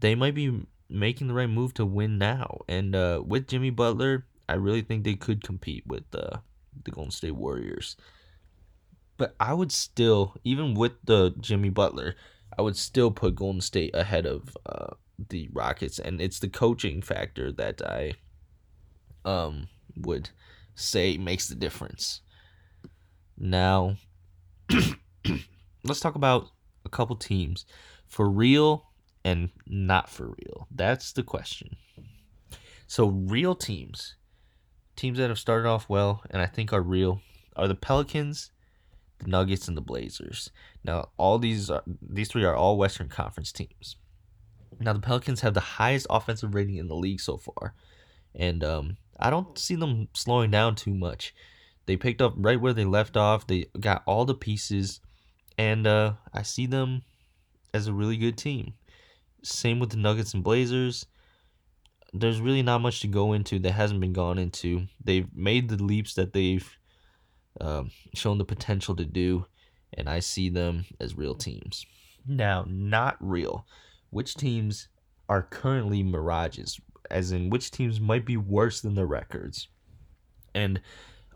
they 0.00 0.14
might 0.14 0.34
be 0.34 0.66
making 0.88 1.28
the 1.28 1.34
right 1.34 1.48
move 1.48 1.74
to 1.74 1.84
win 1.86 2.18
now. 2.18 2.60
And 2.68 2.94
uh, 2.94 3.22
with 3.24 3.48
Jimmy 3.48 3.70
Butler, 3.70 4.26
I 4.48 4.54
really 4.54 4.82
think 4.82 5.04
they 5.04 5.14
could 5.14 5.44
compete 5.44 5.86
with 5.86 6.04
uh, 6.14 6.38
the 6.84 6.90
Golden 6.90 7.10
State 7.10 7.36
Warriors. 7.36 7.96
But 9.16 9.34
I 9.38 9.52
would 9.52 9.70
still, 9.70 10.34
even 10.44 10.74
with 10.74 10.92
the 11.04 11.34
Jimmy 11.40 11.68
Butler, 11.68 12.16
I 12.58 12.62
would 12.62 12.76
still 12.76 13.10
put 13.10 13.34
Golden 13.34 13.60
State 13.60 13.94
ahead 13.94 14.26
of 14.26 14.56
uh, 14.66 14.94
the 15.28 15.48
Rockets, 15.52 15.98
and 15.98 16.20
it's 16.20 16.38
the 16.38 16.48
coaching 16.48 17.02
factor 17.02 17.52
that 17.52 17.82
I 17.82 18.14
um 19.24 19.68
would 19.96 20.30
say 20.74 21.18
makes 21.18 21.48
the 21.48 21.54
difference. 21.54 22.22
Now, 23.36 23.96
let's 25.84 26.00
talk 26.00 26.14
about 26.14 26.48
a 26.84 26.88
couple 26.88 27.16
teams 27.16 27.66
for 28.06 28.28
real 28.28 28.86
and 29.24 29.50
not 29.66 30.08
for 30.08 30.28
real. 30.28 30.66
That's 30.70 31.12
the 31.12 31.22
question. 31.22 31.76
So, 32.86 33.06
real 33.06 33.54
teams, 33.54 34.16
teams 34.96 35.18
that 35.18 35.28
have 35.28 35.38
started 35.38 35.68
off 35.68 35.88
well 35.88 36.22
and 36.30 36.42
I 36.42 36.46
think 36.46 36.72
are 36.72 36.82
real, 36.82 37.20
are 37.54 37.68
the 37.68 37.74
Pelicans 37.74 38.50
the 39.20 39.30
Nuggets, 39.30 39.68
and 39.68 39.76
the 39.76 39.82
Blazers. 39.82 40.50
Now, 40.84 41.10
all 41.16 41.38
these 41.38 41.70
are, 41.70 41.82
these 42.02 42.28
three 42.28 42.44
are 42.44 42.56
all 42.56 42.76
Western 42.76 43.08
Conference 43.08 43.52
teams. 43.52 43.96
Now, 44.80 44.92
the 44.92 45.00
Pelicans 45.00 45.42
have 45.42 45.54
the 45.54 45.60
highest 45.60 46.06
offensive 46.10 46.54
rating 46.54 46.76
in 46.76 46.88
the 46.88 46.96
league 46.96 47.20
so 47.20 47.36
far, 47.36 47.74
and 48.34 48.64
um, 48.64 48.96
I 49.18 49.30
don't 49.30 49.58
see 49.58 49.74
them 49.74 50.08
slowing 50.14 50.50
down 50.50 50.74
too 50.74 50.94
much. 50.94 51.34
They 51.86 51.96
picked 51.96 52.22
up 52.22 52.34
right 52.36 52.60
where 52.60 52.72
they 52.72 52.84
left 52.84 53.16
off. 53.16 53.46
They 53.46 53.66
got 53.78 54.02
all 54.06 54.24
the 54.24 54.34
pieces, 54.34 55.00
and 55.60 55.86
uh, 55.86 56.14
I 56.32 56.40
see 56.40 56.64
them 56.64 57.02
as 57.74 57.86
a 57.86 57.92
really 57.92 58.16
good 58.16 58.38
team. 58.38 58.72
Same 59.42 59.78
with 59.78 59.90
the 59.90 59.98
Nuggets 59.98 60.32
and 60.32 60.42
Blazers. 60.42 61.04
There's 62.14 62.40
really 62.40 62.62
not 62.62 62.80
much 62.80 63.00
to 63.00 63.08
go 63.08 63.34
into 63.34 63.58
that 63.58 63.72
hasn't 63.72 64.00
been 64.00 64.14
gone 64.14 64.38
into. 64.38 64.86
They've 65.04 65.28
made 65.36 65.68
the 65.68 65.76
leaps 65.76 66.14
that 66.14 66.32
they've 66.32 66.66
um, 67.60 67.90
shown 68.14 68.38
the 68.38 68.44
potential 68.46 68.96
to 68.96 69.04
do, 69.04 69.44
and 69.92 70.08
I 70.08 70.20
see 70.20 70.48
them 70.48 70.86
as 70.98 71.18
real 71.18 71.34
teams. 71.34 71.84
Now, 72.26 72.64
not 72.66 73.18
real. 73.20 73.66
Which 74.08 74.36
teams 74.36 74.88
are 75.28 75.42
currently 75.42 76.02
mirages? 76.02 76.80
As 77.10 77.32
in, 77.32 77.50
which 77.50 77.70
teams 77.70 78.00
might 78.00 78.24
be 78.24 78.38
worse 78.38 78.80
than 78.80 78.94
their 78.94 79.06
records? 79.06 79.68
And 80.54 80.80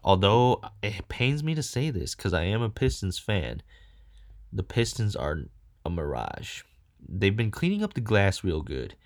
although 0.03 0.63
it 0.83 1.09
pains 1.09 1.45
me 1.45 1.55
to 1.57 1.63
say 1.63 1.91
this 1.91 2.15
because 2.15 2.33
I 2.33 2.45
am 2.45 2.63
a 2.63 2.71
Pistons 2.71 3.19
fan, 3.19 3.61
the 4.55 4.63
Pistons 4.63 5.17
are 5.17 5.41
a 5.85 5.91
mirage. 5.91 6.63
They've 7.07 7.37
been 7.37 7.51
cleaning 7.51 7.83
up 7.83 7.95
the 7.95 8.01
glass 8.01 8.45
real 8.45 8.63
good. 8.63 8.97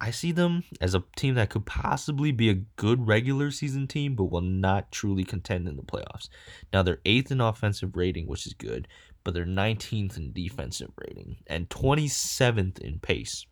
I 0.00 0.12
see 0.12 0.30
them 0.30 0.62
as 0.80 0.94
a 0.94 1.02
team 1.16 1.34
that 1.34 1.50
could 1.50 1.66
possibly 1.66 2.30
be 2.30 2.48
a 2.48 2.54
good 2.54 3.08
regular 3.08 3.50
season 3.50 3.88
team, 3.88 4.14
but 4.14 4.30
will 4.30 4.40
not 4.40 4.92
truly 4.92 5.24
contend 5.24 5.66
in 5.66 5.76
the 5.76 5.82
playoffs. 5.82 6.28
Now 6.72 6.84
they're 6.84 7.00
eighth 7.04 7.32
in 7.32 7.40
offensive 7.40 7.96
rating, 7.96 8.28
which 8.28 8.46
is 8.46 8.54
good, 8.54 8.86
but 9.24 9.34
they're 9.34 9.44
19th 9.44 10.16
in 10.16 10.32
defensive 10.32 10.92
rating 10.96 11.38
and 11.48 11.68
27th 11.68 12.78
in 12.78 13.00
pace. 13.00 13.44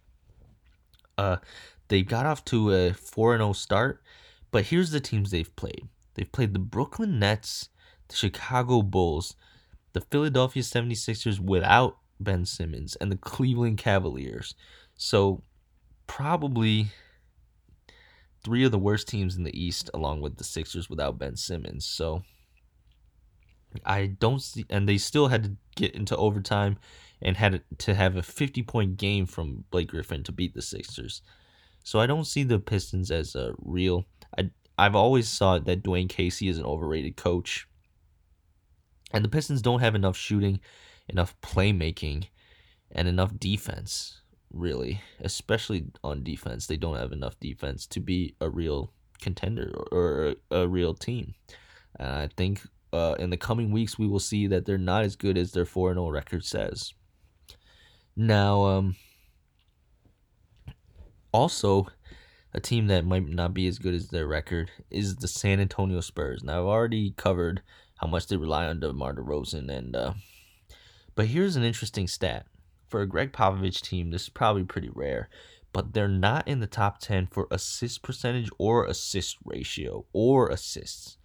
Uh, 1.19 1.39
they 1.89 2.03
got 2.03 2.27
off 2.27 2.45
to 2.47 2.73
a 2.73 2.93
4 2.93 3.39
0 3.39 3.53
start, 3.53 4.03
but 4.53 4.67
here's 4.67 4.93
the 4.93 5.01
teams 5.01 5.33
they've 5.33 5.57
played. 5.57 5.89
They've 6.15 6.31
played 6.31 6.55
the 6.55 6.61
Brooklyn 6.61 7.19
Nets, 7.19 7.71
the 8.09 8.15
Chicago 8.15 8.83
Bulls, 8.83 9.35
the 9.97 10.03
Philadelphia 10.03 10.63
76ers 10.63 11.41
without 11.41 11.97
Ben 12.21 12.45
Simmons, 12.45 12.97
and 12.97 13.11
the 13.11 13.17
Cleveland 13.17 13.79
Cavaliers. 13.79 14.55
So 14.95 15.43
probably 16.07 16.89
three 18.45 18.63
of 18.63 18.73
the 18.73 18.79
worst 18.79 19.09
teams 19.09 19.37
in 19.37 19.45
the 19.45 19.59
East, 19.59 19.89
along 19.95 20.21
with 20.21 20.37
the 20.37 20.45
Sixers 20.45 20.91
without 20.91 21.19
Ben 21.19 21.35
Simmons. 21.35 21.87
So 21.87 22.25
I 23.87 24.05
don't 24.05 24.43
see, 24.43 24.67
and 24.69 24.87
they 24.87 24.99
still 24.99 25.29
had 25.29 25.45
to 25.45 25.57
get 25.77 25.95
into 25.95 26.15
overtime 26.15 26.77
and 27.23 27.39
had 27.39 27.63
to 27.79 27.95
have 27.95 28.17
a 28.17 28.23
50 28.23 28.63
point 28.65 28.99
game 28.99 29.25
from 29.25 29.65
Blake 29.71 29.89
Griffin 29.89 30.23
to 30.25 30.33
beat 30.33 30.53
the 30.53 30.61
Sixers. 30.61 31.23
So 31.85 32.01
I 32.01 32.07
don't 32.07 32.27
see 32.27 32.43
the 32.43 32.59
Pistons 32.59 33.11
as 33.11 33.35
a 33.35 33.55
real. 33.63 34.05
I 34.37 34.51
I've 34.77 34.95
always 34.95 35.35
thought 35.39 35.65
that 35.65 35.83
Dwane 35.83 36.11
Casey 36.11 36.49
is 36.49 36.59
an 36.59 36.67
overrated 36.67 37.17
coach, 37.17 37.67
and 39.13 39.25
the 39.25 39.29
Pistons 39.29 39.63
don't 39.63 39.81
have 39.81 39.95
enough 39.95 40.17
shooting, 40.17 40.61
enough 41.09 41.35
playmaking, 41.41 42.29
and 42.91 43.09
enough 43.09 43.39
defense 43.39 44.21
really, 44.53 45.01
especially 45.21 45.87
on 46.03 46.23
defense. 46.23 46.67
They 46.67 46.77
don't 46.77 46.97
have 46.97 47.13
enough 47.13 47.39
defense 47.41 47.87
to 47.89 48.01
be 48.01 48.35
a 48.41 48.49
real 48.49 48.93
contender 49.21 49.73
or, 49.93 50.35
a, 50.51 50.69
real 50.69 50.95
team. 50.95 51.35
And 51.99 52.09
I 52.09 52.29
think 52.37 52.63
uh, 52.93 53.17
in 53.19 53.31
the 53.31 53.37
coming 53.37 53.71
weeks 53.71 53.99
we 53.99 54.07
will 54.07 54.21
see 54.21 54.47
that 54.47 54.67
they're 54.67 54.79
not 54.79 55.05
as 55.05 55.17
good 55.17 55.37
as 55.37 55.53
their 55.53 55.65
4 55.65 55.95
0 55.95 56.09
record 56.11 56.45
says. 56.45 56.95
Now, 58.17 58.65
um, 58.65 58.97
also, 61.33 61.87
a 62.55 62.61
team 62.61 62.87
that 62.87 63.05
might 63.05 63.29
not 63.29 63.53
be 63.53 63.67
as 63.67 63.79
good 63.79 63.95
as 63.95 64.09
their 64.09 64.27
record 64.27 64.71
is 64.91 65.17
the 65.17 65.29
San 65.29 65.61
Antonio 65.61 66.01
Spurs. 66.01 66.43
Now, 66.43 66.61
I've 66.61 66.67
already 66.67 67.13
covered 67.17 67.63
how 67.97 68.07
much 68.07 68.27
they 68.27 68.37
rely 68.37 68.67
on 68.67 68.81
DeMar 68.81 69.15
DeRozan 69.15 69.71
and 69.71 69.97
uh, 69.97 70.15
But 71.15 71.27
here's 71.27 71.57
an 71.57 71.65
interesting 71.65 72.07
stat. 72.07 72.47
For 72.89 73.01
a 73.01 73.07
Gregg 73.07 73.33
Popovich 73.33 73.81
team, 73.81 74.11
this 74.11 74.23
is 74.23 74.29
probably 74.29 74.63
pretty 74.63 74.91
rare, 74.93 75.29
but 75.73 75.93
they're 75.93 76.07
not 76.07 76.47
in 76.47 76.61
the 76.61 76.67
top 76.69 77.01
10 77.01 77.27
for 77.27 77.49
assist 77.51 78.03
percentage 78.03 78.49
or 78.59 78.87
assist 78.87 79.39
ratio 79.45 80.07
or 80.13 80.49
assists. 80.49 81.19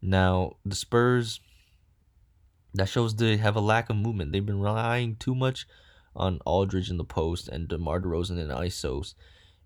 Now, 0.00 0.56
the 0.64 0.74
Spurs, 0.74 1.40
that 2.74 2.88
shows 2.88 3.14
they 3.14 3.36
have 3.36 3.56
a 3.56 3.60
lack 3.60 3.90
of 3.90 3.96
movement. 3.96 4.32
They've 4.32 4.44
been 4.44 4.60
relying 4.60 5.16
too 5.16 5.34
much 5.34 5.66
on 6.16 6.40
Aldridge 6.46 6.90
in 6.90 6.96
the 6.96 7.04
post 7.04 7.48
and 7.48 7.68
DeMar 7.68 8.00
DeRozan 8.00 8.38
in 8.38 8.48
ISOs. 8.48 9.14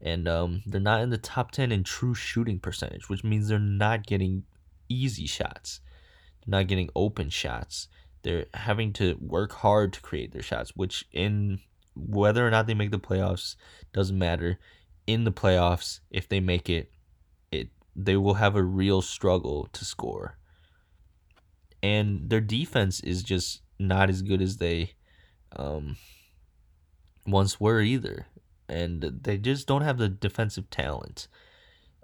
And 0.00 0.28
um, 0.28 0.62
they're 0.66 0.80
not 0.80 1.00
in 1.02 1.10
the 1.10 1.18
top 1.18 1.52
10 1.52 1.72
in 1.72 1.84
true 1.84 2.14
shooting 2.14 2.58
percentage, 2.58 3.08
which 3.08 3.24
means 3.24 3.48
they're 3.48 3.58
not 3.58 4.06
getting 4.06 4.44
easy 4.88 5.26
shots. 5.26 5.80
Not 6.46 6.68
getting 6.68 6.90
open 6.94 7.30
shots. 7.30 7.88
They're 8.22 8.46
having 8.54 8.92
to 8.94 9.16
work 9.20 9.52
hard 9.52 9.92
to 9.94 10.00
create 10.00 10.32
their 10.32 10.42
shots, 10.42 10.72
which 10.74 11.04
in 11.12 11.60
whether 11.94 12.46
or 12.46 12.50
not 12.50 12.66
they 12.66 12.74
make 12.74 12.90
the 12.90 12.98
playoffs 12.98 13.56
doesn't 13.92 14.18
matter. 14.18 14.58
In 15.06 15.24
the 15.24 15.32
playoffs, 15.32 16.00
if 16.10 16.28
they 16.28 16.40
make 16.40 16.68
it, 16.68 16.90
it 17.50 17.68
they 17.94 18.16
will 18.16 18.34
have 18.34 18.56
a 18.56 18.62
real 18.62 19.02
struggle 19.02 19.68
to 19.72 19.84
score. 19.84 20.36
And 21.82 22.28
their 22.28 22.40
defense 22.40 23.00
is 23.00 23.22
just 23.22 23.62
not 23.78 24.10
as 24.10 24.22
good 24.22 24.42
as 24.42 24.56
they 24.56 24.92
um, 25.54 25.96
once 27.26 27.60
were 27.60 27.80
either. 27.80 28.26
And 28.68 29.02
they 29.22 29.38
just 29.38 29.66
don't 29.68 29.82
have 29.82 29.98
the 29.98 30.08
defensive 30.08 30.70
talent. 30.70 31.28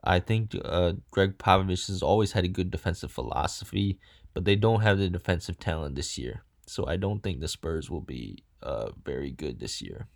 I 0.05 0.21
think 0.21 0.57
uh, 0.65 0.95
Gregg 1.11 1.39
Popovich 1.39 1.89
has 1.89 2.03
always 2.03 2.33
had 2.33 2.45
a 2.45 2.49
good 2.49 2.71
defensive 2.71 3.11
philosophy, 3.11 3.99
but 4.35 4.45
they 4.45 4.57
don't 4.57 4.83
have 4.83 4.99
the 4.99 5.09
defensive 5.09 5.59
talent 5.59 5.95
this 5.95 6.19
year. 6.19 6.45
So 6.67 6.87
I 6.87 6.97
don't 6.97 7.23
think 7.23 7.41
the 7.41 7.49
Spurs 7.49 7.91
will 7.91 8.01
be 8.01 8.45
uh, 8.63 8.91
very 9.05 9.31
good 9.31 9.61
this 9.61 9.83
year. 9.83 10.09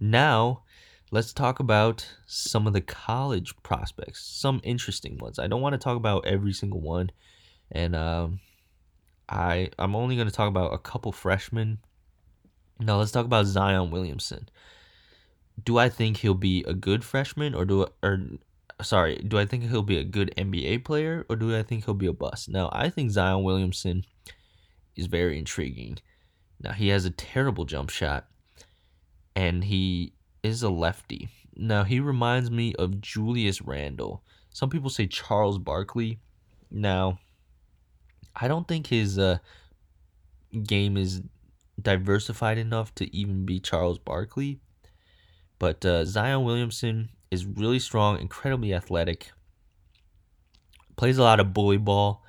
Now, 0.00 0.62
let's 1.10 1.32
talk 1.32 1.60
about 1.60 2.06
some 2.26 2.66
of 2.66 2.72
the 2.72 2.80
college 2.80 3.54
prospects, 3.62 4.24
some 4.24 4.60
interesting 4.62 5.18
ones. 5.18 5.38
I 5.38 5.46
don't 5.46 5.60
want 5.60 5.74
to 5.74 5.78
talk 5.78 5.96
about 5.96 6.26
every 6.26 6.52
single 6.52 6.80
one, 6.80 7.10
and 7.70 7.94
um, 7.94 8.40
I 9.28 9.70
I'm 9.78 9.96
only 9.96 10.16
going 10.16 10.28
to 10.28 10.34
talk 10.34 10.48
about 10.48 10.72
a 10.72 10.78
couple 10.78 11.12
freshmen. 11.12 11.78
Now 12.78 12.98
let's 12.98 13.12
talk 13.12 13.24
about 13.24 13.46
Zion 13.46 13.90
Williamson. 13.90 14.48
Do 15.64 15.78
I 15.78 15.88
think 15.88 16.18
he'll 16.18 16.34
be 16.34 16.64
a 16.66 16.74
good 16.74 17.04
freshman, 17.04 17.54
or 17.54 17.64
do 17.64 17.86
or 18.02 18.20
sorry, 18.82 19.16
do 19.16 19.38
I 19.38 19.46
think 19.46 19.64
he'll 19.64 19.82
be 19.82 19.98
a 19.98 20.04
good 20.04 20.32
NBA 20.36 20.84
player, 20.84 21.24
or 21.28 21.36
do 21.36 21.56
I 21.56 21.62
think 21.62 21.84
he'll 21.84 21.94
be 21.94 22.06
a 22.06 22.12
bust? 22.12 22.48
Now 22.48 22.68
I 22.72 22.90
think 22.90 23.10
Zion 23.10 23.42
Williamson 23.42 24.04
is 24.94 25.06
very 25.06 25.38
intriguing. 25.38 25.98
Now 26.60 26.72
he 26.72 26.88
has 26.88 27.04
a 27.04 27.10
terrible 27.10 27.64
jump 27.64 27.90
shot, 27.90 28.26
and 29.34 29.64
he 29.64 30.12
is 30.42 30.62
a 30.62 30.70
lefty. 30.70 31.28
Now 31.56 31.84
he 31.84 32.00
reminds 32.00 32.50
me 32.50 32.74
of 32.74 33.00
Julius 33.00 33.62
Randle. 33.62 34.22
Some 34.50 34.70
people 34.70 34.90
say 34.90 35.06
Charles 35.06 35.58
Barkley. 35.58 36.20
Now, 36.70 37.18
I 38.34 38.48
don't 38.48 38.66
think 38.66 38.86
his 38.86 39.18
uh, 39.18 39.38
game 40.64 40.96
is 40.96 41.22
diversified 41.80 42.58
enough 42.58 42.94
to 42.96 43.14
even 43.14 43.44
be 43.44 43.60
Charles 43.60 43.98
Barkley. 43.98 44.60
But 45.58 45.84
uh, 45.84 46.04
Zion 46.04 46.44
Williamson 46.44 47.10
is 47.30 47.46
really 47.46 47.78
strong, 47.78 48.18
incredibly 48.18 48.72
athletic, 48.74 49.32
plays 50.96 51.18
a 51.18 51.22
lot 51.22 51.40
of 51.40 51.52
bully 51.52 51.76
ball, 51.76 52.22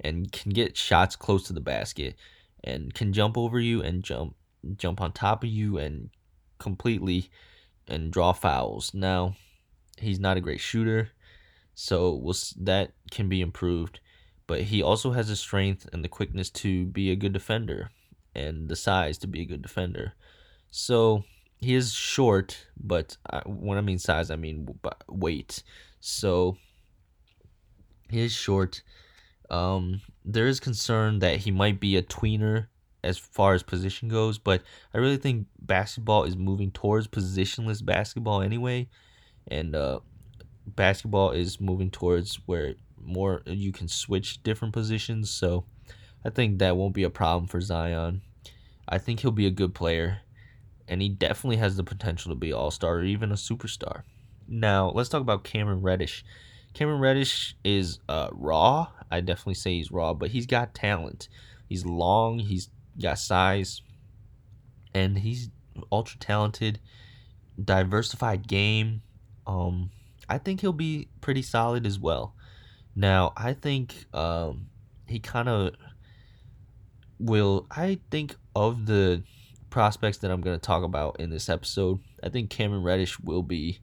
and 0.00 0.32
can 0.32 0.52
get 0.52 0.76
shots 0.76 1.16
close 1.16 1.44
to 1.44 1.52
the 1.52 1.60
basket 1.60 2.16
and 2.64 2.94
can 2.94 3.12
jump 3.12 3.36
over 3.36 3.60
you 3.60 3.82
and 3.82 4.02
jump 4.02 4.34
jump 4.76 5.00
on 5.00 5.12
top 5.12 5.42
of 5.42 5.48
you 5.48 5.78
and 5.78 6.10
completely 6.58 7.30
and 7.88 8.12
draw 8.12 8.32
fouls. 8.32 8.92
Now, 8.92 9.36
he's 9.98 10.20
not 10.20 10.36
a 10.36 10.40
great 10.40 10.60
shooter, 10.60 11.10
so 11.74 12.14
we'll, 12.14 12.34
that 12.58 12.92
can 13.10 13.28
be 13.28 13.40
improved. 13.40 14.00
But 14.46 14.62
he 14.62 14.82
also 14.82 15.12
has 15.12 15.28
the 15.28 15.36
strength 15.36 15.88
and 15.92 16.04
the 16.04 16.08
quickness 16.08 16.50
to 16.50 16.86
be 16.86 17.10
a 17.10 17.16
good 17.16 17.32
defender, 17.32 17.90
and 18.34 18.68
the 18.68 18.76
size 18.76 19.16
to 19.18 19.26
be 19.26 19.42
a 19.42 19.46
good 19.46 19.62
defender. 19.62 20.14
So 20.70 21.24
he 21.60 21.74
is 21.74 21.92
short, 21.92 22.66
but 22.76 23.16
I, 23.28 23.40
when 23.46 23.78
I 23.78 23.82
mean 23.82 23.98
size, 23.98 24.30
I 24.30 24.36
mean 24.36 24.78
weight. 25.08 25.62
So 26.00 26.56
he 28.08 28.22
is 28.22 28.32
short, 28.32 28.82
um, 29.50 30.00
there 30.24 30.46
is 30.46 30.60
concern 30.60 31.18
that 31.18 31.38
he 31.38 31.50
might 31.50 31.80
be 31.80 31.96
a 31.96 32.02
tweener 32.02 32.68
as 33.02 33.18
far 33.18 33.54
as 33.54 33.62
position 33.62 34.08
goes, 34.08 34.38
but 34.38 34.62
I 34.94 34.98
really 34.98 35.16
think 35.16 35.46
basketball 35.60 36.24
is 36.24 36.36
moving 36.36 36.70
towards 36.70 37.08
positionless 37.08 37.84
basketball 37.84 38.42
anyway, 38.42 38.88
and 39.48 39.74
uh, 39.74 40.00
basketball 40.66 41.30
is 41.30 41.60
moving 41.60 41.90
towards 41.90 42.36
where 42.46 42.74
more 43.02 43.42
you 43.46 43.72
can 43.72 43.88
switch 43.88 44.42
different 44.42 44.74
positions. 44.74 45.30
So 45.30 45.64
I 46.24 46.30
think 46.30 46.58
that 46.58 46.76
won't 46.76 46.94
be 46.94 47.04
a 47.04 47.10
problem 47.10 47.46
for 47.46 47.60
Zion. 47.60 48.20
I 48.88 48.98
think 48.98 49.20
he'll 49.20 49.30
be 49.30 49.46
a 49.46 49.50
good 49.50 49.74
player, 49.74 50.20
and 50.90 51.00
he 51.00 51.08
definitely 51.08 51.56
has 51.56 51.76
the 51.76 51.84
potential 51.84 52.30
to 52.30 52.34
be 52.34 52.52
all 52.52 52.70
star 52.70 52.96
or 52.96 53.04
even 53.04 53.30
a 53.30 53.36
superstar. 53.36 54.02
Now 54.48 54.90
let's 54.90 55.08
talk 55.08 55.22
about 55.22 55.44
Cameron 55.44 55.80
Reddish. 55.80 56.24
Cameron 56.74 57.00
Reddish 57.00 57.54
is 57.64 58.00
uh, 58.08 58.28
raw. 58.32 58.88
I 59.10 59.20
definitely 59.20 59.54
say 59.54 59.74
he's 59.74 59.90
raw, 59.90 60.12
but 60.12 60.30
he's 60.30 60.46
got 60.46 60.74
talent. 60.74 61.28
He's 61.68 61.86
long. 61.86 62.40
He's 62.40 62.68
got 63.00 63.18
size, 63.18 63.82
and 64.92 65.18
he's 65.18 65.50
ultra 65.90 66.18
talented. 66.18 66.80
Diversified 67.62 68.48
game. 68.48 69.02
Um, 69.46 69.90
I 70.28 70.38
think 70.38 70.60
he'll 70.60 70.72
be 70.72 71.08
pretty 71.20 71.42
solid 71.42 71.86
as 71.86 71.98
well. 71.98 72.34
Now, 72.96 73.32
I 73.36 73.52
think 73.52 74.06
um, 74.12 74.66
he 75.06 75.20
kind 75.20 75.48
of 75.48 75.74
will. 77.20 77.66
I 77.70 78.00
think 78.10 78.36
of 78.54 78.86
the 78.86 79.22
prospects 79.70 80.18
that 80.18 80.30
I'm 80.30 80.40
going 80.40 80.58
to 80.58 80.66
talk 80.66 80.82
about 80.82 81.20
in 81.20 81.30
this 81.30 81.48
episode, 81.48 82.00
I 82.22 82.28
think 82.28 82.50
Cameron 82.50 82.82
Reddish 82.82 83.18
will 83.20 83.42
be 83.42 83.80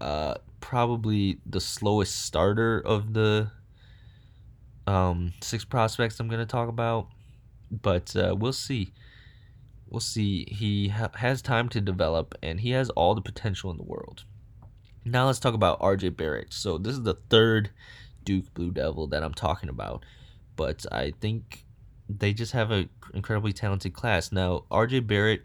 uh, 0.00 0.34
probably 0.60 1.38
the 1.46 1.60
slowest 1.60 2.24
starter 2.24 2.80
of 2.80 3.14
the 3.14 3.50
um, 4.86 5.32
six 5.40 5.64
prospects 5.64 6.20
I'm 6.20 6.28
going 6.28 6.40
to 6.40 6.46
talk 6.46 6.68
about, 6.68 7.08
but 7.70 8.14
uh, 8.16 8.34
we'll 8.36 8.52
see. 8.52 8.92
We'll 9.88 10.00
see. 10.00 10.44
He 10.48 10.88
ha- 10.88 11.10
has 11.14 11.40
time 11.40 11.68
to 11.70 11.80
develop, 11.80 12.34
and 12.42 12.60
he 12.60 12.70
has 12.70 12.90
all 12.90 13.14
the 13.14 13.22
potential 13.22 13.70
in 13.70 13.76
the 13.76 13.84
world. 13.84 14.24
Now 15.04 15.26
let's 15.26 15.38
talk 15.38 15.54
about 15.54 15.80
RJ 15.80 16.16
Barrett. 16.16 16.52
So 16.52 16.78
this 16.78 16.94
is 16.94 17.02
the 17.02 17.18
third 17.30 17.70
Duke 18.24 18.52
Blue 18.54 18.70
Devil 18.70 19.06
that 19.08 19.22
I'm 19.22 19.34
talking 19.34 19.68
about, 19.68 20.04
but 20.56 20.84
I 20.90 21.12
think 21.20 21.64
they 22.08 22.32
just 22.32 22.52
have 22.52 22.70
an 22.70 22.88
incredibly 23.12 23.52
talented 23.52 23.94
class. 23.94 24.32
Now 24.32 24.64
RJ 24.70 25.06
Barrett, 25.06 25.42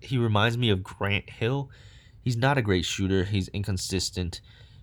he 0.00 0.18
reminds 0.18 0.56
me 0.56 0.70
of 0.70 0.82
Grant 0.82 1.28
Hill 1.28 1.70
He's 2.22 2.36
not 2.36 2.58
a 2.58 2.62
great 2.62 2.84
shooter. 2.84 3.24
He's 3.24 3.48
inconsistent, 3.48 4.40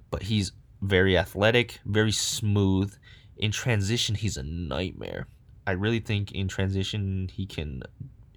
but 0.10 0.24
he's 0.24 0.52
very 0.82 1.18
athletic, 1.18 1.80
very 1.86 2.12
smooth. 2.12 2.94
In 3.38 3.52
transition, 3.52 4.16
he's 4.16 4.38
a 4.38 4.44
nightmare. 4.44 5.28
I 5.66 5.72
really 5.72 6.00
think 6.00 6.32
in 6.32 6.48
transition 6.48 7.30
he 7.32 7.46
can 7.46 7.84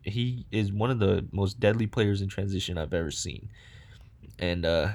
he 0.03 0.47
is 0.51 0.73
one 0.73 0.91
of 0.91 0.99
the 0.99 1.27
most 1.31 1.61
deadly 1.61 1.87
players 1.87 2.23
in 2.23 2.29
transition 2.29 2.79
I've 2.79 2.95
ever 2.95 3.11
seen. 3.11 3.51
And 4.39 4.65
uh, 4.65 4.93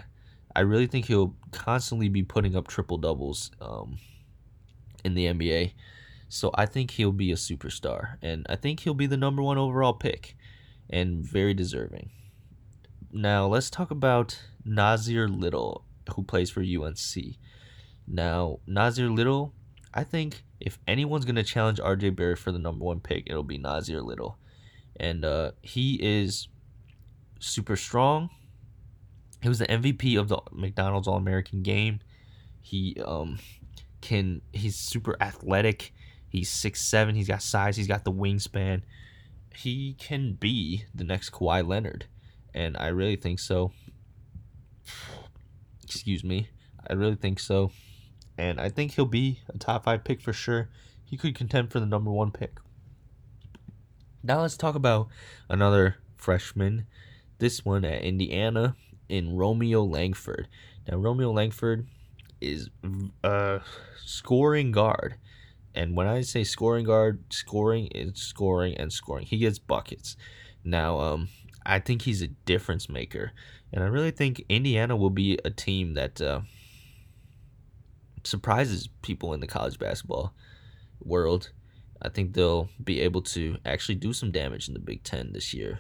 I 0.56 0.62
really 0.62 0.88
think 0.88 1.06
he'll 1.06 1.36
constantly 1.52 2.10
be 2.10 2.24
putting 2.24 2.56
up 2.56 2.68
triple 2.68 2.98
doubles 2.98 3.52
um, 3.62 3.98
in 5.04 5.14
the 5.14 5.26
NBA. 5.26 5.74
So 6.30 6.52
I 6.56 6.66
think 6.66 6.92
he'll 6.92 7.12
be 7.12 7.32
a 7.32 7.36
superstar. 7.36 8.18
And 8.22 8.46
I 8.50 8.56
think 8.56 8.82
he'll 8.82 8.94
be 8.94 9.08
the 9.08 9.18
number 9.18 9.42
one 9.42 9.58
overall 9.58 9.94
pick 9.94 10.36
and 10.90 11.24
very 11.24 11.54
deserving. 11.54 12.10
Now 13.12 13.48
let's 13.48 13.70
talk 13.70 13.92
about 13.92 14.40
Nassir 14.68 15.30
Little, 15.30 15.86
who 16.16 16.24
plays 16.24 16.50
for 16.50 16.62
UNC. 16.62 17.38
Now 18.08 18.60
Nassir 18.68 19.16
Little, 19.16 19.54
I 19.94 20.04
think 20.04 20.44
if 20.60 20.78
anyone's 20.88 21.26
gonna 21.26 21.44
challenge 21.44 21.80
RJ 21.80 22.16
Barrett 22.16 22.40
for 22.40 22.52
the 22.52 22.60
number 22.60 22.84
one 22.84 23.00
pick, 23.00 23.24
it'll 23.28 23.44
be 23.44 23.58
Nassir 23.58 24.04
Little, 24.04 24.38
and 25.00 25.24
uh, 25.24 25.52
he 25.62 25.96
is 26.02 26.50
super 27.40 27.76
strong. 27.76 28.30
He 29.42 29.50
was 29.50 29.60
the 29.60 29.68
MVP 29.68 30.20
of 30.20 30.28
the 30.28 30.42
McDonald's 30.52 31.08
All 31.08 31.18
American 31.18 31.62
game. 31.62 32.00
He 32.62 32.98
um 33.06 33.40
can 34.02 34.42
he's 34.52 34.76
super 34.76 35.16
athletic. 35.22 35.94
He's 36.36 36.50
six 36.50 36.82
seven. 36.82 37.16
He's 37.16 37.28
got 37.28 37.42
size. 37.42 37.78
He's 37.78 37.88
got 37.88 38.04
the 38.04 38.12
wingspan. 38.12 38.82
He 39.56 39.96
can 39.98 40.34
be 40.34 40.86
the 40.94 41.04
next 41.04 41.32
Kawhi 41.32 41.66
Leonard 41.66 42.08
and 42.56 42.78
I 42.78 42.88
really 42.88 43.18
think 43.18 43.40
so. 43.40 43.74
Excuse 45.84 46.24
me. 46.24 46.48
I 46.90 46.94
really 46.94 47.16
think 47.16 47.40
so. 47.40 47.72
And 48.38 48.60
I 48.60 48.70
think 48.70 48.94
he'll 48.94 49.06
be 49.06 49.42
a 49.54 49.58
top 49.58 49.84
five 49.84 50.06
pick 50.06 50.22
for 50.22 50.32
sure. 50.32 50.70
He 51.04 51.18
could 51.18 51.36
contend 51.36 51.72
for 51.72 51.80
the 51.82 51.86
number 51.86 52.12
one 52.12 52.32
pick. 52.32 52.60
Now 54.24 54.42
let's 54.42 54.58
talk 54.58 54.74
about 54.74 55.10
another 55.50 55.98
freshman. 56.16 56.88
This 57.40 57.66
one 57.66 57.84
at 57.84 58.02
Indiana 58.02 58.76
in 59.10 59.36
Romeo 59.36 59.84
Langford. 59.84 60.48
Now 60.88 60.98
Romeo 60.98 61.32
Langford 61.32 61.88
is 62.40 62.70
a 63.24 63.60
scoring 64.04 64.72
guard. 64.72 65.16
And 65.76 65.96
when 65.96 66.08
I 66.08 66.22
say 66.22 66.44
scoring 66.44 66.86
guard, 66.86 67.22
scoring 67.32 67.88
is 67.88 68.20
scoring 68.22 68.76
and 68.78 68.92
scoring. 68.92 69.26
He 69.26 69.38
gets 69.38 69.60
buckets. 69.60 70.16
Now, 70.64 71.00
um, 71.00 71.28
I 71.66 71.80
think 71.80 72.04
he's 72.04 72.22
a 72.22 72.28
difference 72.28 72.90
maker, 72.90 73.34
and 73.74 73.84
I 73.84 73.88
really 73.88 74.12
think 74.12 74.44
Indiana 74.50 74.96
will 74.96 75.10
be 75.10 75.38
a 75.44 75.50
team 75.50 75.94
that 75.96 76.22
uh, 76.22 76.42
surprises 78.24 78.90
people 79.02 79.34
in 79.34 79.42
the 79.42 79.48
college 79.48 79.78
basketball 79.78 80.34
world. 81.04 81.52
I 82.02 82.10
think 82.10 82.34
they'll 82.34 82.70
be 82.84 83.02
able 83.02 83.22
to 83.24 83.58
actually 83.66 83.96
do 83.96 84.14
some 84.14 84.32
damage 84.32 84.68
in 84.68 84.74
the 84.74 84.80
Big 84.80 85.04
Ten 85.04 85.34
this 85.34 85.54
year, 85.54 85.80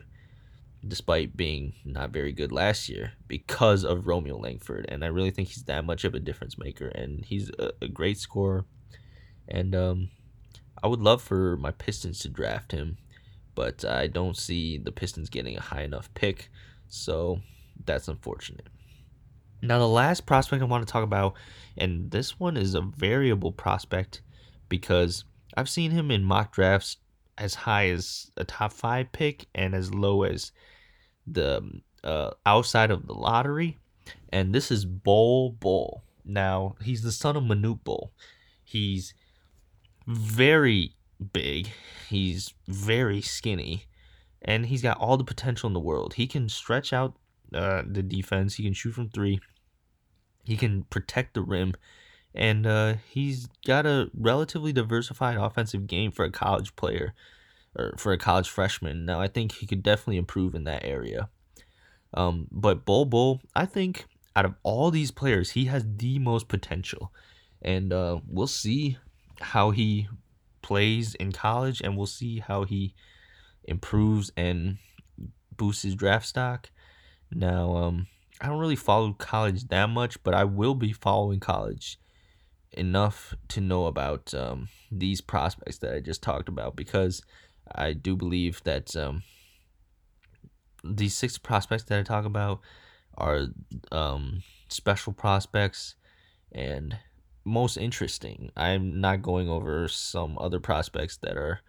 despite 0.87 1.37
being 1.37 1.73
not 1.83 2.11
very 2.11 2.31
good 2.31 2.51
last 2.51 2.89
year 2.89 3.13
because 3.27 3.83
of 3.83 4.07
Romeo 4.07 4.37
Langford. 4.37 4.85
And 4.89 5.03
I 5.03 5.07
really 5.07 5.31
think 5.31 5.49
he's 5.49 5.63
that 5.63 5.85
much 5.85 6.03
of 6.03 6.15
a 6.15 6.19
difference 6.19 6.57
maker, 6.57 6.87
and 6.87 7.23
he's 7.25 7.49
a, 7.59 7.71
a 7.81 7.87
great 7.87 8.17
scorer. 8.17 8.65
And 9.47 9.75
um, 9.75 10.09
I 10.83 10.87
would 10.87 11.01
love 11.01 11.21
for 11.21 11.57
my 11.57 11.71
Pistons 11.71 12.19
to 12.19 12.29
draft 12.29 12.71
him, 12.71 12.97
but 13.53 13.85
I 13.85 14.07
don't 14.07 14.37
see 14.37 14.77
the 14.77 14.91
Pistons 14.91 15.29
getting 15.29 15.57
a 15.57 15.61
high 15.61 15.83
enough 15.83 16.13
pick, 16.13 16.49
so 16.87 17.39
that's 17.85 18.07
unfortunate. 18.07 18.67
Now, 19.61 19.79
the 19.79 19.87
last 19.87 20.25
prospect 20.25 20.61
I 20.61 20.65
want 20.65 20.85
to 20.85 20.91
talk 20.91 21.03
about, 21.03 21.33
and 21.77 22.11
this 22.11 22.39
one 22.39 22.57
is 22.57 22.75
a 22.75 22.81
variable 22.81 23.51
prospect 23.51 24.21
because 24.69 25.23
I've 25.57 25.69
seen 25.69 25.91
him 25.91 26.11
in 26.11 26.23
mock 26.23 26.53
drafts 26.53 26.97
as 27.37 27.55
high 27.55 27.89
as 27.89 28.31
a 28.37 28.43
top 28.43 28.71
five 28.71 29.11
pick 29.11 29.47
and 29.55 29.73
as 29.73 29.93
low 29.93 30.23
as 30.23 30.51
the 31.25 31.81
uh, 32.03 32.31
outside 32.45 32.91
of 32.91 33.07
the 33.07 33.13
lottery. 33.13 33.77
And 34.29 34.53
this 34.53 34.71
is 34.71 34.85
Bol 34.85 35.51
Bol. 35.51 36.03
Now, 36.23 36.75
he's 36.81 37.01
the 37.01 37.11
son 37.11 37.35
of 37.35 37.43
Manute 37.43 37.83
Bol. 37.83 38.11
He's 38.63 39.13
very 40.07 40.95
big, 41.33 41.69
he's 42.09 42.53
very 42.67 43.21
skinny, 43.21 43.85
and 44.41 44.67
he's 44.67 44.81
got 44.81 44.97
all 44.97 45.17
the 45.17 45.23
potential 45.23 45.67
in 45.67 45.73
the 45.73 45.79
world. 45.79 46.15
He 46.15 46.27
can 46.27 46.49
stretch 46.49 46.93
out 46.93 47.15
uh, 47.53 47.83
the 47.85 48.03
defense, 48.03 48.55
he 48.55 48.63
can 48.63 48.73
shoot 48.73 48.93
from 48.93 49.09
three, 49.09 49.39
he 50.43 50.57
can 50.57 50.83
protect 50.83 51.33
the 51.33 51.41
rim, 51.41 51.73
and 52.33 52.67
uh, 52.67 52.95
he's 53.09 53.47
got 53.65 53.85
a 53.85 54.09
relatively 54.13 54.73
diversified 54.73 55.37
offensive 55.37 55.87
game 55.87 56.11
for 56.11 56.25
a 56.25 56.31
college 56.31 56.75
player 56.75 57.13
or 57.77 57.93
for 57.97 58.11
a 58.11 58.17
college 58.17 58.49
freshman. 58.49 59.05
Now, 59.05 59.19
I 59.19 59.27
think 59.27 59.53
he 59.53 59.65
could 59.65 59.83
definitely 59.83 60.17
improve 60.17 60.53
in 60.53 60.65
that 60.65 60.83
area. 60.83 61.29
Um, 62.13 62.47
but 62.51 62.85
Bol 62.85 63.05
Bol, 63.05 63.41
I 63.55 63.65
think 63.65 64.05
out 64.35 64.45
of 64.45 64.55
all 64.63 64.91
these 64.91 65.11
players, 65.11 65.51
he 65.51 65.65
has 65.65 65.85
the 65.97 66.19
most 66.19 66.47
potential, 66.47 67.11
and 67.61 67.91
uh, 67.91 68.19
we'll 68.27 68.47
see 68.47 68.97
how 69.39 69.71
he 69.71 70.07
plays 70.61 71.15
in 71.15 71.31
college, 71.31 71.81
and 71.81 71.95
we'll 71.95 72.05
see 72.05 72.39
how 72.39 72.63
he 72.63 72.93
improves 73.63 74.31
and 74.35 74.77
boosts 75.55 75.83
his 75.83 75.95
draft 75.95 76.25
stock. 76.25 76.71
Now, 77.31 77.75
um, 77.75 78.07
I 78.41 78.47
don't 78.47 78.59
really 78.59 78.75
follow 78.75 79.13
college 79.13 79.67
that 79.67 79.89
much, 79.89 80.21
but 80.23 80.33
I 80.33 80.43
will 80.43 80.75
be 80.75 80.91
following 80.91 81.39
college 81.39 81.99
enough 82.71 83.33
to 83.47 83.61
know 83.61 83.85
about 83.85 84.33
um, 84.33 84.67
these 84.91 85.21
prospects 85.21 85.77
that 85.79 85.93
I 85.93 85.99
just 85.99 86.21
talked 86.21 86.49
about 86.49 86.75
because 86.75 87.21
I 87.73 87.93
do 87.93 88.15
believe 88.15 88.61
that 88.63 88.95
um, 88.95 89.23
these 90.83 91.15
six 91.15 91.37
prospects 91.37 91.83
that 91.85 91.99
I 91.99 92.03
talk 92.03 92.25
about 92.25 92.59
are 93.17 93.47
um, 93.91 94.43
special 94.67 95.13
prospects 95.13 95.95
and 96.51 96.97
most 97.45 97.77
interesting. 97.77 98.51
I'm 98.57 98.99
not 98.99 99.21
going 99.21 99.47
over 99.47 99.87
some 99.87 100.37
other 100.39 100.59
prospects 100.59 101.17
that 101.17 101.37
are 101.37 101.61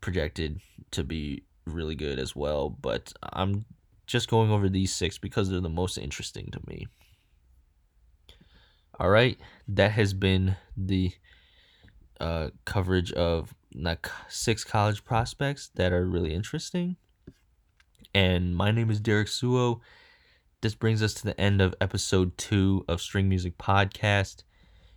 projected 0.00 0.60
to 0.92 1.02
be 1.02 1.44
really 1.66 1.94
good 1.94 2.18
as 2.18 2.36
well, 2.36 2.68
but 2.68 3.12
I'm 3.32 3.64
just 4.06 4.28
going 4.28 4.50
over 4.50 4.68
these 4.68 4.94
six 4.94 5.18
because 5.18 5.48
they're 5.48 5.60
the 5.60 5.68
most 5.68 5.96
interesting 5.96 6.50
to 6.52 6.60
me. 6.66 6.86
All 9.00 9.08
right, 9.08 9.38
that 9.68 9.92
has 9.92 10.12
been 10.12 10.56
the 10.76 11.12
uh, 12.20 12.50
coverage 12.64 13.12
of 13.12 13.54
like 13.74 14.08
six 14.28 14.64
college 14.64 15.04
prospects 15.04 15.70
that 15.74 15.92
are 15.92 16.06
really 16.06 16.34
interesting. 16.34 16.96
And 18.14 18.54
my 18.54 18.70
name 18.70 18.90
is 18.90 19.00
Derek 19.00 19.28
Suo. 19.28 19.80
This 20.60 20.74
brings 20.74 21.02
us 21.02 21.14
to 21.14 21.24
the 21.24 21.40
end 21.40 21.62
of 21.62 21.74
episode 21.80 22.36
two 22.36 22.84
of 22.86 23.00
String 23.00 23.28
Music 23.28 23.56
Podcast. 23.56 24.42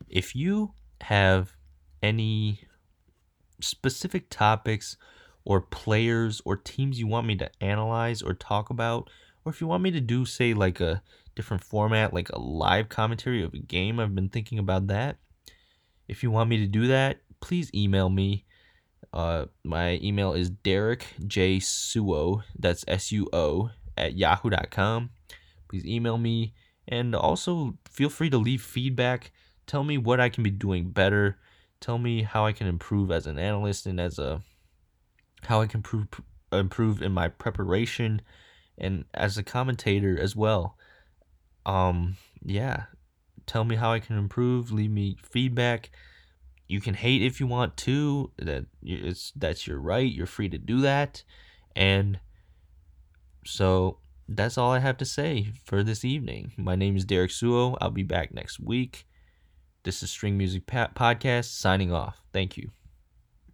If 0.07 0.35
you 0.35 0.73
have 1.01 1.55
any 2.01 2.61
specific 3.61 4.29
topics 4.29 4.97
or 5.43 5.61
players 5.61 6.41
or 6.45 6.55
teams 6.55 6.99
you 6.99 7.07
want 7.07 7.27
me 7.27 7.35
to 7.37 7.49
analyze 7.61 8.21
or 8.21 8.33
talk 8.33 8.69
about, 8.69 9.09
or 9.43 9.51
if 9.51 9.61
you 9.61 9.67
want 9.67 9.83
me 9.83 9.91
to 9.91 10.01
do, 10.01 10.25
say, 10.25 10.53
like 10.53 10.81
a 10.81 11.01
different 11.35 11.63
format, 11.63 12.13
like 12.13 12.29
a 12.29 12.39
live 12.39 12.89
commentary 12.89 13.43
of 13.43 13.53
a 13.53 13.59
game, 13.59 13.99
I've 13.99 14.15
been 14.15 14.29
thinking 14.29 14.59
about 14.59 14.87
that. 14.87 15.17
If 16.07 16.23
you 16.23 16.31
want 16.31 16.49
me 16.49 16.57
to 16.57 16.67
do 16.67 16.87
that, 16.87 17.21
please 17.41 17.69
email 17.73 18.09
me. 18.09 18.45
Uh, 19.13 19.45
my 19.63 19.99
email 20.01 20.33
is 20.33 20.49
Derek 20.49 21.05
J 21.25 21.59
Suo. 21.59 22.43
That's 22.57 22.83
S 22.87 23.11
U 23.11 23.29
O 23.33 23.69
at 23.97 24.17
yahoo.com. 24.17 25.11
Please 25.69 25.85
email 25.85 26.17
me 26.17 26.53
and 26.87 27.15
also 27.15 27.77
feel 27.89 28.09
free 28.09 28.29
to 28.29 28.37
leave 28.37 28.61
feedback. 28.61 29.31
Tell 29.67 29.83
me 29.83 29.97
what 29.97 30.19
I 30.19 30.29
can 30.29 30.43
be 30.43 30.51
doing 30.51 30.89
better. 30.89 31.37
Tell 31.79 31.97
me 31.97 32.23
how 32.23 32.45
I 32.45 32.51
can 32.51 32.67
improve 32.67 33.11
as 33.11 33.27
an 33.27 33.39
analyst 33.39 33.85
and 33.85 33.99
as 33.99 34.19
a 34.19 34.41
how 35.43 35.61
I 35.61 35.67
can 35.67 35.79
improve 35.79 36.07
improve 36.51 37.01
in 37.01 37.11
my 37.11 37.27
preparation 37.27 38.21
and 38.77 39.05
as 39.13 39.37
a 39.37 39.43
commentator 39.43 40.19
as 40.19 40.35
well. 40.35 40.77
Um, 41.65 42.17
yeah, 42.43 42.83
tell 43.45 43.63
me 43.63 43.75
how 43.75 43.91
I 43.91 43.99
can 43.99 44.17
improve. 44.17 44.71
Leave 44.71 44.91
me 44.91 45.17
feedback. 45.23 45.91
You 46.67 46.81
can 46.81 46.93
hate 46.93 47.21
if 47.21 47.39
you 47.39 47.47
want 47.47 47.77
to. 47.77 48.31
That 48.37 48.65
it's 48.81 49.31
that's 49.35 49.67
your 49.67 49.79
right. 49.79 50.11
You're 50.11 50.25
free 50.25 50.49
to 50.49 50.57
do 50.57 50.81
that. 50.81 51.23
And 51.75 52.19
so 53.45 53.99
that's 54.27 54.57
all 54.57 54.71
I 54.71 54.79
have 54.79 54.97
to 54.97 55.05
say 55.05 55.53
for 55.65 55.83
this 55.83 56.03
evening. 56.03 56.53
My 56.57 56.75
name 56.75 56.95
is 56.95 57.05
Derek 57.05 57.31
Suo. 57.31 57.77
I'll 57.79 57.91
be 57.91 58.03
back 58.03 58.33
next 58.33 58.59
week. 58.59 59.05
This 59.85 60.01
is 60.01 60.09
String 60.09 60.35
Music 60.35 60.65
Podcast 60.65 61.45
signing 61.45 61.93
off. 61.93 62.19
Thank 62.33 62.57
you. 62.57 62.71